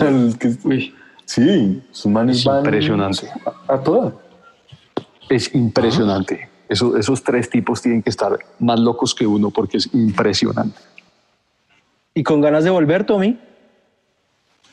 Sí, 1.30 1.82
sus 1.92 2.10
manes 2.10 2.38
es 2.38 2.46
impresionante. 2.46 3.28
A, 3.68 3.74
a 3.74 3.82
toda. 3.82 4.12
Es 5.28 5.54
impresionante. 5.54 6.48
Eso, 6.68 6.96
esos 6.96 7.22
tres 7.22 7.48
tipos 7.48 7.80
tienen 7.82 8.02
que 8.02 8.10
estar 8.10 8.38
más 8.58 8.80
locos 8.80 9.14
que 9.14 9.26
uno 9.26 9.50
porque 9.50 9.76
es 9.76 9.92
impresionante. 9.94 10.78
¿Y 12.14 12.22
con 12.22 12.40
ganas 12.40 12.64
de 12.64 12.70
volver, 12.70 13.04
Tommy? 13.04 13.38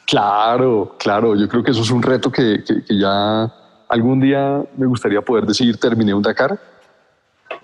Claro, 0.05 0.95
claro. 0.97 1.35
Yo 1.35 1.47
creo 1.47 1.63
que 1.63 1.71
eso 1.71 1.81
es 1.81 1.91
un 1.91 2.01
reto 2.01 2.31
que, 2.31 2.63
que, 2.63 2.97
ya 2.97 3.53
algún 3.87 4.19
día 4.19 4.63
me 4.77 4.85
gustaría 4.85 5.21
poder 5.21 5.45
decir 5.45 5.77
terminé 5.77 6.13
un 6.13 6.23
Dakar. 6.23 6.59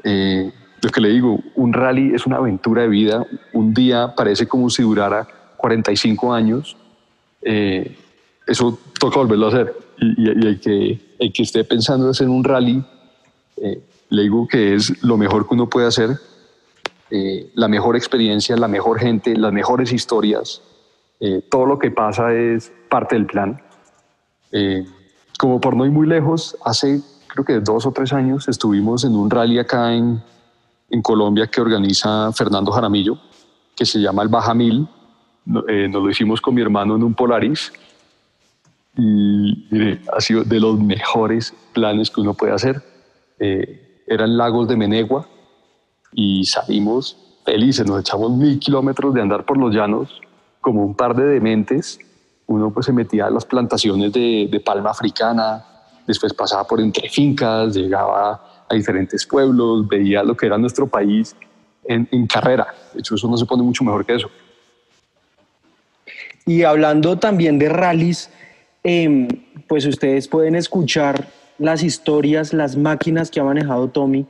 Eh, 0.03 0.51
lo 0.81 0.89
que 0.89 1.01
le 1.01 1.09
digo, 1.09 1.39
un 1.55 1.73
rally 1.73 2.13
es 2.13 2.25
una 2.25 2.37
aventura 2.37 2.83
de 2.83 2.89
vida. 2.89 3.25
Un 3.53 3.73
día 3.73 4.13
parece 4.15 4.47
como 4.47 4.69
si 4.69 4.83
durara 4.83 5.27
45 5.57 6.33
años. 6.33 6.77
Eh, 7.41 7.97
eso 8.47 8.79
toca 8.99 9.19
volverlo 9.19 9.47
a 9.47 9.49
hacer. 9.49 9.75
Y, 9.99 10.29
el, 10.29 10.59
que, 10.59 11.15
el 11.19 11.33
que 11.33 11.43
esté 11.43 11.63
pensando 11.63 12.05
en 12.05 12.11
hacer 12.11 12.29
un 12.29 12.43
rally, 12.43 12.83
eh, 13.57 13.81
le 14.09 14.21
digo 14.23 14.47
que 14.47 14.75
es 14.75 15.03
lo 15.03 15.17
mejor 15.17 15.47
que 15.47 15.53
uno 15.53 15.69
puede 15.69 15.87
hacer. 15.87 16.09
la 17.55 17.67
mejor 17.67 17.95
experiencia, 17.95 18.57
la 18.57 18.67
mejor 18.67 18.99
gente, 18.99 19.35
las 19.35 19.53
mejores 19.53 19.93
historias. 19.93 20.61
todo 21.49 21.65
lo 21.67 21.77
que 21.77 21.91
pasa 21.91 22.33
es 22.33 22.71
parte 22.89 23.15
del 23.15 23.27
plan. 23.27 23.61
como 25.37 25.61
por 25.61 25.75
no 25.75 25.85
ir 25.85 25.91
muy 25.91 26.07
lejos, 26.07 26.57
hace 26.65 27.01
creo 27.33 27.45
que 27.45 27.59
dos 27.59 27.85
o 27.85 27.91
tres 27.91 28.13
años 28.13 28.47
estuvimos 28.47 29.03
en 29.03 29.15
un 29.15 29.29
rally 29.29 29.57
acá 29.57 29.93
en, 29.93 30.21
en 30.89 31.01
Colombia 31.01 31.47
que 31.47 31.59
organiza 31.59 32.31
Fernando 32.31 32.71
Jaramillo, 32.71 33.17
que 33.75 33.85
se 33.85 33.99
llama 33.99 34.21
el 34.21 34.29
Baja 34.29 34.53
Mil. 34.53 34.87
Eh, 35.67 35.87
nos 35.89 36.03
lo 36.03 36.09
hicimos 36.09 36.39
con 36.39 36.53
mi 36.53 36.61
hermano 36.61 36.95
en 36.95 37.03
un 37.03 37.15
Polaris. 37.15 37.73
Y 38.95 39.67
mire, 39.71 40.01
ha 40.15 40.21
sido 40.21 40.43
de 40.43 40.59
los 40.59 40.79
mejores 40.79 41.53
planes 41.73 42.11
que 42.11 42.21
uno 42.21 42.33
puede 42.33 42.53
hacer. 42.53 42.81
Eh, 43.39 44.03
eran 44.07 44.37
lagos 44.37 44.67
de 44.67 44.75
Menegua 44.75 45.27
y 46.11 46.45
salimos 46.45 47.17
felices, 47.45 47.85
nos 47.87 48.01
echamos 48.01 48.31
mil 48.31 48.59
kilómetros 48.59 49.13
de 49.13 49.21
andar 49.21 49.45
por 49.45 49.57
los 49.57 49.73
llanos 49.73 50.21
como 50.61 50.85
un 50.85 50.95
par 50.95 51.15
de 51.15 51.25
dementes. 51.25 51.99
Uno 52.45 52.71
pues 52.71 52.85
se 52.85 52.93
metía 52.93 53.27
a 53.27 53.29
las 53.29 53.45
plantaciones 53.45 54.13
de, 54.13 54.47
de 54.51 54.59
palma 54.59 54.91
africana, 54.91 55.65
después 56.05 56.33
pasaba 56.33 56.65
por 56.65 56.79
entre 56.79 57.09
fincas, 57.09 57.75
llegaba 57.75 58.65
a 58.69 58.75
diferentes 58.75 59.25
pueblos, 59.25 59.87
veía 59.87 60.23
lo 60.23 60.35
que 60.35 60.45
era 60.45 60.57
nuestro 60.57 60.87
país 60.87 61.35
en, 61.85 62.27
carrera. 62.27 62.67
De 62.93 62.99
hecho, 62.99 63.15
eso 63.15 63.27
no 63.27 63.37
se 63.37 63.45
pone 63.45 63.63
mucho 63.63 63.83
mejor 63.83 64.05
que 64.05 64.15
eso. 64.15 64.29
Y 66.45 66.63
hablando 66.63 67.17
también 67.17 67.57
de 67.59 67.69
rallies, 67.69 68.29
em, 68.83 69.27
pues 69.67 69.85
ustedes 69.85 70.27
pueden 70.27 70.55
escuchar 70.55 71.27
las 71.57 71.83
historias, 71.83 72.53
las 72.53 72.75
máquinas 72.75 73.31
que 73.31 73.39
ha 73.39 73.43
manejado 73.43 73.89
Tommy. 73.89 74.25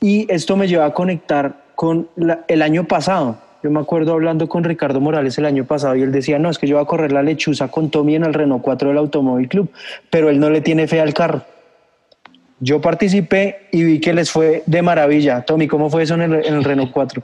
Y 0.00 0.26
esto 0.32 0.56
me 0.56 0.68
lleva 0.68 0.86
a 0.86 0.94
conectar 0.94 1.64
con 1.74 2.08
el 2.48 2.62
año 2.62 2.86
pasado. 2.86 3.38
Yo 3.62 3.70
me 3.70 3.80
acuerdo 3.80 4.14
hablando 4.14 4.48
con 4.48 4.64
Ricardo 4.64 5.00
Morales 5.00 5.36
el 5.36 5.44
año 5.44 5.64
pasado 5.66 5.94
y 5.94 6.02
él 6.02 6.12
decía, 6.12 6.38
no, 6.38 6.48
es 6.48 6.58
que 6.58 6.66
yo 6.66 6.76
voy 6.76 6.82
a 6.82 6.86
correr 6.86 7.12
la 7.12 7.22
lechuza 7.22 7.68
con 7.68 7.90
Tommy 7.90 8.14
en 8.14 8.24
el 8.24 8.32
Renault 8.32 8.62
4 8.62 8.88
del 8.88 8.98
Automóvil 8.98 9.48
Club, 9.48 9.70
pero 10.08 10.30
él 10.30 10.40
no 10.40 10.48
le 10.48 10.62
tiene 10.62 10.88
fe 10.88 11.00
al 11.00 11.12
carro. 11.12 11.42
Yo 12.58 12.80
participé 12.80 13.68
y 13.72 13.84
vi 13.84 14.00
que 14.00 14.14
les 14.14 14.30
fue 14.30 14.62
de 14.66 14.82
maravilla. 14.82 15.42
Tommy, 15.42 15.68
¿cómo 15.68 15.90
fue 15.90 16.02
eso 16.02 16.14
en 16.14 16.32
el, 16.32 16.64
Renault 16.64 16.90
4? 16.90 17.22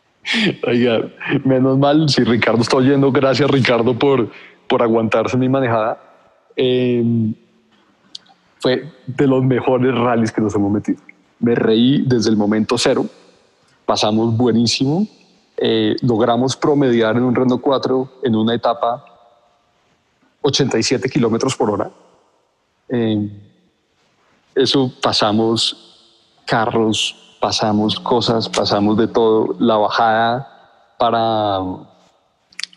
Oiga, 0.66 1.02
menos 1.44 1.78
mal, 1.78 2.08
si 2.08 2.22
Ricardo 2.22 2.60
está 2.60 2.76
oyendo, 2.76 3.10
gracias 3.10 3.50
Ricardo 3.50 3.98
por, 3.98 4.30
por 4.72 4.82
aguantarse 4.82 5.36
mi 5.36 5.50
manejada. 5.50 5.98
Em, 6.56 7.34
fue 8.58 8.90
de 9.06 9.26
los 9.26 9.44
mejores 9.44 9.94
rallies 9.94 10.32
que 10.32 10.40
nos 10.40 10.54
hemos 10.54 10.72
metido. 10.72 10.98
Me 11.40 11.54
reí 11.54 12.02
desde 12.06 12.30
el 12.30 12.38
momento 12.38 12.78
cero, 12.78 13.04
pasamos 13.84 14.34
buenísimo, 14.34 15.06
eh, 15.58 15.94
logramos 16.00 16.56
promediar 16.56 17.18
en 17.18 17.24
un 17.24 17.34
Renault 17.34 17.60
4 17.60 18.12
en 18.22 18.34
una 18.34 18.54
etapa 18.54 19.04
87 20.40 21.06
kilómetros 21.10 21.54
por 21.54 21.68
hora. 21.68 21.90
Eh, 22.88 23.28
eso 24.54 24.90
pasamos 25.02 26.16
carros, 26.46 27.36
pasamos 27.42 28.00
cosas, 28.00 28.48
pasamos 28.48 28.96
de 28.96 29.08
todo. 29.08 29.54
La 29.58 29.76
bajada 29.76 30.94
para 30.98 31.60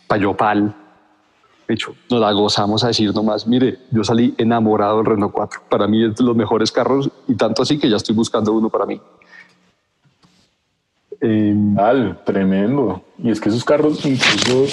Payopal, 0.07 0.75
de 1.67 1.73
hecho, 1.73 1.95
nos 2.09 2.19
la 2.19 2.31
gozamos 2.31 2.83
a 2.83 2.87
decir 2.87 3.13
nomás, 3.13 3.47
mire, 3.47 3.79
yo 3.91 4.03
salí 4.03 4.35
enamorado 4.37 4.97
del 4.97 5.05
Renault 5.05 5.33
4. 5.33 5.61
Para 5.69 5.87
mí 5.87 6.03
es 6.03 6.15
de 6.15 6.23
los 6.23 6.35
mejores 6.35 6.71
carros 6.71 7.09
y 7.27 7.35
tanto 7.35 7.63
así 7.63 7.79
que 7.79 7.89
ya 7.89 7.97
estoy 7.97 8.13
buscando 8.13 8.53
uno 8.53 8.69
para 8.69 8.85
mí. 8.85 9.01
Eh, 11.21 11.55
tremendo. 12.23 13.01
Y 13.17 13.31
es 13.31 13.41
que 13.41 13.49
esos 13.49 13.63
carros 13.63 14.05
incluso 14.05 14.65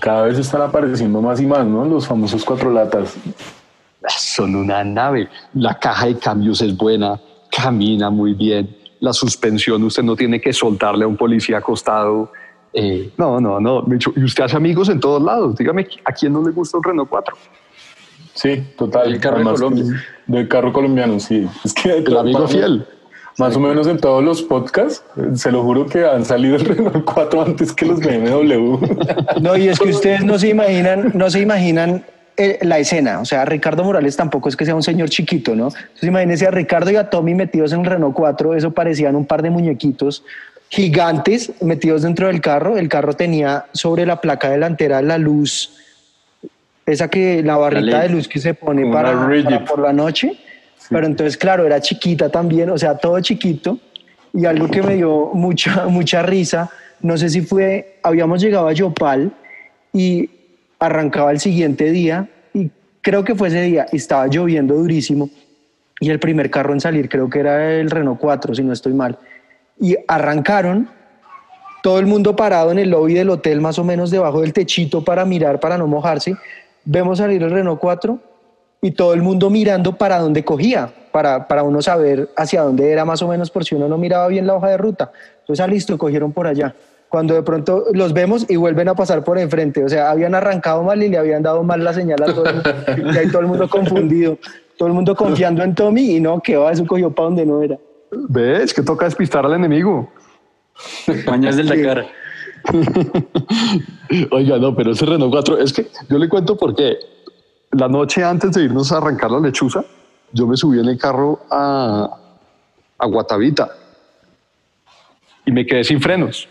cada 0.00 0.22
vez 0.22 0.38
están 0.38 0.62
apareciendo 0.62 1.20
más 1.20 1.40
y 1.40 1.46
más, 1.46 1.66
¿no? 1.66 1.84
Los 1.84 2.06
famosos 2.06 2.44
cuatro 2.44 2.72
latas 2.72 3.14
son 4.08 4.56
una 4.56 4.82
nave. 4.84 5.28
La 5.54 5.78
caja 5.78 6.06
de 6.06 6.18
cambios 6.18 6.60
es 6.62 6.76
buena, 6.76 7.20
camina 7.50 8.10
muy 8.10 8.34
bien. 8.34 8.76
La 9.00 9.12
suspensión, 9.12 9.82
usted 9.82 10.02
no 10.02 10.16
tiene 10.16 10.40
que 10.40 10.52
soltarle 10.52 11.04
a 11.04 11.08
un 11.08 11.16
policía 11.16 11.58
acostado. 11.58 12.32
Eh, 12.72 13.10
no, 13.16 13.40
no, 13.40 13.60
no. 13.60 13.84
Y 14.16 14.24
usted 14.24 14.44
hace 14.44 14.56
amigos 14.56 14.88
en 14.88 15.00
todos 15.00 15.22
lados. 15.22 15.56
Dígame, 15.56 15.86
¿a 16.04 16.12
quién 16.12 16.32
no 16.32 16.42
le 16.42 16.50
gusta 16.50 16.78
un 16.78 16.84
Renault 16.84 17.08
4? 17.08 17.36
Sí, 18.34 18.62
total. 18.76 19.12
El 19.12 19.20
carro 19.20 19.42
colombiano. 19.44 20.00
Del 20.26 20.48
carro 20.48 20.72
colombiano, 20.72 21.20
sí. 21.20 21.46
Es 21.64 21.74
que 21.74 21.90
el 21.98 22.16
amigo 22.16 22.48
fiel. 22.48 22.86
Más 23.38 23.56
o 23.56 23.60
menos 23.60 23.86
en 23.86 23.98
todos 23.98 24.22
los 24.22 24.42
podcasts, 24.42 25.02
se 25.36 25.50
lo 25.50 25.62
juro 25.62 25.86
que 25.86 26.04
han 26.04 26.22
salido 26.24 26.56
el 26.56 26.66
Renault 26.66 27.04
4 27.04 27.42
antes 27.42 27.72
que 27.72 27.86
los 27.86 27.98
BMW. 27.98 28.76
No, 29.40 29.56
y 29.56 29.68
es 29.68 29.78
que 29.78 29.88
ustedes 29.88 30.22
no 30.22 30.38
se 30.38 30.48
imaginan, 30.48 31.12
no 31.14 31.30
se 31.30 31.40
imaginan 31.40 32.04
eh, 32.36 32.58
la 32.62 32.78
escena. 32.78 33.20
O 33.20 33.24
sea, 33.24 33.46
Ricardo 33.46 33.84
Morales 33.84 34.16
tampoco 34.16 34.50
es 34.50 34.56
que 34.56 34.66
sea 34.66 34.74
un 34.74 34.82
señor 34.82 35.08
chiquito, 35.08 35.56
¿no? 35.56 35.68
Entonces 35.68 36.04
imagínense 36.04 36.46
a 36.46 36.50
Ricardo 36.50 36.90
y 36.90 36.96
a 36.96 37.08
Tommy 37.08 37.34
metidos 37.34 37.72
en 37.72 37.80
un 37.80 37.84
Renault 37.86 38.14
4, 38.14 38.54
eso 38.54 38.70
parecían 38.70 39.16
un 39.16 39.24
par 39.24 39.42
de 39.42 39.48
muñequitos 39.48 40.24
gigantes 40.72 41.52
metidos 41.60 42.00
dentro 42.00 42.28
del 42.28 42.40
carro. 42.40 42.78
El 42.78 42.88
carro 42.88 43.12
tenía 43.12 43.66
sobre 43.72 44.06
la 44.06 44.22
placa 44.22 44.48
delantera 44.48 45.02
la 45.02 45.18
luz, 45.18 45.76
esa 46.86 47.08
que 47.08 47.42
la 47.42 47.58
barrita 47.58 48.00
de 48.00 48.08
luz 48.08 48.26
que 48.26 48.40
se 48.40 48.54
pone 48.54 48.90
para, 48.90 49.12
por 49.66 49.80
la 49.80 49.92
noche. 49.92 50.32
Pero 50.88 51.06
entonces, 51.06 51.36
claro, 51.36 51.66
era 51.66 51.80
chiquita 51.80 52.30
también, 52.30 52.70
o 52.70 52.78
sea, 52.78 52.96
todo 52.96 53.20
chiquito. 53.20 53.78
Y 54.32 54.46
algo 54.46 54.68
que 54.68 54.82
me 54.82 54.96
dio 54.96 55.30
mucha, 55.34 55.86
mucha 55.88 56.22
risa, 56.22 56.70
no 57.02 57.18
sé 57.18 57.28
si 57.28 57.42
fue, 57.42 57.98
habíamos 58.02 58.40
llegado 58.40 58.66
a 58.66 58.72
Yopal 58.72 59.30
y 59.92 60.30
arrancaba 60.78 61.32
el 61.32 61.38
siguiente 61.38 61.90
día 61.92 62.30
y 62.54 62.70
creo 63.02 63.24
que 63.24 63.34
fue 63.34 63.48
ese 63.48 63.60
día, 63.60 63.86
estaba 63.92 64.26
lloviendo 64.26 64.74
durísimo 64.74 65.28
y 66.00 66.08
el 66.08 66.18
primer 66.18 66.50
carro 66.50 66.72
en 66.72 66.80
salir 66.80 67.10
creo 67.10 67.28
que 67.28 67.40
era 67.40 67.74
el 67.78 67.90
Renault 67.90 68.18
4, 68.18 68.54
si 68.54 68.62
no 68.62 68.72
estoy 68.72 68.94
mal. 68.94 69.18
Y 69.78 69.96
arrancaron, 70.06 70.88
todo 71.82 71.98
el 71.98 72.06
mundo 72.06 72.36
parado 72.36 72.70
en 72.70 72.78
el 72.78 72.90
lobby 72.90 73.14
del 73.14 73.30
hotel, 73.30 73.60
más 73.60 73.78
o 73.78 73.84
menos 73.84 74.10
debajo 74.10 74.40
del 74.40 74.52
techito 74.52 75.04
para 75.04 75.24
mirar, 75.24 75.58
para 75.60 75.76
no 75.76 75.86
mojarse. 75.86 76.36
Vemos 76.84 77.18
salir 77.18 77.42
el 77.42 77.50
Renault 77.50 77.80
4 77.80 78.18
y 78.82 78.92
todo 78.92 79.14
el 79.14 79.22
mundo 79.22 79.50
mirando 79.50 79.96
para 79.96 80.18
dónde 80.18 80.44
cogía, 80.44 80.92
para, 81.10 81.48
para 81.48 81.62
uno 81.64 81.82
saber 81.82 82.30
hacia 82.36 82.62
dónde 82.62 82.90
era 82.90 83.04
más 83.04 83.22
o 83.22 83.28
menos 83.28 83.50
por 83.50 83.64
si 83.64 83.74
uno 83.74 83.88
no 83.88 83.98
miraba 83.98 84.28
bien 84.28 84.46
la 84.46 84.54
hoja 84.54 84.68
de 84.68 84.76
ruta. 84.76 85.10
Entonces, 85.40 85.64
ah, 85.64 85.68
listo, 85.68 85.98
cogieron 85.98 86.32
por 86.32 86.46
allá 86.46 86.74
cuando 87.12 87.34
de 87.34 87.42
pronto 87.42 87.84
los 87.92 88.14
vemos 88.14 88.46
y 88.48 88.56
vuelven 88.56 88.88
a 88.88 88.94
pasar 88.94 89.22
por 89.22 89.38
enfrente. 89.38 89.84
O 89.84 89.88
sea, 89.88 90.10
habían 90.10 90.34
arrancado 90.34 90.82
mal 90.82 91.02
y 91.02 91.10
le 91.10 91.18
habían 91.18 91.42
dado 91.42 91.62
mal 91.62 91.84
la 91.84 91.92
señal 91.92 92.22
a 92.22 92.26
todo 92.34 92.46
el 92.46 92.54
mundo. 92.54 92.70
y 93.12 93.18
ahí 93.18 93.28
todo 93.28 93.42
el 93.42 93.48
mundo 93.48 93.68
confundido, 93.68 94.38
todo 94.78 94.88
el 94.88 94.94
mundo 94.94 95.14
confiando 95.14 95.62
en 95.62 95.74
Tommy 95.74 96.16
y 96.16 96.20
no, 96.20 96.40
que 96.40 96.56
va, 96.56 96.72
eso 96.72 96.86
cogió 96.86 97.14
para 97.14 97.26
donde 97.26 97.44
no 97.44 97.62
era. 97.62 97.76
¿Ves? 98.12 98.74
Que 98.74 98.82
toca 98.82 99.06
despistar 99.06 99.46
al 99.46 99.54
enemigo. 99.54 100.12
Mañas 101.26 101.56
del 101.56 101.68
Dakar. 101.68 102.06
Oiga, 104.30 104.58
no, 104.58 104.74
pero 104.74 104.92
ese 104.92 105.06
Renault 105.06 105.32
4, 105.32 105.58
es 105.58 105.72
que 105.72 105.88
yo 106.08 106.18
le 106.18 106.28
cuento 106.28 106.56
por 106.56 106.74
qué. 106.74 106.98
La 107.72 107.88
noche 107.88 108.22
antes 108.22 108.52
de 108.52 108.64
irnos 108.64 108.92
a 108.92 108.98
arrancar 108.98 109.30
la 109.30 109.40
lechuza, 109.40 109.82
yo 110.32 110.46
me 110.46 110.56
subí 110.56 110.78
en 110.78 110.86
el 110.86 110.98
carro 110.98 111.40
a, 111.50 112.18
a 112.98 113.06
Guatavita 113.06 113.70
y 115.46 115.52
me 115.52 115.66
quedé 115.66 115.82
sin 115.82 116.00
frenos. 116.00 116.48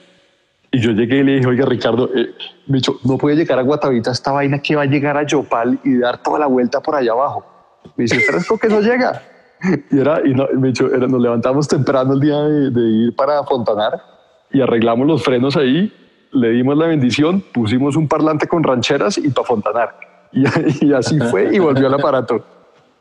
Y 0.72 0.80
yo 0.80 0.92
llegué 0.92 1.18
y 1.18 1.24
le 1.24 1.32
dije, 1.34 1.48
oiga, 1.48 1.66
Ricardo, 1.66 2.10
eh, 2.16 2.34
me 2.66 2.80
dijo, 2.80 3.00
no 3.04 3.18
puede 3.18 3.36
llegar 3.36 3.60
a 3.60 3.62
Guatavita 3.62 4.12
esta 4.12 4.32
vaina 4.32 4.60
que 4.60 4.76
va 4.76 4.84
a 4.84 4.86
llegar 4.86 5.16
a 5.16 5.24
Yopal 5.24 5.80
y 5.84 5.98
dar 5.98 6.24
toda 6.24 6.40
la 6.40 6.48
vuelta 6.48 6.82
por 6.82 6.96
allá 6.96 7.12
abajo. 7.12 7.46
Me 7.96 8.04
dice, 8.04 8.20
pero 8.26 8.40
es 8.40 8.48
que 8.60 8.68
no 8.68 8.82
llega. 8.82 9.22
Y, 9.92 10.00
era, 10.00 10.22
y 10.26 10.34
no, 10.34 10.48
me 10.54 10.72
dijo, 10.72 10.88
nos 10.88 11.22
levantamos 11.22 11.68
temprano 11.68 12.14
el 12.14 12.20
día 12.20 12.38
de, 12.38 12.82
ir 12.82 13.16
para 13.16 13.44
Fontanar 13.44 14.02
y 14.52 14.62
arreglamos 14.62 15.08
los 15.08 15.24
frenos 15.24 15.56
ahí, 15.56 15.94
le 16.32 16.50
dimos 16.50 16.78
la 16.78 16.88
bendición, 16.88 17.44
pusimos 17.54 17.96
un 17.96 18.08
parlante 18.08 18.48
con 18.48 18.64
rancheras 18.64 19.18
y 19.18 19.30
para 19.30 19.48
Fontanar. 19.48 19.96
Y, 20.34 20.46
y 20.86 20.94
así 20.94 21.20
fue 21.20 21.54
y 21.54 21.60
volvió 21.60 21.88
al 21.88 21.96
aparato. 21.96 22.46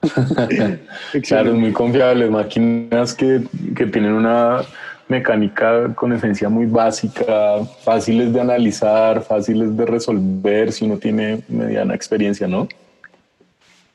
claro, 1.29 1.51
es 1.51 1.57
muy 1.57 1.73
confiable, 1.73 2.29
máquinas 2.29 3.15
que, 3.15 3.43
que 3.77 3.87
tienen 3.87 4.15
una 4.15 4.63
mecánica 5.07 5.95
con 5.95 6.13
esencia 6.13 6.49
muy 6.49 6.67
básica, 6.67 7.65
fáciles 7.85 8.33
de 8.33 8.41
analizar, 8.41 9.23
fáciles 9.23 9.77
de 9.77 9.87
resolver 9.87 10.73
si 10.73 10.87
uno 10.87 10.97
tiene 10.97 11.43
mediana 11.49 11.95
experiencia, 11.95 12.49
¿no? 12.49 12.67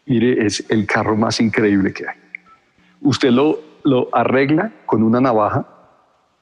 Mire, 0.05 0.45
es 0.45 0.63
el 0.70 0.86
carro 0.86 1.16
más 1.18 1.39
increíble 1.39 1.91
que 1.91 2.07
hay. 2.07 2.25
Usted 3.06 3.30
lo, 3.32 3.60
lo 3.84 4.10
arregla 4.12 4.72
con 4.86 5.01
una 5.03 5.22
navaja 5.22 5.66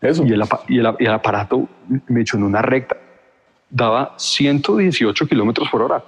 Eso. 0.01 0.23
y 0.25 0.31
el, 0.33 0.43
y 0.67 0.79
el- 0.79 0.95
y 0.99 1.05
el 1.05 1.11
aparato 1.13 1.67
me 2.07 2.21
echó 2.21 2.37
en 2.37 2.43
una 2.43 2.61
recta. 2.61 2.97
Daba 3.69 4.13
118 4.17 5.27
kilómetros 5.27 5.69
por 5.69 5.81
hora. 5.83 6.03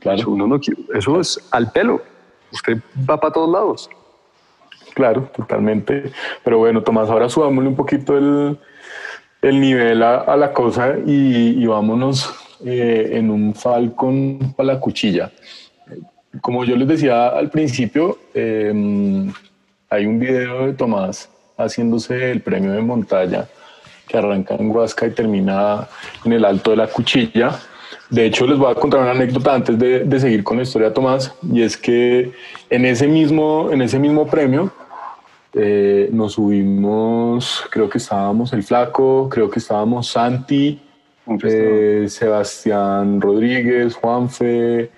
Claro. 0.00 0.18
Eso, 0.18 0.30
uno 0.30 0.46
no 0.46 0.60
quiere- 0.60 0.82
eso 0.94 1.20
es 1.20 1.38
al 1.50 1.70
pelo. 1.72 2.02
Usted 2.52 2.78
va 3.08 3.18
para 3.18 3.32
todos 3.32 3.50
lados. 3.50 3.90
Claro, 4.94 5.28
totalmente. 5.36 6.12
Pero 6.44 6.58
bueno, 6.58 6.82
Tomás, 6.82 7.08
ahora 7.10 7.28
subámosle 7.28 7.68
un 7.68 7.76
poquito 7.76 8.16
el, 8.16 8.58
el 9.42 9.60
nivel 9.60 10.02
a, 10.02 10.20
a 10.20 10.36
la 10.36 10.52
cosa 10.52 10.94
y, 11.04 11.62
y 11.62 11.66
vámonos 11.66 12.32
eh, 12.64 13.10
en 13.14 13.30
un 13.30 13.54
Falcon 13.54 14.54
para 14.56 14.74
la 14.74 14.80
cuchilla. 14.80 15.32
Como 16.44 16.62
yo 16.66 16.76
les 16.76 16.86
decía 16.86 17.28
al 17.28 17.48
principio, 17.48 18.18
eh, 18.34 18.70
hay 19.88 20.04
un 20.04 20.18
video 20.18 20.66
de 20.66 20.74
Tomás 20.74 21.30
haciéndose 21.56 22.30
el 22.30 22.42
premio 22.42 22.72
de 22.72 22.82
montaña 22.82 23.46
que 24.06 24.18
arranca 24.18 24.54
en 24.56 24.70
Huasca 24.70 25.06
y 25.06 25.12
termina 25.12 25.88
en 26.22 26.34
el 26.34 26.44
Alto 26.44 26.72
de 26.72 26.76
la 26.76 26.86
Cuchilla. 26.86 27.58
De 28.10 28.26
hecho, 28.26 28.46
les 28.46 28.58
voy 28.58 28.70
a 28.70 28.74
contar 28.74 29.00
una 29.00 29.12
anécdota 29.12 29.54
antes 29.54 29.78
de, 29.78 30.00
de 30.00 30.20
seguir 30.20 30.44
con 30.44 30.58
la 30.58 30.64
historia 30.64 30.88
de 30.88 30.94
Tomás, 30.94 31.34
y 31.50 31.62
es 31.62 31.78
que 31.78 32.32
en 32.68 32.84
ese 32.84 33.08
mismo, 33.08 33.70
en 33.72 33.80
ese 33.80 33.98
mismo 33.98 34.26
premio 34.26 34.70
eh, 35.54 36.10
nos 36.12 36.34
subimos, 36.34 37.64
creo 37.70 37.88
que 37.88 37.96
estábamos 37.96 38.52
el 38.52 38.62
Flaco, 38.62 39.30
creo 39.30 39.48
que 39.48 39.60
estábamos 39.60 40.08
Santi, 40.08 40.78
eh, 41.42 42.04
Sebastián 42.06 43.18
Rodríguez, 43.18 43.94
Juanfe, 43.94 44.90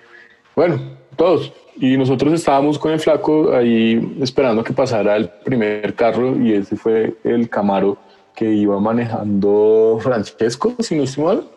bueno, 0.53 1.06
todos. 1.17 1.51
Y 1.79 1.97
nosotros 1.97 2.33
estábamos 2.33 2.79
con 2.79 2.91
el 2.91 2.99
Flaco 2.99 3.53
ahí 3.53 4.15
esperando 4.21 4.63
que 4.63 4.73
pasara 4.73 5.15
el 5.15 5.29
primer 5.29 5.93
carro 5.93 6.35
y 6.41 6.53
ese 6.53 6.75
fue 6.75 7.15
el 7.23 7.49
Camaro 7.49 7.97
que 8.35 8.45
iba 8.45 8.79
manejando 8.79 9.99
Francesco, 10.01 10.75
si 10.79 10.95
no 10.95 11.03
estoy 11.03 11.23
mal. 11.23 11.47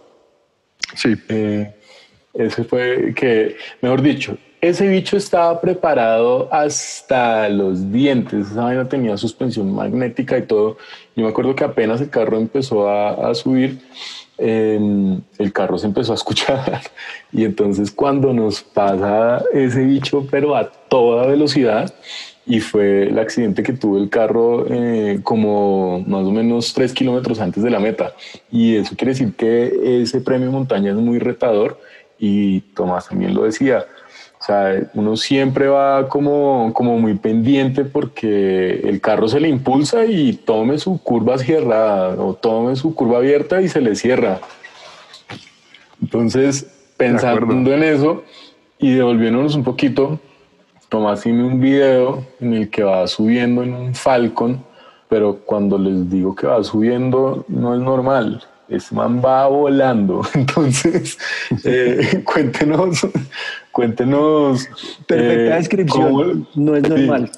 Sí. 0.94 1.14
Eh, 1.28 1.74
ese 2.34 2.64
fue 2.64 3.12
que, 3.14 3.56
mejor 3.80 4.02
dicho, 4.02 4.36
ese 4.61 4.88
bicho 4.88 5.16
estaba 5.16 5.61
preparado 5.61 6.48
hasta 6.52 7.48
los 7.48 7.90
dientes. 7.90 8.50
Esa 8.50 8.64
vaina 8.64 8.88
tenía 8.88 9.16
suspensión 9.16 9.74
magnética 9.74 10.36
y 10.38 10.42
todo. 10.42 10.76
Yo 11.16 11.24
me 11.24 11.30
acuerdo 11.30 11.54
que 11.54 11.64
apenas 11.64 12.00
el 12.00 12.11
carro 12.11 12.36
empezó 12.36 12.88
a, 12.88 13.30
a 13.30 13.34
subir, 13.34 13.80
eh, 14.41 15.18
el 15.38 15.53
carro 15.53 15.78
se 15.78 15.86
empezó 15.86 16.12
a 16.12 16.16
escuchar. 16.16 16.80
Y 17.32 17.45
entonces 17.45 17.93
cuando 17.93 18.32
nos 18.32 18.61
pasa 18.61 19.45
ese 19.53 19.84
bicho, 19.84 20.26
pero 20.28 20.57
a 20.57 20.68
toda 20.68 21.28
velocidad, 21.28 21.95
y 22.45 22.59
fue 22.59 23.05
el 23.05 23.18
accidente 23.20 23.62
que 23.62 23.72
tuvo 23.74 23.99
el 23.99 24.09
carro 24.09 24.66
eh, 24.68 25.20
como 25.22 26.01
más 26.01 26.24
o 26.24 26.32
menos 26.32 26.74
tres 26.74 26.93
kilómetros 26.93 27.38
antes 27.38 27.62
de 27.62 27.70
la 27.70 27.78
meta. 27.78 28.14
Y 28.51 28.74
eso 28.74 28.97
quiere 28.97 29.12
decir 29.12 29.34
que 29.34 30.03
ese 30.03 30.20
premio 30.20 30.51
montaña 30.51 30.91
es 30.91 30.97
muy 30.97 31.20
retador 31.20 31.78
y 32.18 32.61
Tomás 32.74 33.09
también 33.09 33.34
lo 33.34 33.45
decía. 33.45 33.86
Sea, 34.51 34.90
uno 34.94 35.16
siempre 35.16 35.68
va 35.68 36.09
como, 36.09 36.72
como 36.74 36.98
muy 36.98 37.14
pendiente 37.14 37.84
porque 37.84 38.80
el 38.82 39.01
carro 39.01 39.28
se 39.28 39.38
le 39.38 39.48
impulsa 39.48 40.07
y 40.07 40.32
tome 40.32 40.76
su 40.78 41.01
curva 41.01 41.38
cerrada 41.38 42.20
o 42.20 42.34
tome 42.34 42.74
su 42.74 42.92
curva 42.92 43.18
abierta 43.18 43.62
y 43.62 43.68
se 43.68 43.80
le 43.80 43.94
cierra. 43.94 44.40
Entonces, 46.03 46.66
pensando 46.96 47.72
en 47.72 47.84
eso 47.84 48.24
y 48.80 48.90
devolviéndonos 48.90 49.55
un 49.55 49.62
poquito, 49.62 50.18
Tomás 50.88 51.20
tiene 51.20 51.44
un 51.44 51.61
video 51.61 52.26
en 52.40 52.55
el 52.55 52.70
que 52.70 52.82
va 52.82 53.07
subiendo 53.07 53.62
en 53.62 53.72
un 53.72 53.94
Falcon, 53.94 54.64
pero 55.09 55.36
cuando 55.46 55.78
les 55.78 56.11
digo 56.11 56.34
que 56.34 56.48
va 56.48 56.64
subiendo 56.64 57.44
no 57.46 57.72
es 57.72 57.80
normal. 57.80 58.42
Ese 58.70 58.94
man 58.94 59.20
va 59.22 59.48
volando. 59.48 60.22
Entonces, 60.34 61.18
eh, 61.64 62.22
cuéntenos, 62.24 63.06
cuéntenos. 63.72 64.68
Perfecta 65.06 65.54
eh, 65.54 65.58
descripción. 65.58 66.12
cómo- 66.12 66.46
no 66.54 66.76
es 66.76 66.84
sí, 66.84 66.88
normal. 66.88 67.30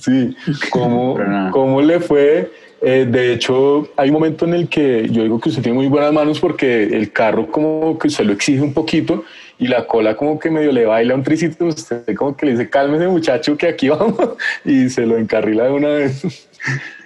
Sí, 0.00 0.36
¿cómo, 0.70 1.14
Pero 1.16 1.28
nada. 1.30 1.50
cómo 1.50 1.80
le 1.80 2.00
fue? 2.00 2.50
Eh, 2.84 3.06
de 3.08 3.32
hecho, 3.34 3.88
hay 3.96 4.08
un 4.08 4.14
momento 4.14 4.44
en 4.44 4.54
el 4.54 4.68
que 4.68 5.08
yo 5.08 5.22
digo 5.22 5.38
que 5.38 5.50
usted 5.50 5.62
tiene 5.62 5.78
muy 5.78 5.86
buenas 5.86 6.12
manos 6.12 6.40
porque 6.40 6.82
el 6.82 7.12
carro 7.12 7.46
como 7.46 7.96
que 7.96 8.10
se 8.10 8.24
lo 8.24 8.32
exige 8.32 8.60
un 8.60 8.74
poquito 8.74 9.22
y 9.56 9.68
la 9.68 9.86
cola 9.86 10.16
como 10.16 10.36
que 10.36 10.50
medio 10.50 10.72
le 10.72 10.84
baila 10.84 11.14
un 11.14 11.22
tricito, 11.22 11.66
usted 11.66 12.02
como 12.16 12.36
que 12.36 12.46
le 12.46 12.52
dice, 12.52 12.68
cálmese 12.68 13.06
muchacho 13.06 13.56
que 13.56 13.68
aquí 13.68 13.88
vamos 13.88 14.16
y 14.64 14.88
se 14.90 15.06
lo 15.06 15.16
encarrila 15.16 15.64
de 15.64 15.70
una 15.70 15.88
vez. 15.90 16.48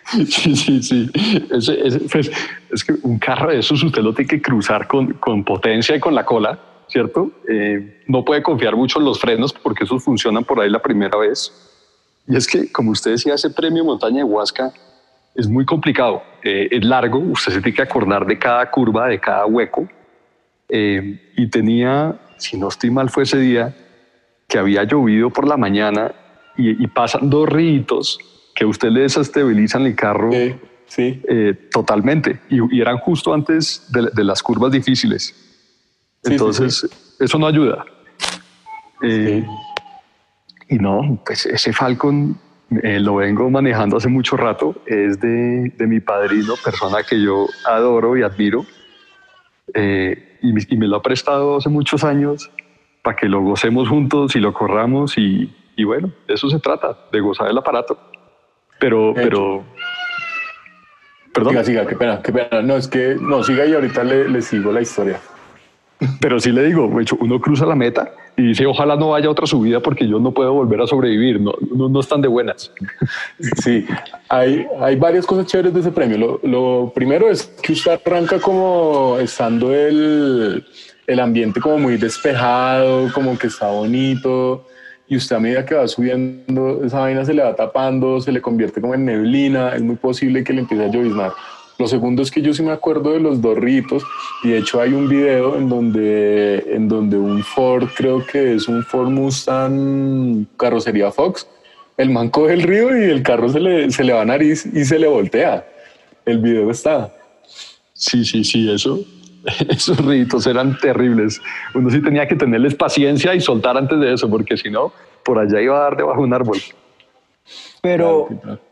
Sí, 0.28 0.56
sí, 0.56 0.82
sí. 0.82 1.10
Pues, 1.48 2.30
es 2.70 2.84
que 2.84 2.94
un 3.02 3.18
carro 3.18 3.50
de 3.50 3.58
esos 3.58 3.82
usted 3.82 4.02
lo 4.02 4.14
tiene 4.14 4.28
que 4.28 4.42
cruzar 4.42 4.86
con, 4.86 5.14
con 5.14 5.44
potencia 5.44 5.96
y 5.96 6.00
con 6.00 6.14
la 6.14 6.24
cola, 6.24 6.58
¿cierto? 6.88 7.30
Eh, 7.48 8.02
no 8.06 8.24
puede 8.24 8.42
confiar 8.42 8.76
mucho 8.76 8.98
en 8.98 9.04
los 9.04 9.20
frenos 9.20 9.52
porque 9.52 9.84
esos 9.84 10.02
funcionan 10.04 10.44
por 10.44 10.60
ahí 10.60 10.70
la 10.70 10.80
primera 10.80 11.18
vez. 11.18 11.52
Y 12.28 12.36
es 12.36 12.46
que, 12.46 12.70
como 12.70 12.90
usted 12.90 13.12
decía, 13.12 13.34
ese 13.34 13.50
premio 13.50 13.84
montaña 13.84 14.18
de 14.18 14.24
Huasca 14.24 14.72
es 15.34 15.48
muy 15.48 15.64
complicado. 15.64 16.22
Eh, 16.42 16.68
es 16.70 16.84
largo, 16.84 17.18
usted 17.18 17.52
se 17.52 17.60
tiene 17.60 17.76
que 17.76 17.82
acordar 17.82 18.26
de 18.26 18.38
cada 18.38 18.70
curva, 18.70 19.08
de 19.08 19.18
cada 19.18 19.46
hueco. 19.46 19.88
Eh, 20.68 21.32
y 21.36 21.46
tenía, 21.48 22.18
si 22.36 22.56
no 22.56 22.68
estoy 22.68 22.90
mal, 22.90 23.10
fue 23.10 23.24
ese 23.24 23.38
día 23.38 23.74
que 24.48 24.58
había 24.58 24.84
llovido 24.84 25.30
por 25.30 25.46
la 25.46 25.56
mañana 25.56 26.12
y, 26.56 26.82
y 26.82 26.86
pasan 26.86 27.28
dos 27.28 27.48
ríos 27.48 28.18
que 28.56 28.64
usted 28.64 28.88
le 28.88 29.02
desestabilizan 29.02 29.84
el 29.86 29.94
carro 29.94 30.32
Sí, 30.32 30.54
sí. 30.86 31.22
eh, 31.28 31.54
totalmente 31.70 32.40
y, 32.50 32.58
y 32.76 32.80
eran 32.80 32.98
justo 32.98 33.32
antes 33.34 33.86
de, 33.92 34.08
de 34.12 34.24
las 34.24 34.42
curvas 34.42 34.72
difíciles. 34.72 35.34
Sí, 36.24 36.32
Entonces, 36.32 36.88
eso 37.20 37.38
no 37.38 37.46
ayuda. 37.46 37.84
Eh, 39.02 39.44
Sí. 39.44 40.74
Y 40.74 40.78
no, 40.80 41.22
pues 41.24 41.46
ese 41.46 41.72
Falcon 41.72 42.36
eh, 42.82 42.98
lo 42.98 43.14
vengo 43.16 43.48
manejando 43.50 43.98
hace 43.98 44.08
mucho 44.08 44.36
rato. 44.36 44.74
Es 44.86 45.20
de, 45.20 45.72
de 45.76 45.86
mi 45.86 46.00
padrino, 46.00 46.54
persona 46.64 47.04
que 47.08 47.22
yo 47.22 47.46
adoro 47.64 48.16
y 48.16 48.22
admiro. 48.24 48.66
Y, 49.72 50.52
me- 50.52 50.66
y 50.68 50.76
me 50.76 50.88
lo 50.88 50.96
ha 50.96 51.02
prestado 51.02 51.56
hace 51.58 51.68
muchos 51.68 52.02
años 52.04 52.50
para 53.02 53.16
que 53.16 53.28
lo 53.28 53.42
gocemos 53.42 53.88
juntos 53.88 54.34
y 54.34 54.40
lo 54.40 54.52
corramos. 54.52 55.16
Y, 55.18 55.54
y 55.76 55.84
bueno, 55.84 56.10
de 56.26 56.34
eso 56.34 56.48
se 56.50 56.58
trata, 56.58 56.98
de 57.12 57.20
gozar 57.20 57.48
el 57.48 57.58
aparato. 57.58 57.98
Pero, 58.78 59.12
pero. 59.14 59.64
Perdón. 61.32 61.52
Siga, 61.52 61.64
siga, 61.64 61.86
qué 61.86 61.96
pena, 61.96 62.20
qué 62.22 62.32
pena. 62.32 62.62
No, 62.62 62.76
es 62.76 62.88
que, 62.88 63.16
no, 63.20 63.42
siga 63.42 63.66
y 63.66 63.74
ahorita 63.74 64.04
le, 64.04 64.28
le 64.28 64.42
sigo 64.42 64.72
la 64.72 64.80
historia. 64.80 65.20
Pero 66.20 66.38
sí 66.40 66.52
le 66.52 66.62
digo, 66.64 66.88
de 66.88 67.02
hecho, 67.02 67.16
uno 67.20 67.40
cruza 67.40 67.64
la 67.64 67.74
meta 67.74 68.12
y 68.36 68.48
dice, 68.48 68.66
ojalá 68.66 68.96
no 68.96 69.10
vaya 69.10 69.30
otra 69.30 69.46
subida 69.46 69.80
porque 69.80 70.06
yo 70.06 70.18
no 70.18 70.32
puedo 70.32 70.52
volver 70.52 70.82
a 70.82 70.86
sobrevivir, 70.86 71.40
no, 71.40 71.54
no, 71.74 71.88
no 71.88 72.00
están 72.00 72.20
de 72.20 72.28
buenas. 72.28 72.72
Sí, 73.62 73.86
hay, 74.28 74.66
hay 74.80 74.96
varias 74.96 75.26
cosas 75.26 75.46
chéveres 75.46 75.72
de 75.72 75.80
ese 75.80 75.92
premio. 75.92 76.18
Lo, 76.18 76.40
lo 76.42 76.92
primero 76.94 77.30
es 77.30 77.46
que 77.62 77.72
usted 77.72 77.98
arranca 78.04 78.38
como 78.40 79.16
estando 79.18 79.74
el, 79.74 80.66
el 81.06 81.20
ambiente 81.20 81.60
como 81.60 81.78
muy 81.78 81.96
despejado, 81.96 83.10
como 83.12 83.38
que 83.38 83.46
está 83.46 83.68
bonito, 83.68 84.66
y 85.08 85.16
usted 85.16 85.36
a 85.36 85.40
medida 85.40 85.64
que 85.64 85.74
va 85.74 85.86
subiendo, 85.86 86.82
esa 86.84 87.00
vaina 87.00 87.24
se 87.24 87.34
le 87.34 87.42
va 87.42 87.54
tapando, 87.54 88.20
se 88.20 88.32
le 88.32 88.40
convierte 88.40 88.80
como 88.80 88.94
en 88.94 89.04
neblina, 89.04 89.74
es 89.74 89.82
muy 89.82 89.96
posible 89.96 90.42
que 90.42 90.52
le 90.52 90.60
empiece 90.60 90.84
a 90.84 90.88
lloviznar. 90.88 91.32
Lo 91.78 91.86
segundo 91.86 92.22
es 92.22 92.30
que 92.30 92.40
yo 92.40 92.54
sí 92.54 92.62
me 92.62 92.72
acuerdo 92.72 93.12
de 93.12 93.20
los 93.20 93.42
dos 93.42 93.58
ritos 93.58 94.02
y 94.42 94.48
de 94.48 94.58
hecho 94.58 94.80
hay 94.80 94.94
un 94.94 95.08
video 95.08 95.56
en 95.56 95.68
donde, 95.68 96.64
en 96.74 96.88
donde 96.88 97.18
un 97.18 97.44
Ford, 97.44 97.88
creo 97.94 98.24
que 98.24 98.54
es 98.54 98.66
un 98.66 98.82
Ford 98.82 99.10
Mustang 99.10 100.46
carrocería 100.56 101.10
Fox, 101.10 101.46
el 101.98 102.10
man 102.10 102.30
coge 102.30 102.54
el 102.54 102.62
río 102.62 102.96
y 102.96 103.10
el 103.10 103.22
carro 103.22 103.48
se 103.48 103.60
le, 103.60 103.90
se 103.90 104.04
le 104.04 104.12
va 104.12 104.22
a 104.22 104.24
nariz 104.24 104.66
y 104.66 104.84
se 104.84 104.98
le 104.98 105.06
voltea. 105.06 105.66
El 106.24 106.38
video 106.38 106.70
está. 106.70 107.12
Sí, 107.92 108.24
sí, 108.24 108.42
sí, 108.44 108.70
eso. 108.70 109.00
Esos 109.68 110.04
ritos 110.04 110.46
eran 110.46 110.76
terribles. 110.78 111.40
Uno 111.74 111.90
sí 111.90 112.00
tenía 112.02 112.26
que 112.26 112.36
tenerles 112.36 112.74
paciencia 112.74 113.34
y 113.34 113.40
soltar 113.40 113.76
antes 113.76 113.98
de 114.00 114.12
eso, 114.12 114.28
porque 114.28 114.56
si 114.56 114.70
no, 114.70 114.92
por 115.24 115.38
allá 115.38 115.60
iba 115.60 115.76
a 115.78 115.82
dar 115.82 115.96
debajo 115.96 116.20
de 116.20 116.26
un 116.26 116.34
árbol. 116.34 116.58
Pero 117.80 118.28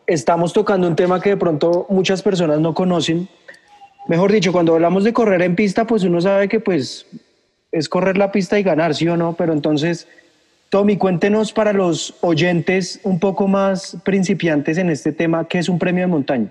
estamos 0.06 0.52
tocando 0.52 0.88
un 0.88 0.96
tema 0.96 1.20
que 1.20 1.30
de 1.30 1.36
pronto 1.36 1.86
muchas 1.88 2.22
personas 2.22 2.58
no 2.60 2.74
conocen. 2.74 3.28
Mejor 4.08 4.32
dicho, 4.32 4.52
cuando 4.52 4.74
hablamos 4.74 5.04
de 5.04 5.12
correr 5.12 5.42
en 5.42 5.54
pista, 5.54 5.86
pues 5.86 6.02
uno 6.02 6.20
sabe 6.20 6.48
que 6.48 6.60
pues 6.60 7.06
es 7.70 7.88
correr 7.88 8.18
la 8.18 8.32
pista 8.32 8.58
y 8.58 8.62
ganar, 8.62 8.94
¿sí 8.94 9.08
o 9.08 9.16
no? 9.16 9.34
Pero 9.34 9.52
entonces 9.52 10.08
Tommy, 10.74 10.96
cuéntenos 10.96 11.52
para 11.52 11.72
los 11.72 12.16
oyentes 12.20 12.98
un 13.04 13.20
poco 13.20 13.46
más 13.46 13.96
principiantes 14.04 14.76
en 14.76 14.90
este 14.90 15.12
tema, 15.12 15.46
¿qué 15.46 15.60
es 15.60 15.68
un 15.68 15.78
premio 15.78 16.02
de 16.02 16.08
montaña? 16.08 16.48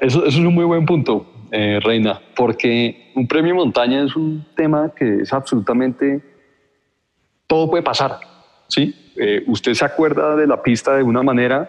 eso, 0.00 0.24
es 0.24 0.36
un 0.36 0.54
muy 0.54 0.64
buen 0.64 0.86
punto, 0.86 1.26
eh, 1.54 1.80
Reina, 1.82 2.18
porque 2.34 3.12
un 3.14 3.28
premio 3.28 3.52
de 3.52 3.58
montaña 3.58 4.02
es 4.04 4.16
un 4.16 4.42
tema 4.56 4.90
que 4.96 5.16
es 5.16 5.34
absolutamente, 5.34 6.22
todo 7.46 7.68
puede 7.68 7.82
pasar, 7.82 8.20
¿sí? 8.68 9.12
Eh, 9.16 9.44
usted 9.46 9.74
se 9.74 9.84
acuerda 9.84 10.34
de 10.34 10.46
la 10.46 10.62
pista 10.62 10.96
de 10.96 11.02
una 11.02 11.22
manera 11.22 11.68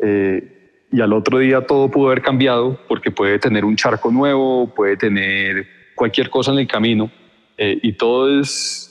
eh, 0.00 0.86
y 0.90 1.00
al 1.00 1.12
otro 1.12 1.38
día 1.38 1.64
todo 1.64 1.88
pudo 1.88 2.08
haber 2.08 2.22
cambiado 2.22 2.76
porque 2.88 3.12
puede 3.12 3.38
tener 3.38 3.64
un 3.64 3.76
charco 3.76 4.10
nuevo, 4.10 4.74
puede 4.74 4.96
tener 4.96 5.68
cualquier 5.94 6.28
cosa 6.28 6.50
en 6.50 6.58
el 6.58 6.66
camino 6.66 7.08
y 7.56 7.92
todo 7.92 8.40
es 8.40 8.90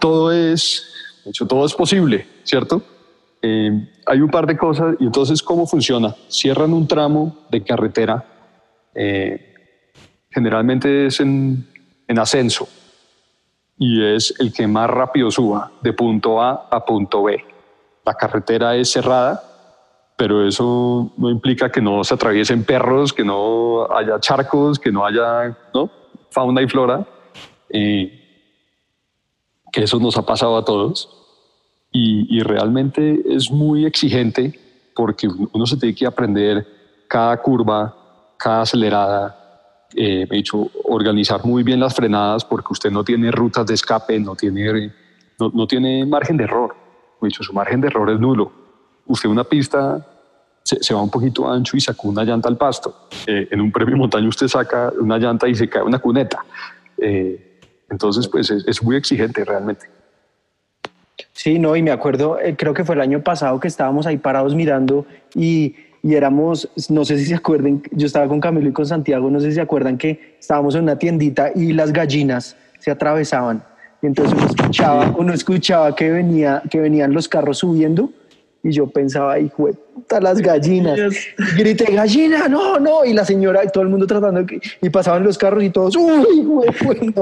todo 0.00 0.32
es, 0.32 0.84
hecho, 1.24 1.46
todo 1.46 1.64
es 1.64 1.74
posible, 1.74 2.26
¿cierto? 2.42 2.82
Eh, 3.48 3.70
hay 4.06 4.20
un 4.20 4.28
par 4.28 4.44
de 4.44 4.56
cosas 4.56 4.96
y 4.98 5.04
entonces 5.04 5.40
¿cómo 5.40 5.68
funciona? 5.68 6.16
Cierran 6.28 6.72
un 6.72 6.88
tramo 6.88 7.46
de 7.48 7.62
carretera, 7.62 8.24
eh, 8.92 9.54
generalmente 10.30 11.06
es 11.06 11.20
en, 11.20 11.64
en 12.08 12.18
ascenso 12.18 12.66
y 13.78 14.04
es 14.04 14.34
el 14.40 14.52
que 14.52 14.66
más 14.66 14.90
rápido 14.90 15.30
suba 15.30 15.70
de 15.80 15.92
punto 15.92 16.42
A 16.42 16.66
a 16.68 16.84
punto 16.84 17.22
B. 17.22 17.44
La 18.04 18.14
carretera 18.14 18.74
es 18.74 18.90
cerrada, 18.90 19.40
pero 20.16 20.44
eso 20.44 21.12
no 21.16 21.30
implica 21.30 21.70
que 21.70 21.80
no 21.80 22.02
se 22.02 22.14
atraviesen 22.14 22.64
perros, 22.64 23.12
que 23.12 23.22
no 23.22 23.86
haya 23.92 24.18
charcos, 24.18 24.80
que 24.80 24.90
no 24.90 25.06
haya 25.06 25.56
fauna 26.30 26.62
y 26.62 26.66
flora. 26.66 27.06
Eh, 27.68 28.22
que 29.70 29.84
eso 29.84 30.00
nos 30.00 30.16
ha 30.16 30.26
pasado 30.26 30.56
a 30.56 30.64
todos 30.64 31.15
y, 31.98 32.42
realmente 32.42 33.22
es 33.26 33.50
muy 33.50 33.86
exigente 33.86 34.58
porque 34.94 35.28
uno 35.28 35.66
se 35.66 35.76
tiene 35.76 35.94
que 35.94 36.06
aprender 36.06 36.66
cada 37.08 37.36
curva, 37.40 37.94
cada 38.36 38.62
acelerada, 38.62 39.86
eh, 39.94 40.26
he 40.30 40.34
dicho, 40.34 40.68
organizar 40.84 41.44
muy 41.44 41.62
bien 41.62 41.80
las 41.80 41.94
frenadas 41.94 42.44
porque 42.44 42.68
usted 42.70 42.90
no 42.90 43.04
tiene 43.04 43.30
rutas 43.30 43.66
de 43.66 43.74
escape, 43.74 44.18
no 44.18 44.34
tiene, 44.34 44.92
no, 45.38 45.66
tiene 45.66 46.04
margen 46.04 46.36
de 46.36 46.44
error. 46.44 46.74
He 47.22 47.26
dicho, 47.26 47.42
su 47.42 47.52
margen 47.52 47.80
de 47.80 47.88
error 47.88 48.10
es 48.10 48.20
nulo. 48.20 48.52
Usted 49.06 49.28
una 49.28 49.44
pista 49.44 50.06
se, 50.62 50.92
va 50.92 51.00
un 51.00 51.10
poquito 51.10 51.48
ancho 51.48 51.76
y 51.76 51.80
saca 51.80 52.00
una 52.04 52.24
llanta 52.24 52.48
al 52.48 52.56
pasto. 52.56 53.08
Eh, 53.26 53.48
en 53.50 53.60
un 53.60 53.70
premio 53.70 53.96
montaña 53.96 54.28
usted 54.28 54.48
saca 54.48 54.92
una 54.98 55.18
llanta 55.18 55.48
y 55.48 55.54
se 55.54 55.68
cae 55.68 55.82
una 55.82 55.98
cuneta. 55.98 56.44
Eh, 56.98 57.60
entonces, 57.88 58.26
pues 58.28 58.50
es, 58.50 58.82
muy 58.82 58.96
exigente 58.96 59.44
realmente. 59.44 59.86
Sí, 61.32 61.58
no, 61.58 61.76
y 61.76 61.82
me 61.82 61.90
acuerdo, 61.90 62.38
eh, 62.40 62.54
creo 62.56 62.74
que 62.74 62.84
fue 62.84 62.94
el 62.94 63.00
año 63.00 63.22
pasado 63.22 63.58
que 63.60 63.68
estábamos 63.68 64.06
ahí 64.06 64.18
parados 64.18 64.54
mirando 64.54 65.06
y, 65.34 65.74
y, 66.02 66.14
éramos, 66.14 66.68
no 66.90 67.04
sé 67.04 67.18
si 67.18 67.26
se 67.26 67.34
acuerdan, 67.34 67.82
yo 67.92 68.06
estaba 68.06 68.28
con 68.28 68.40
Camilo 68.40 68.68
y 68.68 68.72
con 68.72 68.86
Santiago, 68.86 69.30
no 69.30 69.40
sé 69.40 69.48
si 69.48 69.54
se 69.54 69.60
acuerdan 69.60 69.96
que 69.96 70.36
estábamos 70.38 70.74
en 70.74 70.82
una 70.82 70.98
tiendita 70.98 71.50
y 71.54 71.72
las 71.72 71.92
gallinas 71.92 72.56
se 72.80 72.90
atravesaban. 72.90 73.62
Y 74.02 74.06
entonces 74.06 74.34
uno 74.36 74.46
escuchaba, 74.46 75.14
uno 75.18 75.32
escuchaba 75.32 75.94
que, 75.94 76.10
venía, 76.10 76.62
que 76.70 76.80
venían 76.80 77.12
los 77.12 77.28
carros 77.28 77.58
subiendo 77.58 78.10
y 78.62 78.72
yo 78.72 78.88
pensaba, 78.88 79.38
hijo 79.38 79.68
de 79.68 79.74
puta, 79.74 80.20
las 80.20 80.40
gallinas. 80.40 80.98
Y 80.98 81.56
grité, 81.56 81.94
gallina, 81.94 82.48
no, 82.48 82.80
no. 82.80 83.04
Y 83.04 83.12
la 83.12 83.24
señora 83.24 83.64
y 83.64 83.68
todo 83.68 83.84
el 83.84 83.90
mundo 83.90 84.06
tratando, 84.06 84.44
y 84.82 84.90
pasaban 84.90 85.22
los 85.22 85.38
carros 85.38 85.62
y 85.62 85.70
todos, 85.70 85.94
uy, 85.96 86.42
güey, 86.42 86.68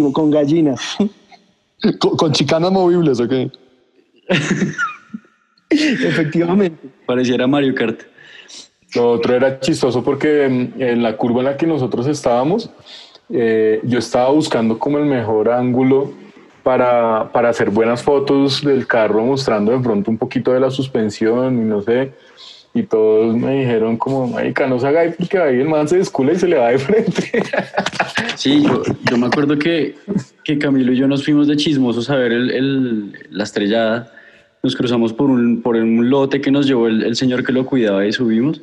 no. 0.00 0.12
con 0.12 0.30
gallinas. 0.30 0.80
¿Con, 1.98 2.32
chicanas 2.32 2.72
movibles 2.72 3.20
o 3.20 3.28
qué? 3.28 3.50
Efectivamente. 5.70 6.88
Pareciera 7.06 7.46
Mario 7.46 7.74
Kart. 7.74 8.02
Lo 8.94 9.12
otro 9.12 9.34
era 9.34 9.60
chistoso 9.60 10.02
porque 10.02 10.44
en 10.44 11.02
la 11.02 11.16
curva 11.16 11.40
en 11.40 11.46
la 11.46 11.56
que 11.56 11.66
nosotros 11.66 12.06
estábamos, 12.06 12.70
eh, 13.28 13.80
yo 13.82 13.98
estaba 13.98 14.30
buscando 14.30 14.78
como 14.78 14.98
el 14.98 15.06
mejor 15.06 15.50
ángulo 15.50 16.12
para, 16.62 17.30
para, 17.32 17.48
hacer 17.48 17.70
buenas 17.70 18.02
fotos 18.02 18.64
del 18.64 18.86
carro 18.86 19.24
mostrando 19.24 19.72
de 19.72 19.78
pronto 19.78 20.10
un 20.10 20.18
poquito 20.18 20.52
de 20.52 20.60
la 20.60 20.70
suspensión 20.70 21.60
y 21.60 21.64
no 21.64 21.82
sé. 21.82 22.12
Y 22.76 22.82
todos 22.82 23.34
me 23.34 23.60
dijeron 23.60 23.96
como, 23.96 24.26
marica, 24.26 24.66
no 24.66 24.78
se 24.78 24.86
haga 24.86 25.00
ahí 25.00 25.14
porque 25.16 25.38
ahí 25.38 25.60
el 25.60 25.68
man 25.68 25.88
se 25.88 25.96
descula 25.96 26.34
y 26.34 26.36
se 26.36 26.46
le 26.46 26.58
va 26.58 26.68
de 26.68 26.78
frente. 26.78 27.42
Sí, 28.36 28.62
yo, 28.62 29.16
me 29.16 29.28
acuerdo 29.28 29.58
que, 29.58 29.94
que, 30.44 30.58
Camilo 30.58 30.92
y 30.92 30.96
yo 30.96 31.08
nos 31.08 31.24
fuimos 31.24 31.48
de 31.48 31.56
chismosos 31.56 32.10
a 32.10 32.16
ver 32.16 32.32
el, 32.32 32.50
el, 32.50 33.12
la 33.30 33.44
estrellada. 33.44 34.12
Nos 34.62 34.76
cruzamos 34.76 35.14
por 35.14 35.30
un, 35.30 35.62
por 35.62 35.74
un 35.76 36.10
lote 36.10 36.42
que 36.42 36.50
nos 36.50 36.66
llevó 36.66 36.86
el, 36.86 37.02
el 37.02 37.16
señor 37.16 37.42
que 37.44 37.52
lo 37.52 37.64
cuidaba 37.64 38.04
y 38.04 38.12
subimos. 38.12 38.60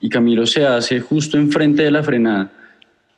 Y 0.00 0.08
Camilo 0.08 0.44
se 0.44 0.66
hace 0.66 0.98
justo 0.98 1.38
enfrente 1.38 1.84
de 1.84 1.92
la 1.92 2.02
frenada 2.02 2.50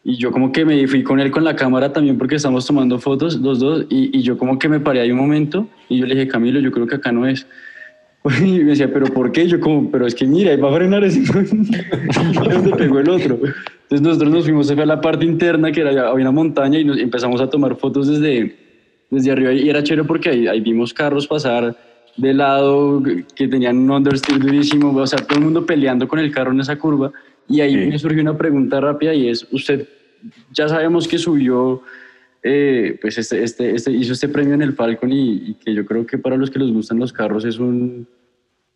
y 0.05 0.16
yo 0.16 0.31
como 0.31 0.53
que 0.53 0.64
me 0.66 0.87
fui 0.87 1.03
con 1.03 1.20
él 1.20 1.31
con 1.31 1.43
la 1.43 1.57
cámara 1.57 1.93
también 1.93 2.18
porque 2.18 2.37
estamos 2.37 2.66
tomando 2.66 2.99
fotos 2.99 3.37
los 3.37 3.59
dos 3.59 3.87
y, 3.89 4.16
y, 4.16 4.22
yo 4.22 4.39
como 4.39 4.59
que 4.59 4.68
me 4.68 4.79
paré 4.79 5.01
ahí 5.01 5.11
un 5.11 5.18
momento 5.18 5.68
y 5.89 5.99
yo 5.99 6.07
le 6.07 6.14
dije, 6.14 6.29
Camilo, 6.29 6.61
yo 6.61 6.70
creo 6.70 6.87
que 6.87 6.97
acá 6.97 7.12
no 7.12 7.26
es. 7.26 7.47
Y 8.41 8.59
me 8.61 8.71
decía, 8.71 8.93
¿pero 8.93 9.07
por 9.07 9.33
qué? 9.33 9.47
Yo 9.47 9.61
como, 9.61 9.91
pero 9.91 10.07
es 10.07 10.14
que 10.14 10.27
mira, 10.27 10.51
ahí 10.51 10.57
va 10.57 10.71
a 10.71 10.75
frenar 10.75 11.05
ese. 11.05 11.21
donde 11.33 12.77
pegó 12.77 12.99
el 12.99 13.09
otro. 13.09 13.35
Entonces 13.37 14.01
nosotros 14.03 14.31
nos 14.31 14.45
fuimos 14.45 14.71
a 14.71 14.75
la 14.75 15.01
parte 15.01 15.25
interna 15.25 15.73
que 15.73 15.81
era, 15.81 15.91
había 15.91 16.23
una 16.23 16.31
montaña 16.31 16.79
y 16.79 16.85
nos 16.85 16.99
empezamos 16.99 17.41
a 17.41 17.49
tomar 17.49 17.77
fotos 17.77 18.09
desde, 18.09 18.55
desde 19.11 19.31
arriba 19.31 19.53
y 19.53 19.69
era 19.69 19.83
chévere 19.83 20.07
porque 20.07 20.29
ahí, 20.29 20.47
ahí 20.47 20.61
vimos 20.61 20.93
carros 20.93 21.27
pasar 21.27 21.75
de 22.19 22.35
lado 22.35 23.03
que 23.35 23.49
tenían 23.49 23.79
un 23.79 23.91
understeer 23.91 24.41
durísimo, 24.41 24.95
o 24.95 25.07
sea, 25.07 25.21
todo 25.21 25.39
el 25.39 25.45
mundo 25.45 25.64
peleando 25.64 26.07
con 26.09 26.19
el 26.19 26.33
carro 26.33 26.53
en 26.53 26.61
esa 26.61 26.77
curva. 26.77 27.12
Y 27.49 27.61
ahí 27.61 27.87
me 27.87 27.99
surgió 27.99 28.21
una 28.21 28.37
pregunta 28.37 28.81
rápida 28.81 29.14
y 29.14 29.29
es, 29.29 29.47
¿usted 29.53 29.89
ya 30.53 30.69
sabemos 30.69 31.07
que 31.07 31.16
subió, 31.16 31.83
eh, 32.43 32.99
pues 33.01 33.18
este, 33.18 33.43
este, 33.43 33.74
este, 33.74 33.91
hizo 33.91 34.12
este 34.12 34.28
premio 34.28 34.55
en 34.55 34.62
el 34.62 34.74
Falcon 34.74 35.11
y, 35.12 35.55
que 35.55 35.74
yo 35.74 35.84
creo 35.84 36.07
que 36.07 36.18
para 36.18 36.36
los 36.36 36.51
que 36.51 36.59
les 36.59 36.72
gustan 36.72 36.99
los 36.99 37.12
carros 37.12 37.45
es 37.45 37.59
un, 37.59 38.07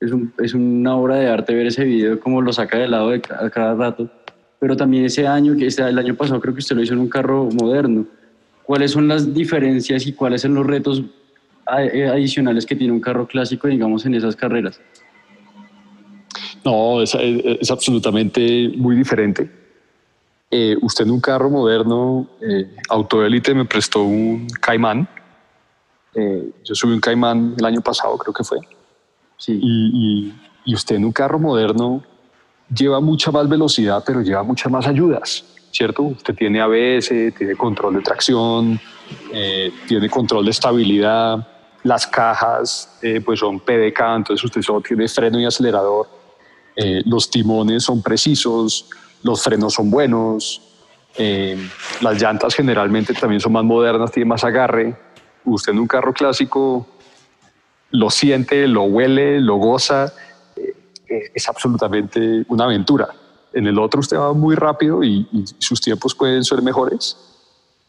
es, 0.00 0.10
un, 0.10 0.32
es 0.38 0.54
una 0.54 0.96
obra 0.96 1.16
de 1.16 1.28
arte 1.28 1.54
ver 1.54 1.66
ese 1.66 1.84
video 1.84 2.18
como 2.18 2.42
lo 2.42 2.52
saca 2.52 2.78
de 2.78 2.88
lado 2.88 3.10
de 3.10 3.20
cada, 3.20 3.50
cada 3.50 3.74
rato. 3.74 4.10
Pero 4.58 4.76
también 4.76 5.04
ese 5.04 5.26
año, 5.26 5.56
que 5.56 5.66
el 5.66 5.98
año 5.98 6.14
pasado 6.14 6.40
creo 6.40 6.54
que 6.54 6.60
usted 6.60 6.76
lo 6.76 6.82
hizo 6.82 6.94
en 6.94 7.00
un 7.00 7.08
carro 7.08 7.48
moderno. 7.60 8.06
¿Cuáles 8.64 8.92
son 8.92 9.08
las 9.08 9.34
diferencias 9.34 10.06
y 10.06 10.12
cuáles 10.12 10.42
son 10.42 10.54
los 10.54 10.64
retos 10.64 11.02
eh, 11.78 12.06
adicionales 12.06 12.64
que 12.64 12.76
tiene 12.76 12.92
un 12.92 13.00
carro 13.00 13.26
clásico, 13.26 13.66
digamos, 13.66 14.06
en 14.06 14.14
esas 14.14 14.36
carreras? 14.36 14.80
No, 16.64 17.02
es, 17.02 17.12
es 17.16 17.70
absolutamente 17.72 18.70
muy 18.76 18.94
diferente 18.94 19.61
eh, 20.54 20.76
usted 20.82 21.06
en 21.06 21.12
un 21.12 21.20
carro 21.20 21.48
moderno, 21.48 22.26
eh, 22.42 22.76
Autoélite 22.90 23.54
me 23.54 23.64
prestó 23.64 24.02
un 24.02 24.46
Caimán. 24.60 25.08
Eh, 26.14 26.50
yo 26.62 26.74
subí 26.74 26.92
un 26.92 27.00
Caimán 27.00 27.54
el 27.56 27.64
año 27.64 27.80
pasado, 27.80 28.18
creo 28.18 28.34
que 28.34 28.44
fue. 28.44 28.58
Sí. 29.38 29.58
Y, 29.62 30.34
y, 30.66 30.74
usted 30.74 30.96
en 30.96 31.06
un 31.06 31.12
carro 31.12 31.38
moderno 31.38 32.04
lleva 32.68 33.00
mucha 33.00 33.30
más 33.30 33.48
velocidad, 33.48 34.04
pero 34.04 34.20
lleva 34.20 34.42
muchas 34.42 34.70
más 34.70 34.86
ayudas, 34.86 35.42
¿cierto? 35.70 36.02
Usted 36.02 36.34
tiene 36.34 36.60
ABS, 36.60 37.08
tiene 37.08 37.56
control 37.56 37.94
de 37.94 38.02
tracción, 38.02 38.78
eh, 39.32 39.72
tiene 39.88 40.10
control 40.10 40.44
de 40.44 40.50
estabilidad, 40.50 41.48
las 41.82 42.06
cajas 42.06 43.00
pues 43.24 43.40
son 43.40 43.58
PDK, 43.58 44.00
entonces 44.16 44.44
usted 44.44 44.60
solo 44.60 44.82
tiene 44.82 45.08
freno 45.08 45.40
y 45.40 45.46
acelerador, 45.46 46.08
los 47.06 47.28
timones 47.28 47.82
son 47.82 48.02
precisos, 48.02 48.86
los 49.22 49.42
frenos 49.42 49.74
son 49.74 49.90
buenos, 49.90 50.60
eh, 51.16 51.56
las 52.00 52.20
llantas 52.20 52.54
generalmente 52.54 53.12
también 53.14 53.40
son 53.40 53.52
más 53.52 53.64
modernas, 53.64 54.10
tienen 54.10 54.28
más 54.28 54.44
agarre. 54.44 54.96
Usted 55.44 55.72
en 55.72 55.80
un 55.80 55.86
carro 55.86 56.12
clásico 56.12 56.86
lo 57.90 58.10
siente, 58.10 58.66
lo 58.66 58.84
huele, 58.84 59.40
lo 59.40 59.56
goza, 59.56 60.12
eh, 60.56 61.30
es 61.34 61.48
absolutamente 61.48 62.44
una 62.48 62.64
aventura. 62.64 63.08
En 63.52 63.66
el 63.66 63.78
otro 63.78 64.00
usted 64.00 64.16
va 64.16 64.32
muy 64.32 64.54
rápido 64.54 65.04
y, 65.04 65.26
sus 65.58 65.80
tiempos 65.80 66.14
pueden 66.14 66.42
ser 66.42 66.62
mejores, 66.62 67.16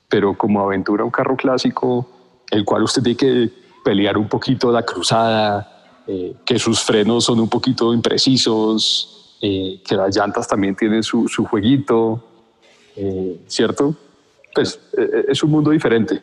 pero 0.10 0.38
como 0.38 0.62
aventura 0.62 1.06
un 1.06 1.12
carro 1.12 1.38
clásico, 1.38 2.10
el 2.52 2.66
cual 2.66 2.84
usted 2.84 3.02
tiene 3.02 3.18
que 3.18 3.50
pelear 3.84 4.18
un 4.18 4.28
poquito 4.28 4.72
la 4.72 4.84
cruzada, 4.84 6.02
eh, 6.06 6.36
que 6.46 6.60
sus 6.60 6.82
frenos 6.82 7.24
son 7.24 7.40
un 7.40 7.48
poquito 7.48 7.94
imprecisos, 7.94 9.23
eh, 9.46 9.82
que 9.86 9.96
las 9.96 10.16
llantas 10.16 10.48
también 10.48 10.74
tienen 10.74 11.04
su, 11.04 11.28
su 11.28 11.44
jueguito, 11.44 12.24
eh, 12.96 13.42
¿cierto? 13.46 13.94
Pues 14.56 14.80
eh, 14.98 15.26
es 15.28 15.44
un 15.44 15.52
mundo 15.52 15.72
diferente. 15.72 16.22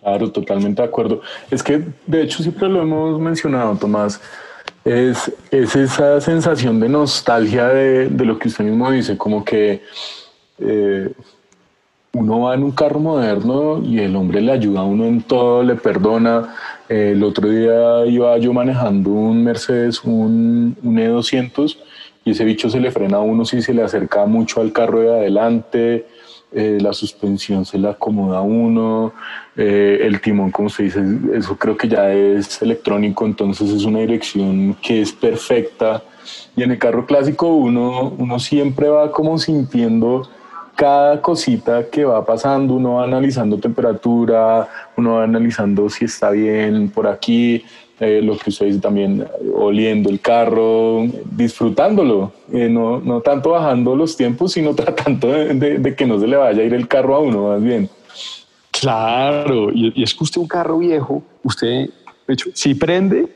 Claro, 0.00 0.32
totalmente 0.32 0.80
de 0.80 0.88
acuerdo. 0.88 1.20
Es 1.50 1.62
que, 1.62 1.84
de 2.06 2.22
hecho, 2.22 2.42
siempre 2.42 2.70
lo 2.70 2.80
hemos 2.80 3.20
mencionado, 3.20 3.76
Tomás, 3.76 4.18
es, 4.82 5.30
es 5.50 5.76
esa 5.76 6.22
sensación 6.22 6.80
de 6.80 6.88
nostalgia 6.88 7.68
de, 7.68 8.08
de, 8.08 8.24
lo 8.24 8.38
que 8.38 8.48
usted 8.48 8.64
mismo 8.64 8.90
dice, 8.90 9.18
como 9.18 9.44
que 9.44 9.82
uno 12.12 12.40
va 12.40 12.54
en 12.54 12.62
un 12.62 12.72
carro 12.72 12.98
moderno 12.98 13.82
y 13.84 13.98
el 14.00 14.16
hombre 14.16 14.40
le 14.40 14.52
ayuda 14.52 14.80
a 14.80 14.84
uno 14.84 15.04
en 15.04 15.20
todo, 15.20 15.62
le 15.62 15.74
perdona. 15.74 16.54
El 16.90 17.22
otro 17.22 17.48
día 17.48 18.04
iba 18.04 18.36
yo 18.38 18.52
manejando 18.52 19.10
un 19.10 19.44
Mercedes, 19.44 20.02
un, 20.02 20.76
un 20.82 20.96
E200, 20.96 21.78
y 22.24 22.32
ese 22.32 22.44
bicho 22.44 22.68
se 22.68 22.80
le 22.80 22.90
frena 22.90 23.18
a 23.18 23.20
uno 23.20 23.44
si 23.44 23.62
se 23.62 23.72
le 23.72 23.84
acerca 23.84 24.26
mucho 24.26 24.60
al 24.60 24.72
carro 24.72 24.98
de 25.00 25.10
adelante. 25.10 26.06
Eh, 26.52 26.78
la 26.80 26.92
suspensión 26.92 27.64
se 27.64 27.78
le 27.78 27.88
acomoda 27.88 28.38
a 28.38 28.40
uno, 28.40 29.12
eh, 29.56 30.00
el 30.02 30.20
timón, 30.20 30.50
como 30.50 30.68
se 30.68 30.82
dice, 30.82 31.00
eso 31.32 31.56
creo 31.56 31.76
que 31.76 31.86
ya 31.86 32.12
es 32.12 32.60
electrónico, 32.60 33.24
entonces 33.24 33.70
es 33.70 33.84
una 33.84 34.00
dirección 34.00 34.74
que 34.82 35.00
es 35.00 35.12
perfecta. 35.12 36.02
Y 36.56 36.64
en 36.64 36.72
el 36.72 36.78
carro 36.78 37.06
clásico 37.06 37.54
uno, 37.54 38.12
uno 38.18 38.40
siempre 38.40 38.88
va 38.88 39.12
como 39.12 39.38
sintiendo 39.38 40.28
cada 40.74 41.20
cosita 41.20 41.88
que 41.90 42.04
va 42.04 42.24
pasando, 42.24 42.74
uno 42.74 42.94
va 42.94 43.04
analizando 43.04 43.58
temperatura, 43.58 44.68
uno 44.96 45.14
va 45.14 45.24
analizando 45.24 45.88
si 45.90 46.06
está 46.06 46.30
bien 46.30 46.90
por 46.90 47.06
aquí, 47.06 47.62
eh, 48.00 48.22
lo 48.22 48.38
que 48.38 48.48
usted 48.48 48.66
dice 48.66 48.80
también, 48.80 49.26
oliendo 49.54 50.08
el 50.08 50.20
carro, 50.20 51.04
disfrutándolo, 51.30 52.32
eh, 52.50 52.68
no, 52.70 52.98
no, 52.98 53.20
tanto 53.20 53.50
bajando 53.50 53.94
los 53.94 54.16
tiempos, 54.16 54.52
sino 54.52 54.74
tratando 54.74 55.28
de, 55.28 55.94
que 55.94 56.06
no 56.06 56.18
se 56.18 56.26
le 56.26 56.36
vaya 56.36 56.62
a 56.62 56.64
ir 56.64 56.72
el 56.72 56.88
carro 56.88 57.14
a 57.14 57.18
uno, 57.18 57.48
más 57.48 57.62
bien. 57.62 57.90
Claro, 58.70 59.70
y, 59.70 60.02
es 60.02 60.14
que 60.14 60.24
usted 60.24 60.40
un 60.40 60.48
carro 60.48 60.78
viejo, 60.78 61.22
usted, 61.42 61.90
de 62.26 62.34
hecho, 62.34 62.48
si 62.54 62.74
prende, 62.74 63.26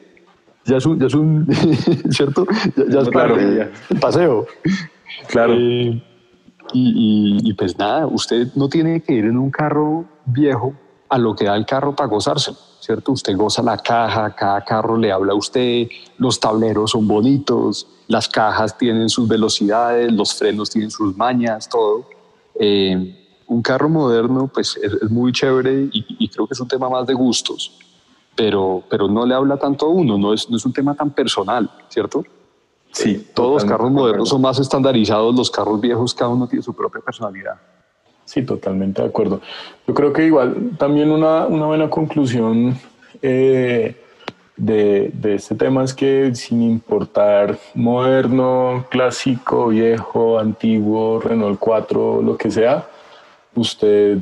ya 0.64 0.78
es 0.78 0.86
un, 0.86 0.98
ya 0.98 1.08
es 1.08 1.14
un 1.14 1.46
¿cierto? 2.08 2.46
Ya, 2.88 3.00
es 3.00 3.08
claro, 3.10 3.38
el 3.38 3.70
paseo. 4.00 4.46
Claro. 5.28 5.54
Eh, 5.58 6.02
y, 6.74 7.48
y, 7.48 7.52
pues 7.54 7.78
nada, 7.78 8.06
usted 8.06 8.48
no 8.54 8.68
tiene 8.68 9.00
que 9.00 9.14
ir 9.14 9.24
en 9.24 9.38
un 9.38 9.50
carro 9.50 10.04
viejo 10.26 10.74
a 11.08 11.16
lo 11.16 11.34
que 11.34 11.44
da 11.44 11.56
el 11.56 11.64
carro 11.64 11.94
para 11.94 12.08
gozarse 12.08 12.52
¿cierto? 12.84 13.12
Usted 13.12 13.34
goza 13.34 13.62
la 13.62 13.78
caja, 13.78 14.34
cada 14.34 14.62
carro 14.62 14.98
le 14.98 15.10
habla 15.10 15.32
a 15.32 15.36
usted, 15.36 15.88
los 16.18 16.38
tableros 16.38 16.90
son 16.90 17.08
bonitos, 17.08 17.86
las 18.08 18.28
cajas 18.28 18.76
tienen 18.76 19.08
sus 19.08 19.26
velocidades, 19.26 20.12
los 20.12 20.34
frenos 20.34 20.68
tienen 20.68 20.90
sus 20.90 21.16
mañas, 21.16 21.66
todo. 21.66 22.04
Eh, 22.60 23.42
un 23.46 23.62
carro 23.62 23.88
moderno 23.88 24.50
pues 24.52 24.76
es, 24.76 25.10
muy 25.10 25.32
chévere 25.32 25.88
y, 25.92 26.28
creo 26.28 26.46
que 26.46 26.52
es 26.52 26.60
un 26.60 26.68
tema 26.68 26.90
más 26.90 27.06
de 27.06 27.14
gustos, 27.14 27.78
pero, 28.36 28.82
pero 28.90 29.08
no 29.08 29.24
le 29.24 29.34
habla 29.34 29.56
tanto 29.56 29.86
a 29.86 29.88
uno, 29.88 30.18
no 30.18 30.34
es, 30.34 30.50
no 30.50 30.58
es 30.58 30.66
un 30.66 30.72
tema 30.74 30.94
tan 30.94 31.10
personal, 31.10 31.70
¿cierto? 31.88 32.22
Sí, 32.94 33.28
todos 33.34 33.54
los 33.54 33.64
carros 33.64 33.90
modernos 33.90 34.28
son 34.28 34.40
más 34.40 34.60
estandarizados, 34.60 35.34
los 35.34 35.50
carros 35.50 35.80
viejos 35.80 36.14
cada 36.14 36.30
uno 36.30 36.46
tiene 36.46 36.62
su 36.62 36.72
propia 36.72 37.00
personalidad. 37.00 37.56
Sí, 38.24 38.42
totalmente 38.42 39.02
de 39.02 39.08
acuerdo. 39.08 39.40
Yo 39.86 39.94
creo 39.94 40.12
que 40.12 40.24
igual 40.26 40.70
también 40.78 41.10
una, 41.10 41.46
una 41.46 41.66
buena 41.66 41.90
conclusión 41.90 42.78
eh, 43.20 43.96
de, 44.56 45.10
de, 45.12 45.34
este 45.34 45.56
tema 45.56 45.82
es 45.82 45.92
que 45.92 46.32
sin 46.36 46.62
importar 46.62 47.58
moderno, 47.74 48.86
clásico, 48.90 49.68
viejo, 49.68 50.38
antiguo, 50.38 51.20
Renault 51.20 51.58
4, 51.58 52.22
lo 52.22 52.36
que 52.36 52.48
sea, 52.52 52.86
usted, 53.56 54.18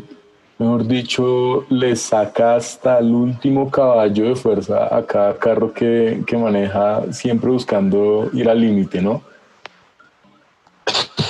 mejor 0.62 0.86
dicho, 0.86 1.66
le 1.68 1.94
saca 1.96 2.56
hasta 2.56 2.98
el 2.98 3.12
último 3.12 3.70
caballo 3.70 4.28
de 4.28 4.36
fuerza 4.36 4.94
a 4.94 5.04
cada 5.04 5.36
carro 5.36 5.72
que, 5.72 6.22
que 6.26 6.36
maneja, 6.36 7.12
siempre 7.12 7.50
buscando 7.50 8.30
ir 8.32 8.48
al 8.48 8.60
límite, 8.60 9.02
¿no? 9.02 9.22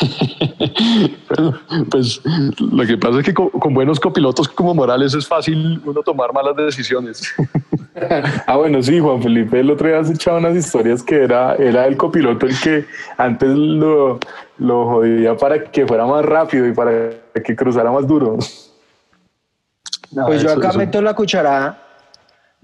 pues 1.90 2.20
lo 2.58 2.86
que 2.86 2.98
pasa 2.98 3.20
es 3.20 3.24
que 3.24 3.34
con, 3.34 3.74
buenos 3.74 4.00
copilotos 4.00 4.48
como 4.48 4.74
Morales 4.74 5.14
es 5.14 5.26
fácil 5.26 5.80
uno 5.84 6.02
tomar 6.02 6.32
malas 6.32 6.56
decisiones. 6.56 7.22
ah, 8.46 8.56
bueno, 8.56 8.82
sí, 8.82 8.98
Juan 8.98 9.22
Felipe, 9.22 9.60
el 9.60 9.70
otro 9.70 9.88
día 9.88 10.02
se 10.04 10.14
echaba 10.14 10.38
unas 10.38 10.56
historias 10.56 11.02
que 11.02 11.22
era, 11.22 11.54
era 11.56 11.86
el 11.86 11.96
copiloto 11.96 12.46
el 12.46 12.58
que 12.58 12.86
antes 13.16 13.50
lo, 13.50 14.18
lo 14.58 14.86
jodía 14.86 15.36
para 15.36 15.62
que 15.64 15.86
fuera 15.86 16.06
más 16.06 16.24
rápido 16.24 16.66
y 16.66 16.72
para 16.72 17.10
que 17.44 17.56
cruzara 17.56 17.90
más 17.90 18.06
duro. 18.06 18.38
Pues 20.14 20.42
yo 20.42 20.52
acá 20.52 20.72
meto 20.72 21.00
la 21.02 21.14
cucharada, 21.14 21.82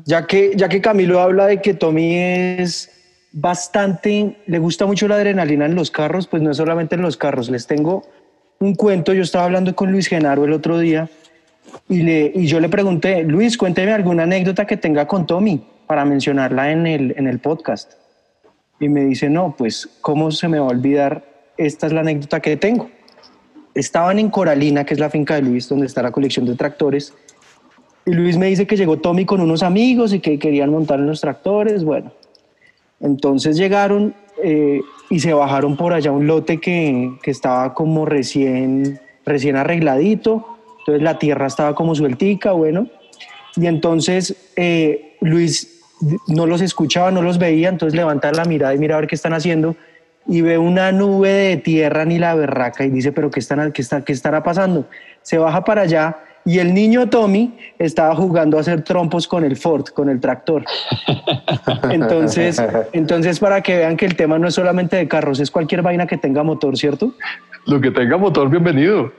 ya 0.05 0.27
que, 0.27 0.53
ya 0.55 0.69
que 0.69 0.81
Camilo 0.81 1.21
habla 1.21 1.47
de 1.47 1.61
que 1.61 1.75
Tommy 1.75 2.17
es 2.17 2.91
bastante, 3.33 4.37
le 4.47 4.59
gusta 4.59 4.87
mucho 4.87 5.09
la 5.09 5.17
adrenalina 5.17 5.67
en 5.67 5.75
los 5.75 5.91
carros, 5.91 6.27
pues 6.27 6.43
no 6.43 6.51
es 6.51 6.57
solamente 6.57 6.95
en 6.95 7.03
los 7.03 7.17
carros. 7.17 7.51
Les 7.51 7.67
tengo 7.67 8.05
un 8.59 8.75
cuento, 8.75 9.13
yo 9.13 9.23
estaba 9.23 9.45
hablando 9.45 9.75
con 9.75 9.93
Luis 9.93 10.09
Genaro 10.09 10.45
el 10.45 10.53
otro 10.53 10.79
día 10.79 11.09
y, 11.89 12.03
le, 12.03 12.33
y 12.35 12.47
yo 12.47 12.61
le 12.61 12.69
pregunté, 12.69 13.23
Luis, 13.23 13.57
cuénteme 13.57 13.93
alguna 13.93 14.25
anécdota 14.25 14.67
que 14.67 14.77
tenga 14.77 15.07
con 15.07 15.27
Tommy 15.27 15.65
para 15.87 16.05
mencionarla 16.05 16.71
en 16.73 16.87
el, 16.87 17.15
en 17.17 17.27
el 17.27 17.39
podcast. 17.39 17.95
Y 18.81 18.89
me 18.89 19.05
dice, 19.05 19.29
no, 19.29 19.55
pues, 19.57 19.89
¿cómo 20.01 20.31
se 20.31 20.49
me 20.49 20.59
va 20.59 20.67
a 20.67 20.71
olvidar? 20.71 21.25
Esta 21.57 21.87
es 21.87 21.93
la 21.93 22.01
anécdota 22.01 22.41
que 22.41 22.57
tengo. 22.57 22.91
Estaban 23.75 24.19
en 24.19 24.31
Coralina, 24.31 24.85
que 24.85 24.95
es 24.95 25.01
la 25.01 25.11
finca 25.11 25.35
de 25.35 25.43
Luis, 25.43 25.69
donde 25.69 25.87
está 25.87 26.03
la 26.03 26.13
colección 26.13 26.47
de 26.47 26.55
tractores. 26.55 27.13
Y 28.09 28.13
Luis 28.15 28.39
me 28.39 28.47
dice 28.47 28.67
que 28.67 28.75
llegó 28.75 28.97
Tommy 28.97 29.27
con 29.27 29.43
unos 29.43 29.63
amigos 29.63 30.15
y 30.15 30.21
que 30.21 30.39
querían 30.39 30.71
montar 30.71 30.99
en 30.99 31.07
los 31.07 31.21
tractores. 31.21 31.85
Bueno, 31.85 32.11
entonces 33.01 33.59
llegaron 33.59 34.15
eh, 34.43 34.81
y 35.11 35.21
se 35.21 35.35
bajaron 35.35 35.77
por 35.77 35.93
allá 35.93 36.11
un 36.11 36.27
lote 36.27 36.59
que, 36.59 37.13
que, 37.23 37.31
estaba 37.31 37.75
como 37.75 38.07
recién, 38.07 38.99
recién 39.27 39.57
arregladito, 39.57 40.47
entonces 40.79 41.03
la 41.03 41.19
tierra 41.19 41.47
estaba 41.47 41.75
como 41.75 41.95
sueltica, 41.95 42.53
bueno, 42.53 42.87
y 43.57 43.67
entonces 43.67 44.53
eh, 44.57 45.17
Luis 45.21 45.83
no 46.29 46.47
los 46.47 46.63
escuchaba, 46.63 47.11
no 47.11 47.21
los 47.21 47.39
veía, 47.39 47.69
entonces 47.69 47.95
levanta 47.95 48.33
la 48.33 48.47
mirada 48.47 48.75
y 48.75 48.79
mira 48.79 48.97
a 48.97 49.01
ver 49.01 49.09
qué 49.09 49.17
están 49.17 49.35
haciendo 49.35 49.77
y 50.27 50.41
ve 50.41 50.57
una 50.57 50.93
nube 50.93 51.31
de 51.31 51.57
tierra 51.59 52.07
ni 52.07 52.19
la 52.19 52.35
berraca 52.35 52.85
y 52.85 52.91
dice, 52.91 53.13
pero 53.13 53.31
¿qué, 53.31 53.41
están, 53.41 53.71
qué, 53.73 53.83
está, 53.83 54.03
qué 54.03 54.15
estará 54.15 54.43
pasando? 54.43 54.87
Se 55.21 55.37
baja 55.37 55.63
para 55.63 55.83
allá 55.83 56.17
y 56.49 56.61
el 56.61 56.73
niño 56.73 57.11
Tommy 57.11 57.53
estaba 57.79 58.17
jugando 58.17 58.57
a 58.57 58.61
hacer 58.61 58.83
trompos 58.83 59.29
con 59.29 59.45
el 59.45 59.55
Ford, 59.59 59.85
con 59.89 60.09
el 60.09 60.19
tractor. 60.19 60.65
Entonces, 61.91 62.63
entonces 62.95 63.39
para 63.39 63.61
que 63.61 63.77
vean 63.77 63.99
que 63.99 64.07
el 64.07 64.17
tema 64.17 64.39
no 64.39 64.49
es 64.49 64.55
solamente 64.55 64.97
de 64.97 65.07
carros, 65.07 65.41
es 65.41 65.51
cualquier 65.51 65.83
vaina 65.83 66.07
que 66.07 66.17
tenga 66.17 66.43
motor, 66.43 66.79
¿cierto? 66.79 67.13
Lo 67.67 67.79
que 67.83 67.91
tenga 67.91 68.17
motor, 68.17 68.49
bienvenido. 68.49 69.13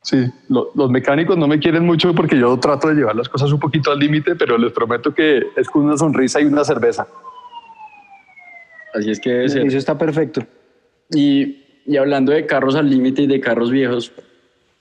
Sí, 0.00 0.24
los 0.48 0.90
mecánicos 0.90 1.36
no 1.36 1.46
me 1.46 1.58
quieren 1.58 1.84
mucho 1.84 2.14
porque 2.14 2.38
yo 2.38 2.58
trato 2.58 2.88
de 2.88 2.94
llevar 2.94 3.14
las 3.14 3.28
cosas 3.28 3.52
un 3.52 3.60
poquito 3.60 3.90
al 3.90 3.98
límite, 3.98 4.34
pero 4.34 4.56
les 4.56 4.72
prometo 4.72 5.12
que 5.12 5.42
es 5.56 5.68
con 5.68 5.84
una 5.84 5.98
sonrisa 5.98 6.40
y 6.40 6.46
una 6.46 6.64
cerveza. 6.64 7.06
Así 8.94 9.10
es 9.10 9.20
que 9.20 9.44
Eso 9.44 9.58
está 9.58 9.98
perfecto. 9.98 10.40
Y, 11.10 11.64
y 11.84 11.98
hablando 11.98 12.32
de 12.32 12.46
carros 12.46 12.76
al 12.76 12.88
límite 12.88 13.22
y 13.22 13.26
de 13.26 13.40
carros 13.40 13.70
viejos, 13.70 14.10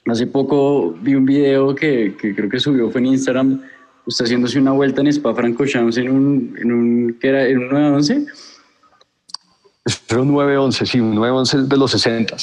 Hace 0.10 0.28
poco 0.28 0.96
vi 1.02 1.16
un 1.16 1.26
video 1.26 1.76
que, 1.76 2.16
que, 2.20 2.34
creo 2.34 2.50
que 2.50 2.60
subió 2.60 2.90
fue 2.90 3.02
en 3.02 3.08
Instagram, 3.08 3.62
usted 4.06 4.26
haciéndose 4.26 4.58
una 4.60 4.72
vuelta 4.72 5.02
en 5.02 5.08
Spa 5.08 5.34
Francorchamps 5.34 5.98
en 5.98 6.10
un, 6.10 6.56
en 6.60 6.72
un, 6.72 7.18
¿qué 7.20 7.28
era? 7.28 7.46
¿En 7.46 7.58
un 7.58 7.70
911? 7.70 8.26
Era 10.10 10.22
un 10.22 10.32
911, 10.32 10.86
sí, 10.86 11.00
un 11.00 11.16
911 11.16 11.70
de 11.70 11.78
los 11.78 11.92
60. 11.92 12.38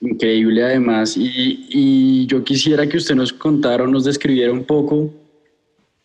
Increíble 0.00 0.64
además. 0.64 1.16
Y, 1.16 1.66
y 1.68 2.26
yo 2.26 2.42
quisiera 2.42 2.88
que 2.88 2.96
usted 2.96 3.14
nos 3.14 3.32
contara 3.32 3.84
o 3.84 3.86
nos 3.86 4.04
describiera 4.04 4.52
un 4.52 4.64
poco 4.64 5.12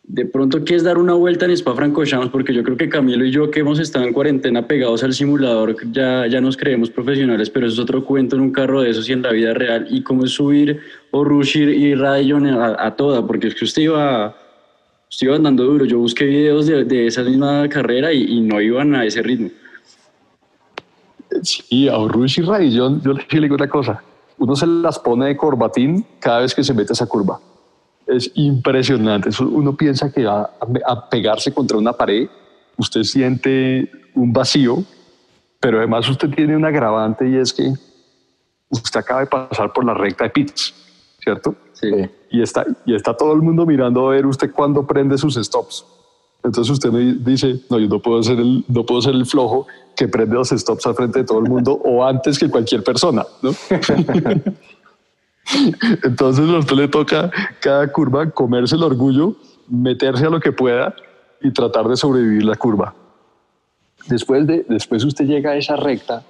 de 0.07 0.25
pronto 0.25 0.63
qué 0.63 0.75
es 0.75 0.83
dar 0.83 0.97
una 0.97 1.13
vuelta 1.13 1.45
en 1.45 1.51
Spa 1.51 1.73
Francorchamps, 1.73 2.29
porque 2.29 2.53
yo 2.53 2.63
creo 2.63 2.77
que 2.77 2.89
Camilo 2.89 3.25
y 3.25 3.31
yo 3.31 3.49
que 3.49 3.61
hemos 3.61 3.79
estado 3.79 4.05
en 4.05 4.13
cuarentena 4.13 4.67
pegados 4.67 5.03
al 5.03 5.13
simulador, 5.13 5.75
ya, 5.91 6.27
ya 6.27 6.39
nos 6.41 6.57
creemos 6.57 6.91
profesionales, 6.91 7.49
pero 7.49 7.65
eso 7.65 7.75
es 7.75 7.79
otro 7.79 8.05
cuento 8.05 8.35
en 8.35 8.43
un 8.43 8.51
carro 8.51 8.81
de 8.81 8.91
esos 8.91 9.09
y 9.09 9.13
en 9.13 9.23
la 9.23 9.31
vida 9.31 9.53
real, 9.53 9.87
y 9.89 10.03
cómo 10.03 10.25
es 10.25 10.31
subir 10.31 10.79
o 11.11 11.23
rushir 11.23 11.69
y 11.69 11.95
Radillon 11.95 12.45
a, 12.47 12.75
a, 12.85 12.95
toda, 12.95 13.25
porque 13.25 13.47
es 13.47 13.55
que 13.55 13.65
usted 13.65 13.81
iba, 13.83 14.35
usted 15.09 15.27
iba 15.27 15.35
andando 15.37 15.63
duro, 15.63 15.85
yo 15.85 15.97
busqué 15.97 16.25
videos 16.25 16.67
de, 16.67 16.85
de 16.85 17.07
esa 17.07 17.23
misma 17.23 17.67
carrera 17.67 18.13
y, 18.13 18.23
y, 18.23 18.41
no 18.41 18.61
iban 18.61 18.93
a 18.93 19.05
ese 19.05 19.23
ritmo. 19.23 19.49
Sí, 21.41 21.89
a 21.89 21.97
Rush 21.97 22.39
y 22.39 22.43
Radillon, 22.43 23.01
yo 23.01 23.13
le 23.13 23.41
digo 23.41 23.55
una 23.55 23.67
cosa, 23.67 24.03
uno 24.37 24.55
se 24.55 24.67
las 24.67 24.99
pone 24.99 25.25
de 25.25 25.35
corbatín 25.37 26.05
cada 26.19 26.41
vez 26.41 26.53
que 26.53 26.63
se 26.63 26.73
mete 26.75 26.93
esa 26.93 27.07
curva 27.07 27.39
es 28.07 28.31
impresionante. 28.35 29.29
uno 29.43 29.75
piensa 29.75 30.11
que 30.11 30.25
va 30.25 30.51
a 30.85 31.09
pegarse 31.09 31.53
contra 31.53 31.77
una 31.77 31.93
pared, 31.93 32.27
usted 32.77 33.03
siente 33.03 33.89
un 34.13 34.31
vacío, 34.31 34.83
pero 35.59 35.79
además 35.79 36.07
usted 36.09 36.29
tiene 36.29 36.55
un 36.55 36.65
agravante 36.65 37.27
y 37.27 37.35
es 37.35 37.53
que 37.53 37.73
usted 38.69 38.99
acaba 38.99 39.21
de 39.21 39.27
pasar 39.27 39.73
por 39.73 39.85
la 39.85 39.93
recta 39.93 40.25
de 40.25 40.29
pits, 40.29 40.73
¿cierto? 41.19 41.55
Sí. 41.73 41.89
Y 42.29 42.41
está, 42.41 42.65
y 42.85 42.95
está 42.95 43.15
todo 43.15 43.33
el 43.33 43.41
mundo 43.41 43.65
mirando 43.65 44.07
a 44.07 44.11
ver 44.11 44.25
usted 44.25 44.51
cuándo 44.51 44.85
prende 44.85 45.17
sus 45.17 45.35
stops. 45.35 45.85
Entonces 46.43 46.71
usted 46.71 46.91
me 46.91 47.13
dice, 47.13 47.59
no, 47.69 47.79
yo 47.79 47.87
no 47.87 47.99
puedo 47.99 48.21
ser 48.21 48.39
el, 48.39 48.63
no 48.67 48.85
puedo 48.85 49.01
ser 49.01 49.15
el 49.15 49.25
flojo 49.25 49.65
que 49.95 50.07
prende 50.07 50.35
los 50.35 50.49
stops 50.49 50.85
al 50.85 50.93
frente 50.93 51.19
de 51.19 51.25
todo 51.25 51.39
el 51.39 51.49
mundo 51.49 51.73
o 51.83 52.05
antes 52.05 52.37
que 52.37 52.49
cualquier 52.49 52.83
persona, 52.83 53.25
¿no? 53.41 53.51
Entonces 56.03 56.49
a 56.49 56.57
usted 56.57 56.75
le 56.75 56.87
toca 56.87 57.31
cada 57.59 57.91
curva 57.91 58.29
comerse 58.31 58.75
el 58.75 58.83
orgullo, 58.83 59.35
meterse 59.67 60.25
a 60.25 60.29
lo 60.29 60.39
que 60.39 60.51
pueda 60.51 60.95
y 61.41 61.51
tratar 61.51 61.87
de 61.87 61.95
sobrevivir 61.95 62.43
la 62.43 62.55
curva. 62.55 62.93
Después, 64.07 64.45
de, 64.45 64.65
después 64.67 65.03
usted 65.03 65.25
llega 65.25 65.51
a 65.51 65.55
esa 65.55 65.75
recta, 65.75 66.23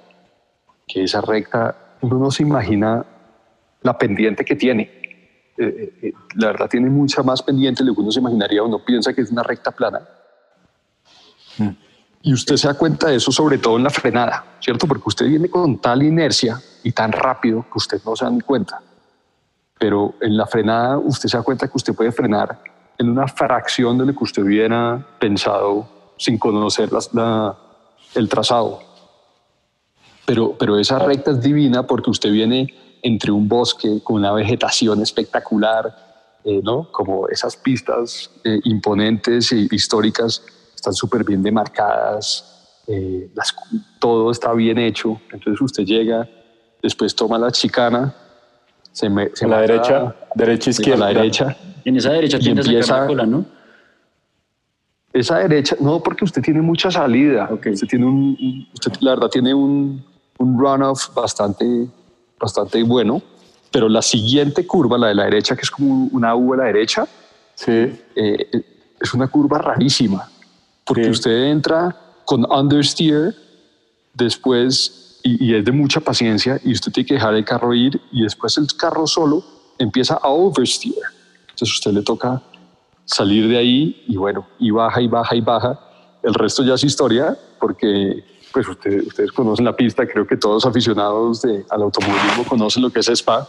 que 0.86 1.04
esa 1.04 1.20
recta, 1.20 1.76
uno 2.00 2.18
no 2.18 2.30
se 2.30 2.42
imagina 2.42 3.04
la 3.82 3.98
pendiente 3.98 4.44
que 4.44 4.56
tiene. 4.56 4.82
Eh, 5.58 5.64
eh, 5.64 5.92
eh, 6.02 6.12
la 6.34 6.48
verdad 6.48 6.68
tiene 6.68 6.90
mucha 6.90 7.22
más 7.22 7.42
pendiente 7.42 7.82
de 7.82 7.88
lo 7.88 7.94
que 7.94 8.00
uno 8.02 8.12
se 8.12 8.20
imaginaría. 8.20 8.62
Uno 8.62 8.84
piensa 8.84 9.12
que 9.12 9.22
es 9.22 9.30
una 9.30 9.42
recta 9.42 9.70
plana. 9.70 10.00
Mm. 11.58 11.68
Y 12.22 12.32
usted 12.32 12.56
se 12.56 12.66
da 12.66 12.74
cuenta 12.74 13.08
de 13.08 13.16
eso 13.16 13.30
sobre 13.30 13.58
todo 13.58 13.76
en 13.76 13.84
la 13.84 13.90
frenada, 13.90 14.56
¿cierto? 14.60 14.86
Porque 14.86 15.04
usted 15.06 15.26
viene 15.26 15.48
con 15.48 15.78
tal 15.78 16.02
inercia 16.02 16.60
y 16.82 16.92
tan 16.92 17.12
rápido 17.12 17.62
que 17.62 17.76
usted 17.78 18.00
no 18.04 18.16
se 18.16 18.24
da 18.24 18.30
ni 18.30 18.40
cuenta. 18.40 18.82
Pero 19.78 20.14
en 20.20 20.36
la 20.36 20.46
frenada 20.46 20.98
usted 20.98 21.28
se 21.28 21.36
da 21.36 21.42
cuenta 21.42 21.68
que 21.68 21.76
usted 21.76 21.94
puede 21.94 22.12
frenar 22.12 22.58
en 22.98 23.10
una 23.10 23.28
fracción 23.28 23.98
de 23.98 24.06
lo 24.06 24.12
que 24.12 24.24
usted 24.24 24.42
hubiera 24.42 25.06
pensado 25.18 25.88
sin 26.16 26.38
conocer 26.38 26.90
la, 27.12 27.56
el 28.14 28.28
trazado. 28.28 28.80
Pero, 30.24 30.56
pero 30.58 30.78
esa 30.78 30.98
recta 30.98 31.30
es 31.30 31.40
divina 31.40 31.86
porque 31.86 32.10
usted 32.10 32.30
viene 32.30 32.74
entre 33.02 33.30
un 33.30 33.48
bosque 33.48 34.00
con 34.02 34.16
una 34.16 34.32
vegetación 34.32 35.00
espectacular, 35.02 36.40
eh, 36.44 36.60
¿no? 36.62 36.90
Como 36.90 37.28
esas 37.28 37.56
pistas 37.56 38.30
eh, 38.44 38.58
imponentes 38.64 39.52
e 39.52 39.68
históricas 39.70 40.42
están 40.74 40.94
súper 40.94 41.22
bien 41.22 41.42
demarcadas, 41.42 42.82
eh, 42.86 43.30
las, 43.34 43.54
todo 44.00 44.30
está 44.30 44.52
bien 44.54 44.78
hecho. 44.78 45.20
Entonces 45.32 45.60
usted 45.60 45.84
llega, 45.84 46.28
después 46.82 47.14
toma 47.14 47.38
la 47.38 47.52
chicana, 47.52 48.14
se, 48.96 49.10
me, 49.10 49.28
se 49.34 49.46
la 49.46 49.60
derecha, 49.60 50.14
derecha 50.34 50.70
izquierda, 50.70 51.08
a 51.08 51.12
la 51.12 51.20
derecha. 51.20 51.54
En 51.84 51.96
esa 51.96 52.12
derecha 52.12 52.38
tiene 52.38 52.62
empieza, 52.62 53.00
la 53.00 53.06
cola, 53.06 53.26
¿no? 53.26 53.44
Esa 55.12 55.36
derecha, 55.40 55.76
no, 55.80 56.02
porque 56.02 56.24
usted 56.24 56.40
tiene 56.40 56.62
mucha 56.62 56.90
salida. 56.90 57.46
Okay. 57.52 57.74
Usted 57.74 57.88
tiene 57.88 58.06
un, 58.06 58.66
usted 58.72 58.92
la 59.00 59.10
verdad 59.10 59.28
tiene 59.28 59.52
un, 59.52 60.02
un 60.38 60.58
runoff 60.58 61.12
bastante, 61.14 61.88
bastante 62.40 62.82
bueno, 62.84 63.20
pero 63.70 63.86
la 63.86 64.00
siguiente 64.00 64.66
curva, 64.66 64.96
la 64.96 65.08
de 65.08 65.14
la 65.14 65.24
derecha, 65.24 65.54
que 65.54 65.62
es 65.62 65.70
como 65.70 66.08
una 66.12 66.34
U 66.34 66.54
a 66.54 66.56
la 66.56 66.64
derecha, 66.64 67.06
sí. 67.54 68.00
Eh, 68.14 68.64
es 68.98 69.12
una 69.12 69.28
curva 69.28 69.58
rarísima, 69.58 70.26
porque 70.84 71.10
usted 71.10 71.50
entra 71.50 71.94
con 72.24 72.50
understeer, 72.50 73.34
después, 74.14 75.05
y, 75.26 75.54
es 75.54 75.64
de 75.64 75.72
mucha 75.72 76.00
paciencia, 76.00 76.60
y 76.64 76.72
usted 76.72 76.92
tiene 76.92 77.06
que 77.06 77.14
dejar 77.14 77.34
el 77.34 77.44
carro 77.44 77.74
ir, 77.74 78.00
y 78.12 78.22
después 78.22 78.56
el 78.58 78.66
carro 78.76 79.06
solo 79.06 79.44
empieza 79.78 80.14
a 80.14 80.28
oversteer. 80.28 80.94
Entonces 81.50 81.74
usted 81.74 81.92
le 81.92 82.02
toca 82.02 82.42
salir 83.04 83.48
de 83.48 83.56
ahí 83.56 84.04
y 84.08 84.16
bueno, 84.16 84.46
y 84.58 84.70
baja 84.70 85.00
y 85.00 85.08
baja 85.08 85.34
y 85.34 85.40
baja. 85.40 85.80
El 86.22 86.34
resto 86.34 86.62
ya 86.62 86.74
es 86.74 86.84
historia 86.84 87.36
porque 87.60 88.24
pues 88.52 88.68
ustedes 88.68 89.32
conocen 89.32 89.64
la 89.64 89.76
pista, 89.76 90.06
creo 90.06 90.26
que 90.26 90.36
todos 90.36 90.64
aficionados 90.64 91.42
de, 91.42 91.64
al 91.70 91.82
automovilismo 91.82 92.44
conocen 92.44 92.82
lo 92.82 92.90
que 92.90 93.00
es 93.00 93.08
Spa, 93.08 93.46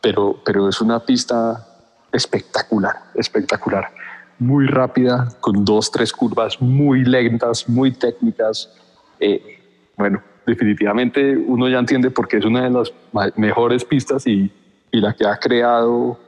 pero, 0.00 0.40
pero 0.44 0.68
es 0.68 0.80
una 0.80 1.00
pista 1.00 1.66
espectacular, 2.12 2.94
espectacular, 3.14 3.92
muy 4.38 4.66
rápida, 4.66 5.28
con 5.40 5.64
dos, 5.64 5.90
tres 5.90 6.12
curvas 6.12 6.60
muy 6.60 7.04
lentas, 7.04 7.68
muy 7.68 7.92
técnicas. 7.92 8.72
Eh, 9.18 9.60
bueno, 9.96 10.22
definitivamente 10.46 11.36
uno 11.36 11.68
ya 11.68 11.78
entiende 11.78 12.10
por 12.10 12.28
qué 12.28 12.38
es 12.38 12.44
una 12.44 12.62
de 12.62 12.70
las 12.70 12.92
mejores 13.36 13.84
pistas 13.84 14.26
y, 14.26 14.50
y 14.92 15.00
la 15.00 15.12
que 15.12 15.26
ha 15.26 15.36
creado 15.36 16.18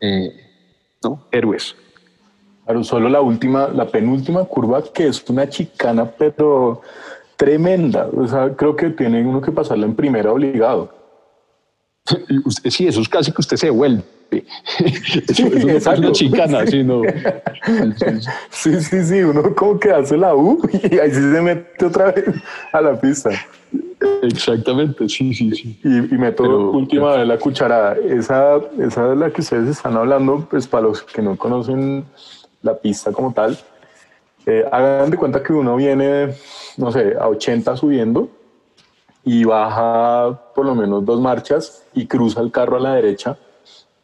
eh, 0.00 0.32
¿no? 1.02 1.26
héroes. 1.30 1.76
Claro, 2.64 2.82
solo 2.82 3.08
la 3.08 3.20
última, 3.20 3.68
la 3.68 3.86
penúltima 3.86 4.44
curva, 4.44 4.82
que 4.82 5.08
es 5.08 5.22
una 5.28 5.48
chicana, 5.48 6.10
pero 6.10 6.80
tremenda. 7.36 8.08
O 8.16 8.26
sea, 8.26 8.54
creo 8.56 8.74
que 8.74 8.90
tiene 8.90 9.22
uno 9.22 9.40
que 9.40 9.52
pasarla 9.52 9.84
en 9.84 9.94
primera 9.94 10.32
obligado. 10.32 10.92
Sí, 12.64 12.86
eso 12.86 13.00
es 13.00 13.08
casi 13.08 13.32
que 13.32 13.40
usted 13.40 13.56
se 13.56 13.70
vuelve. 13.70 14.02
Eso 15.28 15.48
no 15.48 15.70
es 15.70 15.86
una 15.86 16.12
chicana, 16.12 16.66
sino... 16.66 17.02
Sí, 18.50 18.80
sí, 18.80 19.04
sí, 19.04 19.20
uno 19.20 19.54
como 19.54 19.78
que 19.78 19.90
hace 19.90 20.16
la 20.16 20.34
U 20.34 20.60
y 20.72 20.98
ahí 20.98 21.10
sí 21.10 21.20
se 21.20 21.40
mete 21.40 21.84
otra 21.84 22.12
vez 22.12 22.24
a 22.72 22.80
la 22.80 23.00
pista. 23.00 23.30
Exactamente, 24.22 25.08
sí, 25.08 25.32
sí, 25.34 25.50
sí. 25.52 25.80
Y, 25.82 26.14
y 26.14 26.18
meto 26.18 26.70
última 26.70 27.16
vez 27.16 27.26
la 27.26 27.38
cucharada. 27.38 27.96
Esa, 27.96 28.60
esa 28.78 29.08
de 29.08 29.16
la 29.16 29.30
que 29.30 29.40
ustedes 29.40 29.68
están 29.68 29.96
hablando, 29.96 30.46
pues 30.50 30.66
para 30.66 30.84
los 30.84 31.02
que 31.02 31.22
no 31.22 31.36
conocen 31.36 32.04
la 32.62 32.74
pista 32.76 33.12
como 33.12 33.32
tal, 33.32 33.58
eh, 34.46 34.64
hagan 34.70 35.10
de 35.10 35.16
cuenta 35.16 35.42
que 35.42 35.52
uno 35.52 35.76
viene, 35.76 36.34
no 36.76 36.92
sé, 36.92 37.14
a 37.18 37.28
80 37.28 37.76
subiendo 37.76 38.28
y 39.24 39.44
baja 39.44 40.38
por 40.54 40.66
lo 40.66 40.74
menos 40.74 41.04
dos 41.04 41.20
marchas 41.20 41.84
y 41.94 42.06
cruza 42.06 42.40
el 42.40 42.50
carro 42.50 42.76
a 42.76 42.80
la 42.80 42.94
derecha 42.94 43.38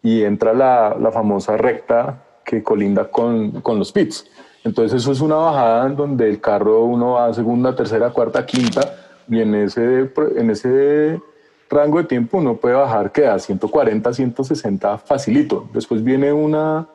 y 0.02 0.22
entra 0.22 0.52
la, 0.52 0.96
la 0.98 1.10
famosa 1.12 1.56
recta 1.56 2.24
que 2.44 2.62
colinda 2.62 3.10
con, 3.10 3.60
con, 3.60 3.78
los 3.78 3.92
pits. 3.92 4.26
Entonces 4.64 5.02
eso 5.02 5.12
es 5.12 5.20
una 5.20 5.36
bajada 5.36 5.86
en 5.86 5.96
donde 5.96 6.28
el 6.28 6.40
carro 6.40 6.84
uno 6.84 7.12
va 7.12 7.26
a 7.26 7.34
segunda, 7.34 7.74
tercera, 7.74 8.10
cuarta, 8.10 8.44
quinta 8.44 8.80
y 9.28 9.40
en 9.40 9.54
ese, 9.54 10.10
en 10.36 10.50
ese 10.50 11.20
rango 11.68 11.98
de 11.98 12.04
tiempo 12.04 12.38
uno 12.38 12.56
puede 12.56 12.74
bajar 12.74 13.12
que 13.12 13.26
a 13.26 13.38
140, 13.38 14.12
160 14.12 14.98
facilito. 14.98 15.68
Después 15.72 16.02
viene 16.02 16.32
una, 16.32 16.86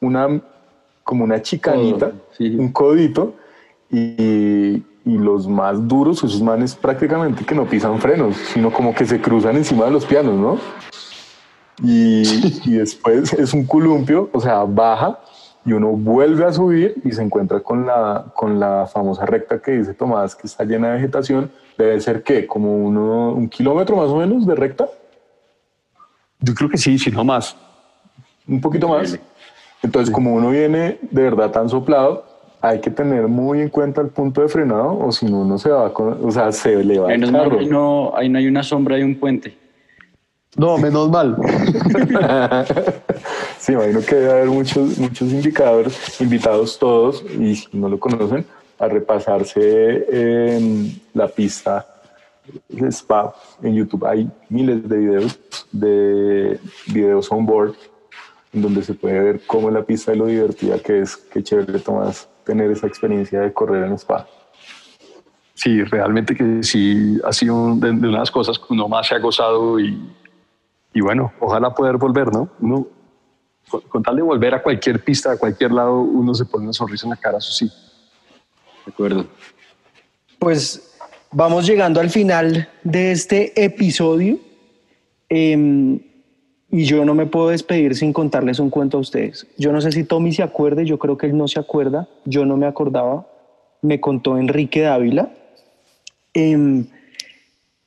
una 0.00 0.40
como 1.02 1.24
una 1.24 1.40
chicanita, 1.40 2.12
un 2.38 2.70
codito, 2.70 3.34
y, 3.90 4.84
y, 5.04 5.18
los 5.18 5.48
más 5.48 5.88
duros, 5.88 6.18
esos 6.18 6.40
manes 6.40 6.76
prácticamente 6.76 7.44
que 7.44 7.56
no 7.56 7.64
pisan 7.66 7.98
frenos, 7.98 8.36
sino 8.36 8.72
como 8.72 8.94
que 8.94 9.04
se 9.04 9.20
cruzan 9.20 9.56
encima 9.56 9.86
de 9.86 9.90
los 9.90 10.04
pianos, 10.06 10.34
¿no? 10.34 10.58
Y, 11.82 12.22
y 12.64 12.76
después 12.76 13.32
es 13.38 13.52
un 13.52 13.66
columpio, 13.66 14.28
o 14.32 14.40
sea, 14.40 14.64
baja 14.64 15.18
y 15.64 15.72
uno 15.72 15.88
vuelve 15.92 16.44
a 16.44 16.52
subir 16.52 16.94
y 17.04 17.12
se 17.12 17.22
encuentra 17.22 17.60
con 17.60 17.86
la, 17.86 18.26
con 18.34 18.58
la 18.58 18.86
famosa 18.86 19.26
recta 19.26 19.60
que 19.60 19.72
dice 19.72 19.92
Tomás, 19.92 20.34
que 20.34 20.46
está 20.46 20.64
llena 20.64 20.88
de 20.88 20.94
vegetación. 20.94 21.50
Debe 21.76 22.00
ser 22.00 22.22
que 22.22 22.46
como 22.46 22.76
uno, 22.76 23.32
un 23.32 23.48
kilómetro 23.48 23.96
más 23.96 24.08
o 24.08 24.16
menos 24.16 24.46
de 24.46 24.54
recta. 24.54 24.88
Yo 26.40 26.54
creo 26.54 26.70
que 26.70 26.78
sí, 26.78 26.98
si 26.98 27.10
no 27.10 27.24
más. 27.24 27.56
Un 28.48 28.60
poquito 28.60 28.88
más. 28.88 29.18
Entonces, 29.82 30.12
como 30.12 30.34
uno 30.34 30.50
viene 30.50 30.98
de 31.10 31.22
verdad 31.22 31.50
tan 31.50 31.68
soplado, 31.68 32.24
hay 32.62 32.80
que 32.80 32.90
tener 32.90 33.28
muy 33.28 33.60
en 33.60 33.68
cuenta 33.68 34.00
el 34.00 34.08
punto 34.08 34.42
de 34.42 34.48
frenado 34.48 34.98
o 34.98 35.12
si 35.12 35.26
no, 35.26 35.40
uno 35.40 35.58
se 35.58 35.70
va 35.70 35.92
con, 35.92 36.24
o 36.24 36.30
sea, 36.30 36.52
se 36.52 36.82
le 36.82 36.98
va 36.98 37.12
el 37.12 37.32
carro. 37.32 37.58
Ahí 37.58 37.66
no, 37.66 38.12
ahí 38.14 38.28
no 38.28 38.38
hay 38.38 38.46
una 38.46 38.62
sombra, 38.62 38.96
hay 38.96 39.02
un 39.02 39.18
puente. 39.18 39.56
No, 40.56 40.78
menos 40.78 41.08
mal. 41.10 41.36
sí, 43.58 43.72
imagino 43.72 44.00
que 44.00 44.14
debe 44.16 44.30
haber 44.30 44.48
muchos, 44.48 44.98
muchos 44.98 45.30
indicadores, 45.30 46.20
invitados 46.20 46.78
todos, 46.78 47.24
y 47.38 47.54
si 47.54 47.68
no 47.72 47.88
lo 47.88 48.00
conocen, 48.00 48.44
a 48.78 48.88
repasarse 48.88 50.06
en 50.10 51.00
la 51.14 51.28
pista 51.28 51.86
de 52.68 52.88
Spa 52.88 53.34
en 53.62 53.74
YouTube. 53.74 54.04
Hay 54.06 54.28
miles 54.48 54.88
de 54.88 54.96
videos, 54.96 55.38
de 55.70 56.58
videos 56.86 57.30
on 57.30 57.46
board 57.46 57.74
en 58.52 58.62
donde 58.62 58.82
se 58.82 58.94
puede 58.94 59.20
ver 59.20 59.40
cómo 59.46 59.68
es 59.68 59.74
la 59.74 59.84
pista 59.84 60.12
y 60.12 60.16
lo 60.16 60.26
divertida 60.26 60.78
que 60.80 61.00
es. 61.02 61.16
Qué 61.16 61.42
chévere, 61.42 61.78
Tomás, 61.78 62.28
tener 62.44 62.70
esa 62.72 62.88
experiencia 62.88 63.40
de 63.40 63.52
correr 63.52 63.84
en 63.84 63.92
spa. 63.92 64.26
Sí, 65.54 65.84
realmente 65.84 66.34
que 66.34 66.62
sí 66.62 67.20
ha 67.22 67.32
sido 67.32 67.76
de, 67.76 67.92
de 67.92 68.08
unas 68.08 68.30
cosas 68.30 68.58
que 68.58 68.64
uno 68.70 68.88
más 68.88 69.06
se 69.06 69.14
ha 69.14 69.18
gozado 69.18 69.78
y, 69.78 70.00
y 70.92 71.00
bueno, 71.00 71.32
ojalá 71.40 71.74
poder 71.74 71.96
volver, 71.96 72.32
¿no? 72.32 72.48
Uno, 72.60 72.86
con, 73.68 73.80
con, 73.82 74.02
tal 74.02 74.16
de 74.16 74.22
volver 74.22 74.54
a 74.54 74.62
cualquier 74.62 75.02
pista, 75.02 75.32
a 75.32 75.36
cualquier 75.36 75.72
lado, 75.72 76.00
uno 76.00 76.34
se 76.34 76.44
pone 76.44 76.64
una 76.64 76.72
sonrisa 76.72 77.06
en 77.06 77.10
la 77.10 77.16
cara, 77.16 77.38
eso 77.38 77.52
sí. 77.52 77.70
De 78.86 78.92
acuerdo. 78.92 79.26
Pues 80.38 80.96
vamos 81.30 81.66
llegando 81.66 82.00
al 82.00 82.10
final 82.10 82.68
de 82.82 83.12
este 83.12 83.64
episodio. 83.64 84.38
Eh, 85.28 86.00
y 86.72 86.84
yo 86.84 87.04
no 87.04 87.14
me 87.14 87.26
puedo 87.26 87.48
despedir 87.48 87.96
sin 87.96 88.12
contarles 88.12 88.60
un 88.60 88.70
cuento 88.70 88.96
a 88.96 89.00
ustedes. 89.00 89.46
Yo 89.58 89.72
no 89.72 89.80
sé 89.80 89.90
si 89.90 90.04
Tommy 90.04 90.32
se 90.32 90.42
acuerde, 90.42 90.86
yo 90.86 90.98
creo 90.98 91.18
que 91.18 91.26
él 91.26 91.36
no 91.36 91.48
se 91.48 91.58
acuerda, 91.58 92.08
yo 92.24 92.46
no 92.46 92.56
me 92.56 92.66
acordaba. 92.66 93.26
Me 93.82 94.00
contó 94.00 94.38
Enrique 94.38 94.82
Dávila. 94.82 95.30
Eh, 96.32 96.84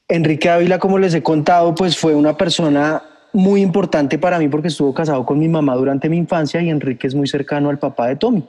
Enrique 0.08 0.50
Dávila, 0.50 0.80
como 0.80 1.00
les 1.00 1.14
he 1.14 1.24
contado, 1.24 1.74
pues 1.74 1.98
fue 1.98 2.14
una 2.16 2.38
persona 2.38 3.02
muy 3.32 3.62
importante 3.62 4.20
para 4.20 4.38
mí 4.38 4.48
porque 4.48 4.68
estuvo 4.68 4.94
casado 4.94 5.26
con 5.26 5.40
mi 5.40 5.48
mamá 5.48 5.76
durante 5.76 6.10
mi 6.10 6.18
infancia 6.18 6.62
y 6.62 6.70
Enrique 6.70 7.08
es 7.08 7.16
muy 7.16 7.28
cercano 7.28 7.70
al 7.70 7.80
papá 7.80 8.08
de 8.08 8.16
Tommy. 8.16 8.44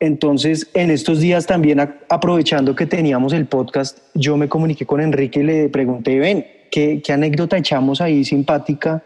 Entonces, 0.00 0.68
en 0.74 0.90
estos 0.90 1.20
días 1.20 1.46
también 1.46 1.80
aprovechando 2.08 2.74
que 2.74 2.84
teníamos 2.84 3.32
el 3.32 3.46
podcast, 3.46 3.98
yo 4.12 4.36
me 4.36 4.48
comuniqué 4.48 4.84
con 4.84 5.00
Enrique 5.00 5.40
y 5.40 5.44
le 5.44 5.68
pregunté, 5.70 6.18
ven, 6.18 6.46
¿qué, 6.70 7.00
qué 7.02 7.12
anécdota 7.12 7.56
echamos 7.56 8.00
ahí 8.00 8.24
simpática 8.24 9.02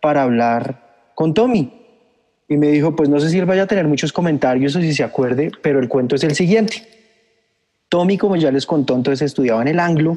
para 0.00 0.22
hablar 0.22 1.10
con 1.14 1.34
Tommy? 1.34 1.70
Y 2.48 2.56
me 2.56 2.68
dijo, 2.68 2.96
pues 2.96 3.08
no 3.08 3.20
sé 3.20 3.28
si 3.28 3.38
él 3.38 3.44
vaya 3.44 3.64
a 3.64 3.66
tener 3.66 3.86
muchos 3.86 4.12
comentarios 4.12 4.74
o 4.76 4.80
si 4.80 4.94
se 4.94 5.04
acuerde, 5.04 5.50
pero 5.62 5.78
el 5.78 5.88
cuento 5.88 6.16
es 6.16 6.24
el 6.24 6.34
siguiente. 6.34 6.99
Tommy, 7.90 8.16
como 8.16 8.36
ya 8.36 8.50
les 8.50 8.64
contó, 8.64 8.94
entonces 8.94 9.20
estudiaba 9.26 9.60
en 9.60 9.68
el 9.68 9.80
Anglo 9.80 10.16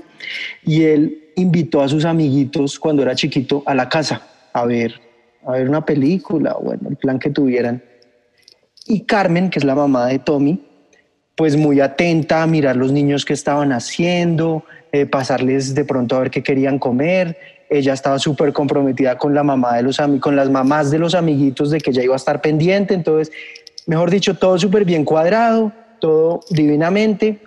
y 0.64 0.84
él 0.84 1.32
invitó 1.36 1.82
a 1.82 1.90
sus 1.90 2.06
amiguitos 2.06 2.80
cuando 2.80 3.02
era 3.02 3.16
chiquito 3.16 3.64
a 3.66 3.74
la 3.76 3.90
casa 3.90 4.22
a 4.54 4.66
ver, 4.66 5.02
a 5.46 5.54
ver 5.54 5.68
una 5.68 5.84
película, 5.84 6.56
bueno, 6.62 6.90
el 6.90 6.96
plan 6.96 7.20
que 7.20 7.32
tuvieran. 7.32 7.84
Y 8.86 9.02
Carmen, 9.02 9.50
que 9.50 9.60
es 9.60 9.66
la 9.66 9.76
mamá 9.76 10.08
de 10.08 10.20
Tommy, 10.20 10.64
pues 11.36 11.58
muy 11.58 11.80
atenta 11.80 12.44
a 12.44 12.48
mirar 12.48 12.76
los 12.76 12.92
niños 12.92 13.26
que 13.26 13.34
estaban 13.34 13.72
haciendo, 13.72 14.64
eh, 14.92 15.08
pasarles 15.08 15.74
de 15.74 15.84
pronto 15.84 16.16
a 16.16 16.20
ver 16.20 16.30
qué 16.30 16.44
querían 16.44 16.78
comer. 16.78 17.38
Ella 17.70 17.94
estaba 17.94 18.20
súper 18.20 18.54
comprometida 18.54 19.18
con 19.18 19.34
la 19.34 19.42
mamá 19.42 19.78
de 19.78 19.84
los 19.84 20.00
con 20.20 20.36
las 20.36 20.52
mamás 20.52 20.92
de 20.92 21.00
los 21.00 21.16
amiguitos 21.16 21.72
de 21.72 21.82
que 21.82 21.92
ya 21.92 22.04
iba 22.04 22.14
a 22.14 22.18
estar 22.18 22.40
pendiente. 22.40 22.94
Entonces, 22.94 23.34
mejor 23.88 24.12
dicho, 24.12 24.36
todo 24.36 24.60
súper 24.60 24.86
bien 24.86 25.06
cuadrado, 25.06 25.72
todo 26.00 26.42
divinamente. 26.52 27.40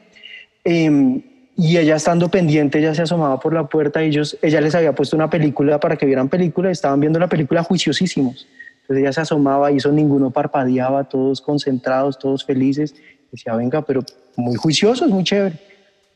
Em, 0.69 1.23
y 1.57 1.79
ella 1.79 1.95
estando 1.95 2.29
pendiente, 2.29 2.81
ella 2.81 2.93
se 2.93 3.03
asomaba 3.03 3.39
por 3.39 3.55
la 3.55 3.69
puerta 3.69 4.03
y 4.03 4.09
ellos, 4.09 4.37
ella 4.43 4.61
les 4.61 4.75
había 4.75 4.93
puesto 4.97 5.15
una 5.15 5.31
película 5.31 5.79
para 5.79 5.97
que 5.97 6.05
vieran 6.05 6.29
película 6.29 6.73
estaban 6.73 6.99
viendo 6.99 7.21
la 7.21 7.29
película 7.29 7.63
juiciosísimos. 7.63 8.49
Entonces 8.81 9.03
ella 9.03 9.13
se 9.13 9.21
asomaba 9.21 9.71
y 9.71 9.77
eso 9.77 9.93
ninguno 9.93 10.33
parpadeaba, 10.33 11.05
todos 11.05 11.41
concentrados, 11.41 12.19
todos 12.19 12.45
felices. 12.45 12.97
Decía, 13.31 13.55
venga, 13.55 13.83
pero 13.83 14.01
muy 14.35 14.57
juiciosos, 14.57 15.09
muy 15.09 15.23
chévere. 15.23 15.57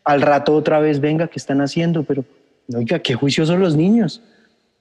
Al 0.03 0.21
rato 0.21 0.53
otra 0.57 0.81
vez, 0.81 0.99
venga, 0.99 1.29
¿qué 1.29 1.39
están 1.39 1.61
haciendo? 1.61 2.03
Pero, 2.03 2.25
oiga, 2.75 2.99
qué 2.99 3.15
juiciosos 3.15 3.57
los 3.57 3.77
niños. 3.77 4.23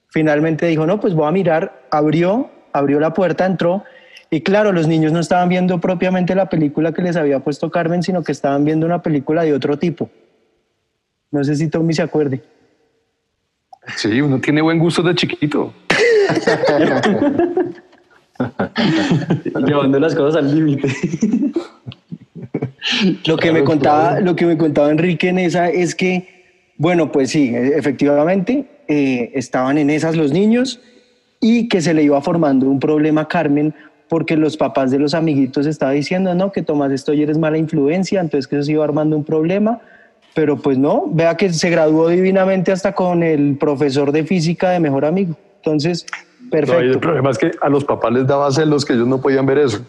Finalmente 0.08 0.66
dijo, 0.66 0.84
no, 0.84 0.98
pues 0.98 1.14
voy 1.14 1.28
a 1.28 1.30
mirar. 1.30 1.86
Abrió, 1.92 2.50
abrió 2.72 2.98
la 2.98 3.14
puerta, 3.14 3.46
entró 3.46 3.84
y 4.30 4.42
claro, 4.42 4.72
los 4.72 4.86
niños 4.86 5.12
no 5.12 5.18
estaban 5.18 5.48
viendo 5.48 5.80
propiamente 5.80 6.36
la 6.36 6.48
película 6.48 6.92
que 6.92 7.02
les 7.02 7.16
había 7.16 7.40
puesto 7.40 7.70
Carmen, 7.70 8.02
sino 8.02 8.22
que 8.22 8.32
estaban 8.32 8.64
viendo 8.64 8.86
una 8.86 9.02
película 9.02 9.42
de 9.42 9.52
otro 9.52 9.76
tipo. 9.76 10.08
No 11.32 11.42
sé 11.42 11.56
si 11.56 11.68
Tommy 11.68 11.94
se 11.94 12.02
acuerde. 12.02 12.42
Sí, 13.96 14.20
uno 14.20 14.40
tiene 14.40 14.62
buen 14.62 14.78
gusto 14.78 15.02
de 15.02 15.14
chiquito. 15.16 15.72
Llevando 19.66 19.98
las 19.98 20.14
cosas 20.14 20.44
al 20.44 20.54
límite. 20.54 20.88
lo 23.26 23.36
que 23.36 23.50
me 23.50 23.64
contaba, 23.64 24.20
lo 24.20 24.36
que 24.36 24.46
me 24.46 24.56
contaba 24.56 24.90
Enrique 24.90 25.28
en 25.28 25.40
esa 25.40 25.68
es 25.68 25.96
que, 25.96 26.72
bueno, 26.76 27.10
pues 27.10 27.30
sí, 27.30 27.52
efectivamente, 27.54 28.66
eh, 28.86 29.32
estaban 29.34 29.78
en 29.78 29.90
esas 29.90 30.16
los 30.16 30.32
niños 30.32 30.80
y 31.40 31.68
que 31.68 31.80
se 31.80 31.94
le 31.94 32.02
iba 32.02 32.20
formando 32.20 32.66
un 32.66 32.78
problema 32.78 33.22
a 33.22 33.28
Carmen 33.28 33.74
porque 34.10 34.36
los 34.36 34.56
papás 34.56 34.90
de 34.90 34.98
los 34.98 35.14
amiguitos 35.14 35.66
estaban 35.66 35.94
diciendo, 35.94 36.34
no, 36.34 36.50
que 36.50 36.62
Tomás 36.62 36.90
estoy 36.90 37.22
eres 37.22 37.38
mala 37.38 37.58
influencia, 37.58 38.20
entonces 38.20 38.48
que 38.48 38.56
eso 38.56 38.64
se 38.64 38.72
iba 38.72 38.82
armando 38.82 39.16
un 39.16 39.22
problema, 39.22 39.78
pero 40.34 40.56
pues 40.56 40.78
no, 40.78 41.04
vea 41.06 41.36
que 41.36 41.52
se 41.52 41.70
graduó 41.70 42.08
divinamente 42.08 42.72
hasta 42.72 42.92
con 42.92 43.22
el 43.22 43.56
profesor 43.56 44.10
de 44.10 44.24
física 44.24 44.70
de 44.70 44.80
mejor 44.80 45.04
amigo. 45.04 45.36
Entonces, 45.58 46.06
perfecto. 46.50 46.80
el 46.80 46.98
problema 46.98 47.30
es 47.30 47.38
que 47.38 47.52
a 47.62 47.68
los 47.68 47.84
papás 47.84 48.12
les 48.12 48.26
daba 48.26 48.50
celos 48.50 48.84
que 48.84 48.94
ellos 48.94 49.06
no 49.06 49.20
podían 49.20 49.46
ver 49.46 49.58
eso. 49.58 49.80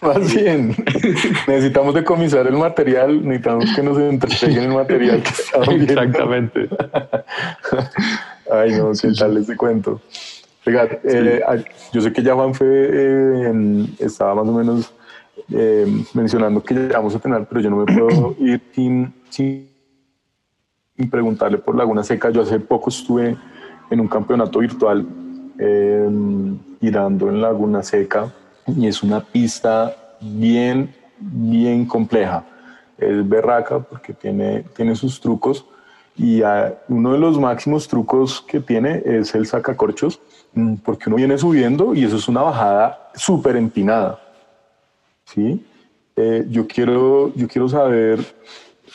Más 0.00 0.34
bien, 0.34 0.74
necesitamos 1.46 1.94
decomisar 1.94 2.46
el 2.46 2.56
material, 2.56 3.22
necesitamos 3.22 3.66
que 3.76 3.82
nos 3.82 3.98
entreguen 3.98 4.64
el 4.64 4.72
material 4.72 5.22
que 5.22 5.58
viendo. 5.68 5.92
Exactamente. 5.92 6.68
Ay, 8.60 8.72
no, 8.72 8.92
¿qué 9.00 9.12
tal 9.12 9.36
ese 9.36 9.56
cuento? 9.56 10.00
Fíjate, 10.64 11.00
eh, 11.04 11.42
yo 11.92 12.00
sé 12.00 12.12
que 12.12 12.22
ya 12.22 12.34
Juan 12.34 12.54
fue, 12.54 12.66
eh, 12.66 13.86
estaba 13.98 14.34
más 14.34 14.48
o 14.48 14.52
menos 14.52 14.94
eh, 15.50 15.86
mencionando 16.14 16.62
que 16.62 16.74
ya 16.74 16.96
vamos 16.96 17.14
a 17.14 17.18
tener, 17.18 17.44
pero 17.46 17.60
yo 17.60 17.68
no 17.68 17.76
me 17.76 17.84
puedo 17.84 18.34
ir 18.38 18.62
sin, 18.72 19.12
sin, 19.28 19.68
preguntarle 21.10 21.58
por 21.58 21.76
Laguna 21.76 22.02
Seca. 22.02 22.30
Yo 22.30 22.40
hace 22.40 22.58
poco 22.60 22.88
estuve 22.88 23.36
en 23.90 24.00
un 24.00 24.08
campeonato 24.08 24.58
virtual 24.60 25.06
girando 26.80 27.28
en 27.28 27.40
Laguna 27.40 27.82
Seca 27.82 28.32
y 28.66 28.86
es 28.86 29.02
una 29.02 29.20
pista 29.20 29.94
bien, 30.20 30.94
bien 31.18 31.84
compleja. 31.84 32.44
Es 32.96 33.28
berraca 33.28 33.80
porque 33.80 34.14
tiene, 34.14 34.64
tiene 34.74 34.96
sus 34.96 35.20
trucos 35.20 35.66
y 36.16 36.42
uno 36.88 37.12
de 37.12 37.18
los 37.18 37.38
máximos 37.38 37.88
trucos 37.88 38.40
que 38.46 38.60
tiene 38.60 39.02
es 39.04 39.34
el 39.34 39.46
sacacorchos, 39.46 40.20
mm, 40.52 40.76
porque 40.76 41.08
uno 41.08 41.16
viene 41.16 41.36
subiendo 41.38 41.94
y 41.94 42.04
eso 42.04 42.16
es 42.16 42.28
una 42.28 42.42
bajada 42.42 43.10
súper 43.14 43.56
empinada. 43.56 44.20
¿sí? 45.24 45.64
Eh, 46.16 46.44
yo, 46.48 46.66
quiero, 46.66 47.34
yo 47.34 47.48
quiero 47.48 47.68
saber 47.68 48.20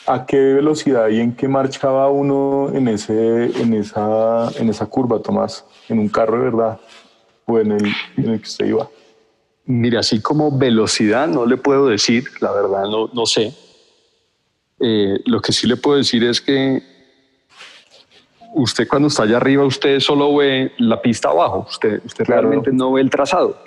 a 0.06 0.24
qué 0.24 0.38
velocidad 0.38 1.08
y 1.08 1.20
en 1.20 1.34
qué 1.34 1.46
marchaba 1.46 2.08
uno 2.08 2.70
en, 2.72 2.88
ese, 2.88 3.50
en, 3.60 3.74
esa, 3.74 4.50
en 4.58 4.70
esa 4.70 4.86
curva, 4.86 5.20
Tomás, 5.20 5.64
en 5.88 5.98
un 5.98 6.08
carro 6.08 6.38
de 6.38 6.44
verdad 6.44 6.80
o 7.44 7.58
en 7.58 7.72
el, 7.72 7.86
en 8.16 8.30
el 8.30 8.38
que 8.40 8.48
usted 8.48 8.66
iba. 8.66 8.88
Mire, 9.66 9.98
así 9.98 10.22
como 10.22 10.56
velocidad 10.56 11.28
no 11.28 11.44
le 11.44 11.58
puedo 11.58 11.86
decir, 11.86 12.24
la 12.40 12.50
verdad 12.52 12.84
no, 12.88 13.10
no 13.12 13.26
sé. 13.26 13.54
Eh, 14.80 15.20
lo 15.26 15.42
que 15.42 15.52
sí 15.52 15.66
le 15.66 15.76
puedo 15.76 15.98
decir 15.98 16.24
es 16.24 16.40
que 16.40 16.82
usted 18.54 18.88
cuando 18.88 19.08
está 19.08 19.24
allá 19.24 19.36
arriba, 19.36 19.64
usted 19.64 20.00
solo 20.00 20.36
ve 20.36 20.72
la 20.78 21.00
pista 21.00 21.28
abajo, 21.28 21.66
usted, 21.68 22.00
usted 22.04 22.24
realmente 22.24 22.72
no 22.72 22.92
ve 22.92 23.00
el 23.00 23.10
trazado. 23.10 23.58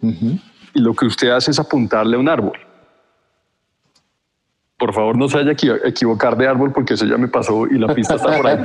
Y 0.00 0.80
lo 0.80 0.94
que 0.94 1.06
usted 1.06 1.30
hace 1.30 1.50
es 1.50 1.58
apuntarle 1.58 2.16
a 2.16 2.20
un 2.20 2.28
árbol. 2.28 2.58
Por 4.76 4.92
favor, 4.92 5.16
no 5.16 5.28
se 5.28 5.36
vaya 5.36 5.52
a 5.52 5.88
equivocar 5.88 6.36
de 6.36 6.48
árbol 6.48 6.72
porque 6.72 6.94
eso 6.94 7.06
ya 7.06 7.16
me 7.16 7.28
pasó 7.28 7.66
y 7.66 7.78
la 7.78 7.94
pista 7.94 8.16
está 8.16 8.36
por 8.36 8.46
ahí. 8.46 8.58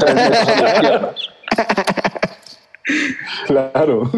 claro. 3.46 4.10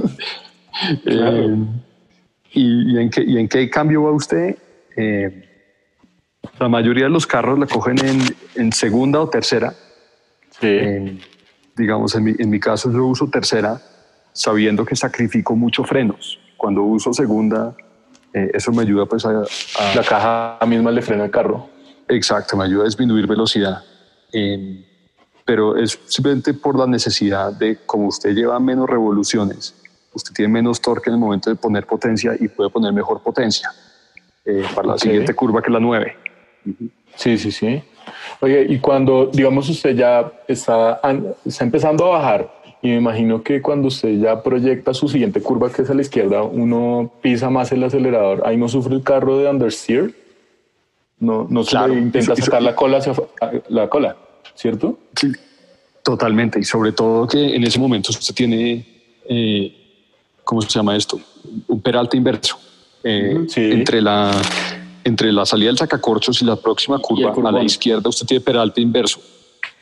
Eh, 1.05 1.57
¿y, 2.53 2.97
en 2.97 3.09
qué, 3.09 3.23
¿y, 3.23 3.37
en 3.37 3.49
qué, 3.49 3.69
cambio 3.69 4.03
va 4.03 4.11
usted? 4.11 4.57
Eh, 4.95 5.45
la 6.57 6.69
mayoría 6.69 7.03
de 7.05 7.09
los 7.09 7.27
carros 7.27 7.59
la 7.59 7.67
cogen 7.67 7.97
en, 8.05 8.21
en 8.55 8.71
segunda 8.71 9.19
o 9.19 9.29
tercera 9.29 9.73
eh, 10.61 11.19
digamos, 11.75 12.15
en 12.15 12.23
mi, 12.23 12.35
en 12.37 12.49
mi, 12.49 12.59
caso 12.59 12.91
yo 12.91 13.05
uso 13.05 13.29
tercera 13.29 13.81
sabiendo 14.33 14.85
que 14.85 14.95
sacrifico 14.95 15.55
mucho 15.55 15.83
frenos. 15.83 16.39
Cuando 16.57 16.83
uso 16.83 17.13
segunda, 17.13 17.75
eh, 18.33 18.51
eso 18.53 18.71
me 18.71 18.83
ayuda 18.83 19.05
pues 19.05 19.25
a, 19.25 19.43
La 19.95 20.03
caja 20.03 20.59
misma 20.65 20.91
le 20.91 21.01
frena 21.01 21.25
el 21.25 21.31
carro. 21.31 21.69
Exacto, 22.07 22.57
me 22.57 22.65
ayuda 22.65 22.83
a 22.83 22.85
disminuir 22.85 23.27
velocidad. 23.27 23.83
Em, 24.31 24.83
pero 25.45 25.75
es 25.77 25.99
simplemente 26.05 26.53
por 26.53 26.77
la 26.77 26.85
necesidad 26.85 27.51
de, 27.53 27.77
como 27.85 28.07
usted 28.07 28.35
lleva 28.35 28.59
menos 28.59 28.87
revoluciones, 28.87 29.75
usted 30.13 30.33
tiene 30.33 30.51
menos 30.51 30.81
torque 30.81 31.09
en 31.09 31.15
el 31.15 31.19
momento 31.19 31.49
de 31.49 31.55
poner 31.55 31.87
potencia 31.87 32.35
y 32.39 32.47
puede 32.47 32.69
poner 32.69 32.93
mejor 32.93 33.21
potencia 33.23 33.71
eh, 34.45 34.63
para 34.75 34.89
la 34.89 34.97
siguiente 34.97 35.33
curva 35.33 35.61
que 35.61 35.71
la 35.71 35.79
9. 35.79 36.15
Sí, 37.15 37.37
sí, 37.37 37.51
sí. 37.51 37.83
Oye, 38.39 38.65
y 38.69 38.79
cuando, 38.79 39.29
digamos, 39.31 39.69
usted 39.69 39.95
ya 39.95 40.31
está, 40.47 41.01
está 41.45 41.63
empezando 41.63 42.05
a 42.05 42.17
bajar, 42.19 42.59
y 42.81 42.89
me 42.89 42.95
imagino 42.95 43.43
que 43.43 43.61
cuando 43.61 43.89
usted 43.89 44.19
ya 44.19 44.41
proyecta 44.41 44.93
su 44.93 45.07
siguiente 45.09 45.41
curva, 45.41 45.71
que 45.71 45.81
es 45.81 45.89
a 45.89 45.93
la 45.93 46.01
izquierda, 46.01 46.43
uno 46.43 47.11
pisa 47.21 47.49
más 47.49 47.71
el 47.71 47.83
acelerador, 47.83 48.43
ahí 48.45 48.55
no 48.57 48.69
sufre 48.69 48.95
el 48.95 49.03
carro 49.03 49.37
de 49.37 49.49
understeer, 49.49 50.13
no, 51.19 51.45
no 51.49 51.63
se 51.63 51.77
intenta 51.91 52.35
sacar 52.35 52.61
la 52.61 52.75
cola 52.75 52.99
hacia 52.99 53.13
la 53.67 53.89
cola, 53.89 54.15
¿cierto? 54.55 54.97
Sí, 55.15 55.31
totalmente, 56.03 56.59
y 56.59 56.63
sobre 56.63 56.93
todo 56.93 57.27
que 57.27 57.55
en 57.55 57.63
ese 57.63 57.79
momento 57.79 58.11
usted 58.11 58.33
tiene, 58.33 58.85
eh, 59.27 59.75
¿cómo 60.45 60.61
se 60.61 60.69
llama 60.69 60.95
esto? 60.95 61.19
Un 61.67 61.81
peralte 61.81 62.15
inverso. 62.15 62.57
Eh, 63.03 63.45
entre 63.55 64.01
la 64.01 64.31
entre 65.09 65.33
la 65.33 65.45
salida 65.45 65.69
del 65.69 65.77
sacacorchos 65.77 66.41
y 66.41 66.45
la 66.45 66.55
próxima 66.55 66.99
curva 66.99 67.33
a 67.49 67.51
la 67.51 67.63
izquierda 67.63 68.09
usted 68.09 68.27
tiene 68.27 68.43
peralte 68.43 68.79
inverso. 68.79 69.19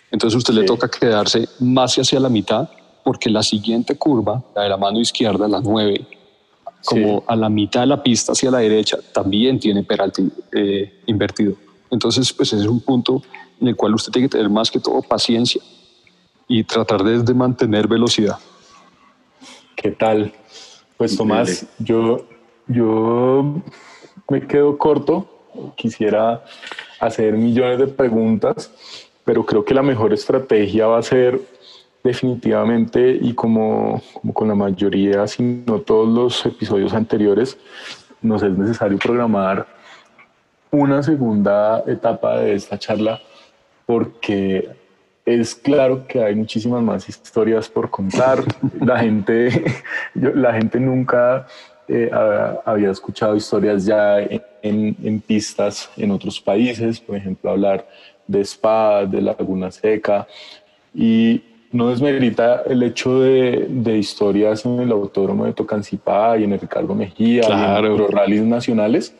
Entonces 0.09 0.35
a 0.35 0.37
usted 0.37 0.53
le 0.53 0.63
toca 0.63 0.89
quedarse 0.89 1.49
más 1.59 1.95
hacia 1.97 2.19
la 2.19 2.29
mitad 2.29 2.69
porque 3.03 3.29
la 3.29 3.43
siguiente 3.43 3.97
curva, 3.97 4.41
la 4.55 4.63
de 4.63 4.69
la 4.69 4.77
mano 4.77 4.99
izquierda, 4.99 5.47
la 5.47 5.59
9, 5.59 6.07
como 6.85 7.23
a 7.27 7.35
la 7.35 7.49
mitad 7.49 7.81
de 7.81 7.87
la 7.87 8.01
pista 8.01 8.31
hacia 8.31 8.49
la 8.49 8.59
derecha, 8.59 8.97
también 9.13 9.59
tiene 9.59 9.83
peralte 9.83 10.23
eh, 10.53 11.01
invertido. 11.07 11.55
Entonces, 11.91 12.31
pues 12.31 12.53
ese 12.53 12.63
es 12.63 12.67
un 12.69 12.79
punto 12.79 13.21
en 13.59 13.67
el 13.67 13.75
cual 13.75 13.95
usted 13.95 14.11
tiene 14.11 14.29
que 14.29 14.37
tener 14.37 14.49
más 14.49 14.71
que 14.71 14.79
todo 14.79 15.01
paciencia 15.01 15.61
y 16.47 16.63
tratar 16.63 17.03
de, 17.03 17.21
de 17.21 17.33
mantener 17.33 17.87
velocidad. 17.87 18.37
¿Qué 19.75 19.91
tal? 19.91 20.33
Pues 20.95 21.17
Tomás, 21.17 21.65
yo, 21.79 22.25
yo 22.67 23.61
me 24.29 24.45
quedo 24.47 24.77
corto. 24.77 25.27
Quisiera 25.75 26.43
hacer 26.99 27.33
millones 27.33 27.79
de 27.79 27.87
preguntas, 27.87 28.71
pero 29.25 29.45
creo 29.45 29.65
que 29.65 29.73
la 29.73 29.81
mejor 29.81 30.13
estrategia 30.13 30.87
va 30.87 30.99
a 30.99 31.03
ser 31.03 31.39
definitivamente 32.03 33.17
y 33.19 33.33
como, 33.33 34.01
como 34.13 34.33
con 34.33 34.47
la 34.47 34.55
mayoría, 34.55 35.27
si 35.27 35.43
no 35.65 35.79
todos 35.81 36.07
los 36.07 36.45
episodios 36.45 36.93
anteriores, 36.93 37.57
nos 38.21 38.43
es 38.43 38.57
necesario 38.57 38.97
programar 38.97 39.67
una 40.71 41.01
segunda 41.01 41.83
etapa 41.87 42.39
de 42.39 42.55
esta 42.55 42.77
charla 42.77 43.19
porque 43.85 44.69
es 45.25 45.55
claro 45.55 46.07
que 46.07 46.23
hay 46.23 46.35
muchísimas 46.35 46.81
más 46.81 47.09
historias 47.09 47.67
por 47.67 47.89
contar. 47.89 48.39
La 48.79 48.99
gente, 48.99 49.83
la 50.13 50.53
gente 50.53 50.79
nunca 50.79 51.47
eh, 51.87 52.09
había 52.65 52.91
escuchado 52.91 53.35
historias 53.35 53.85
ya 53.85 54.19
en, 54.19 54.95
en, 55.01 55.21
pistas 55.21 55.89
en 55.95 56.11
otros 56.11 56.41
países, 56.41 56.99
por 56.99 57.15
ejemplo, 57.15 57.49
hablar 57.49 57.87
de 58.27 58.41
Spa, 58.41 59.05
de 59.05 59.21
Laguna 59.21 59.71
Seca, 59.71 60.27
y 60.93 61.41
no 61.71 61.89
desmerita 61.89 62.63
el 62.65 62.83
hecho 62.83 63.21
de, 63.21 63.67
de 63.69 63.97
historias 63.97 64.65
en 64.65 64.79
el 64.79 64.91
Autódromo 64.91 65.45
de 65.45 65.53
Tocancipá 65.53 66.37
y 66.37 66.43
en 66.43 66.53
el 66.53 66.59
Ricardo 66.59 66.93
Mejía, 66.93 67.43
y 67.47 67.85
en 67.85 67.97
los 67.97 68.11
rallies 68.11 68.43
nacionales, 68.43 69.15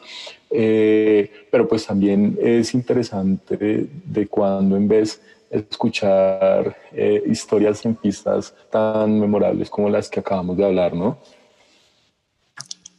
eh, 0.50 1.32
pero 1.52 1.68
pues 1.68 1.86
también 1.86 2.38
es 2.42 2.74
interesante 2.74 3.90
de, 4.04 4.28
cuando 4.28 4.78
en 4.78 4.88
vez 4.88 5.22
escuchar 5.50 6.76
eh, 6.92 7.24
historias 7.28 7.86
en 7.86 7.96
pistas 7.96 8.54
tan 8.70 9.20
memorables 9.20 9.70
como 9.70 9.90
las 9.90 10.10
que 10.10 10.20
acabamos 10.20 10.58
de 10.58 10.66
hablar, 10.66 10.94
¿no? 10.94 11.18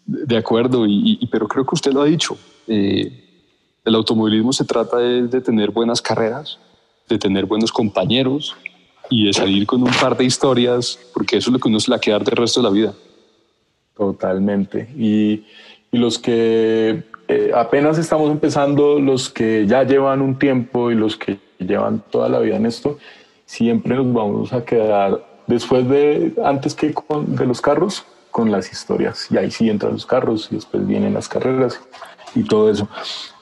De 0.09 0.39
acuerdo, 0.39 0.87
y, 0.87 1.29
pero 1.31 1.47
creo 1.47 1.67
que 1.67 1.75
usted 1.75 1.93
lo 1.93 2.01
ha 2.01 2.07
dicho. 2.07 2.39
Eh, 2.67 3.13
el 3.85 3.95
automovilismo 3.95 4.55
se 4.55 4.65
trata 4.65 4.97
de, 4.97 5.29
de, 5.29 5.41
tener 5.43 5.71
buenas 5.71 6.01
carreras, 6.01 6.59
de 7.09 7.19
tener 7.19 7.45
buenos 7.45 7.71
compañeros 7.71 8.57
y 9.11 9.27
de 9.27 9.35
salir 9.35 9.67
con 9.67 9.83
un 9.83 9.93
par 10.01 10.17
de 10.17 10.25
historias, 10.25 10.99
porque 11.13 11.37
eso 11.37 11.51
es 11.51 11.53
lo 11.53 11.59
que 11.59 11.69
uno 11.69 11.79
se 11.79 11.91
la 11.91 11.99
queda 11.99 12.19
del 12.21 12.37
resto 12.37 12.61
de 12.61 12.65
la 12.65 12.73
vida. 12.73 12.95
Totalmente. 13.95 14.89
Y, 14.97 15.45
y 15.93 15.99
los 15.99 16.19
que 16.19 17.03
eh, 17.29 17.51
apenas 17.55 17.99
estamos 17.99 18.31
empezando, 18.31 18.99
los 18.99 19.29
que 19.29 19.67
ya 19.67 19.85
llevan 19.85 20.23
un 20.23 20.39
tiempo 20.39 20.91
y 20.91 20.95
los 20.95 21.17
que 21.17 21.39
llevan 21.59 22.03
toda 22.11 22.31
la 22.31 22.39
vida 22.39 22.57
en 22.57 22.65
esto, 22.65 22.99
siempre 23.45 23.95
nos 23.95 24.11
vamos 24.13 24.53
a 24.55 24.65
quedar 24.65 25.23
después 25.47 25.87
de, 25.89 26.33
antes 26.43 26.75
que 26.75 26.95
con, 26.95 27.37
de 27.37 27.45
los 27.45 27.61
carros, 27.61 28.07
con 28.39 28.53
las 28.53 28.71
historias. 28.71 29.27
Y 29.33 29.37
ahí 29.37 29.51
sí 29.51 29.69
entran 29.69 29.95
los 29.95 30.07
carros 30.07 30.47
y 30.53 30.55
después 30.55 30.87
vienen 30.87 31.13
las 31.13 31.29
carreras 31.29 31.81
y 32.37 32.45
todo 32.45 32.71
eso. 32.71 32.89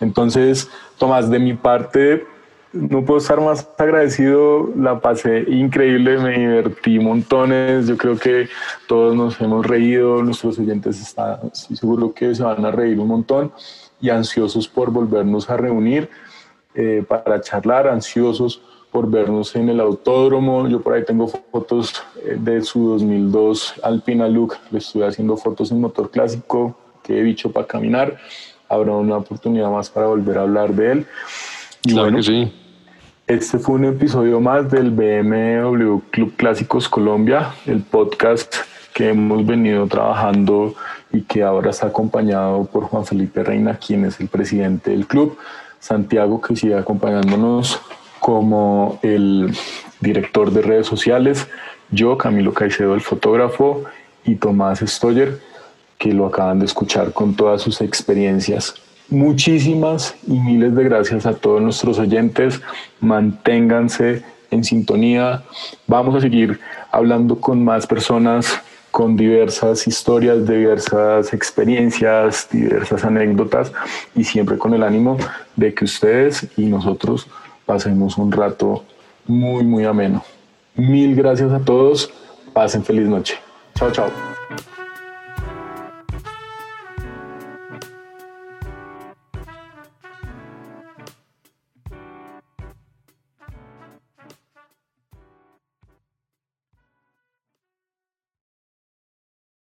Entonces, 0.00 0.70
Tomás, 0.96 1.28
de 1.28 1.38
mi 1.38 1.52
parte, 1.52 2.26
no 2.72 3.04
puedo 3.04 3.18
estar 3.18 3.38
más 3.42 3.68
agradecido, 3.76 4.70
la 4.74 4.98
pasé 5.00 5.44
increíble, 5.48 6.16
me 6.16 6.38
divertí 6.38 6.98
montones, 6.98 7.88
yo 7.88 7.98
creo 7.98 8.16
que 8.18 8.48
todos 8.88 9.14
nos 9.14 9.38
hemos 9.42 9.66
reído, 9.66 10.22
nuestros 10.22 10.58
oyentes 10.58 10.98
están, 10.98 11.52
seguro 11.52 12.14
que 12.14 12.34
se 12.34 12.42
van 12.42 12.64
a 12.64 12.70
reír 12.70 12.98
un 12.98 13.08
montón 13.08 13.52
y 14.00 14.08
ansiosos 14.08 14.66
por 14.66 14.90
volvernos 14.90 15.50
a 15.50 15.58
reunir 15.58 16.08
eh, 16.74 17.04
para 17.06 17.42
charlar, 17.42 17.86
ansiosos 17.86 18.62
por 18.96 19.10
vernos 19.10 19.54
en 19.56 19.68
el 19.68 19.78
autódromo. 19.80 20.66
Yo 20.68 20.80
por 20.80 20.94
ahí 20.94 21.04
tengo 21.04 21.28
fotos 21.28 22.02
eh, 22.24 22.38
de 22.40 22.62
su 22.62 22.88
2002 22.92 23.74
Alpina 23.82 24.26
Look, 24.26 24.54
le 24.70 24.78
estuve 24.78 25.06
haciendo 25.06 25.36
fotos 25.36 25.70
en 25.70 25.82
motor 25.82 26.10
clásico, 26.10 26.78
que 27.02 27.20
he 27.20 27.22
dicho 27.22 27.52
para 27.52 27.66
caminar. 27.66 28.16
Habrá 28.70 28.92
una 28.92 29.18
oportunidad 29.18 29.70
más 29.70 29.90
para 29.90 30.06
volver 30.06 30.38
a 30.38 30.42
hablar 30.42 30.72
de 30.72 30.92
él. 30.92 31.06
Y 31.84 31.92
bueno, 31.92 32.16
que 32.16 32.22
sí. 32.22 32.52
Este 33.26 33.58
fue 33.58 33.74
un 33.74 33.84
episodio 33.84 34.40
más 34.40 34.70
del 34.70 34.90
BMW 34.90 35.98
Club 36.10 36.34
Clásicos 36.34 36.88
Colombia, 36.88 37.52
el 37.66 37.82
podcast 37.82 38.56
que 38.94 39.10
hemos 39.10 39.44
venido 39.44 39.86
trabajando 39.88 40.74
y 41.12 41.20
que 41.20 41.42
ahora 41.42 41.68
está 41.68 41.88
acompañado 41.88 42.64
por 42.64 42.84
Juan 42.84 43.04
Felipe 43.04 43.44
Reina, 43.44 43.76
quien 43.76 44.06
es 44.06 44.18
el 44.20 44.28
presidente 44.28 44.92
del 44.92 45.06
club, 45.06 45.36
Santiago, 45.80 46.40
que 46.40 46.56
sigue 46.56 46.78
acompañándonos 46.78 47.78
como 48.20 48.98
el 49.02 49.52
director 50.00 50.50
de 50.50 50.62
redes 50.62 50.86
sociales, 50.86 51.48
yo, 51.90 52.18
Camilo 52.18 52.52
Caicedo, 52.52 52.94
el 52.94 53.00
fotógrafo, 53.00 53.84
y 54.24 54.34
Tomás 54.34 54.80
Stoyer, 54.80 55.40
que 55.98 56.12
lo 56.12 56.26
acaban 56.26 56.58
de 56.58 56.66
escuchar 56.66 57.12
con 57.12 57.34
todas 57.34 57.62
sus 57.62 57.80
experiencias. 57.80 58.74
Muchísimas 59.08 60.16
y 60.26 60.32
miles 60.32 60.74
de 60.74 60.84
gracias 60.84 61.26
a 61.26 61.34
todos 61.34 61.62
nuestros 61.62 61.98
oyentes. 61.98 62.60
Manténganse 63.00 64.24
en 64.50 64.64
sintonía. 64.64 65.44
Vamos 65.86 66.16
a 66.16 66.20
seguir 66.20 66.58
hablando 66.90 67.40
con 67.40 67.64
más 67.64 67.86
personas 67.86 68.60
con 68.90 69.14
diversas 69.14 69.86
historias, 69.86 70.48
diversas 70.48 71.34
experiencias, 71.34 72.48
diversas 72.50 73.04
anécdotas 73.04 73.70
y 74.14 74.24
siempre 74.24 74.56
con 74.56 74.72
el 74.72 74.82
ánimo 74.82 75.18
de 75.54 75.74
que 75.74 75.84
ustedes 75.84 76.48
y 76.56 76.64
nosotros 76.64 77.28
pasemos 77.66 78.16
un 78.16 78.32
rato 78.32 78.84
muy, 79.26 79.64
muy 79.64 79.84
ameno. 79.84 80.22
Mil 80.76 81.14
gracias 81.14 81.52
a 81.52 81.60
todos. 81.60 82.10
Pasen 82.52 82.84
feliz 82.84 83.08
noche. 83.08 83.34
Chao, 83.74 83.90
chao. 83.90 84.35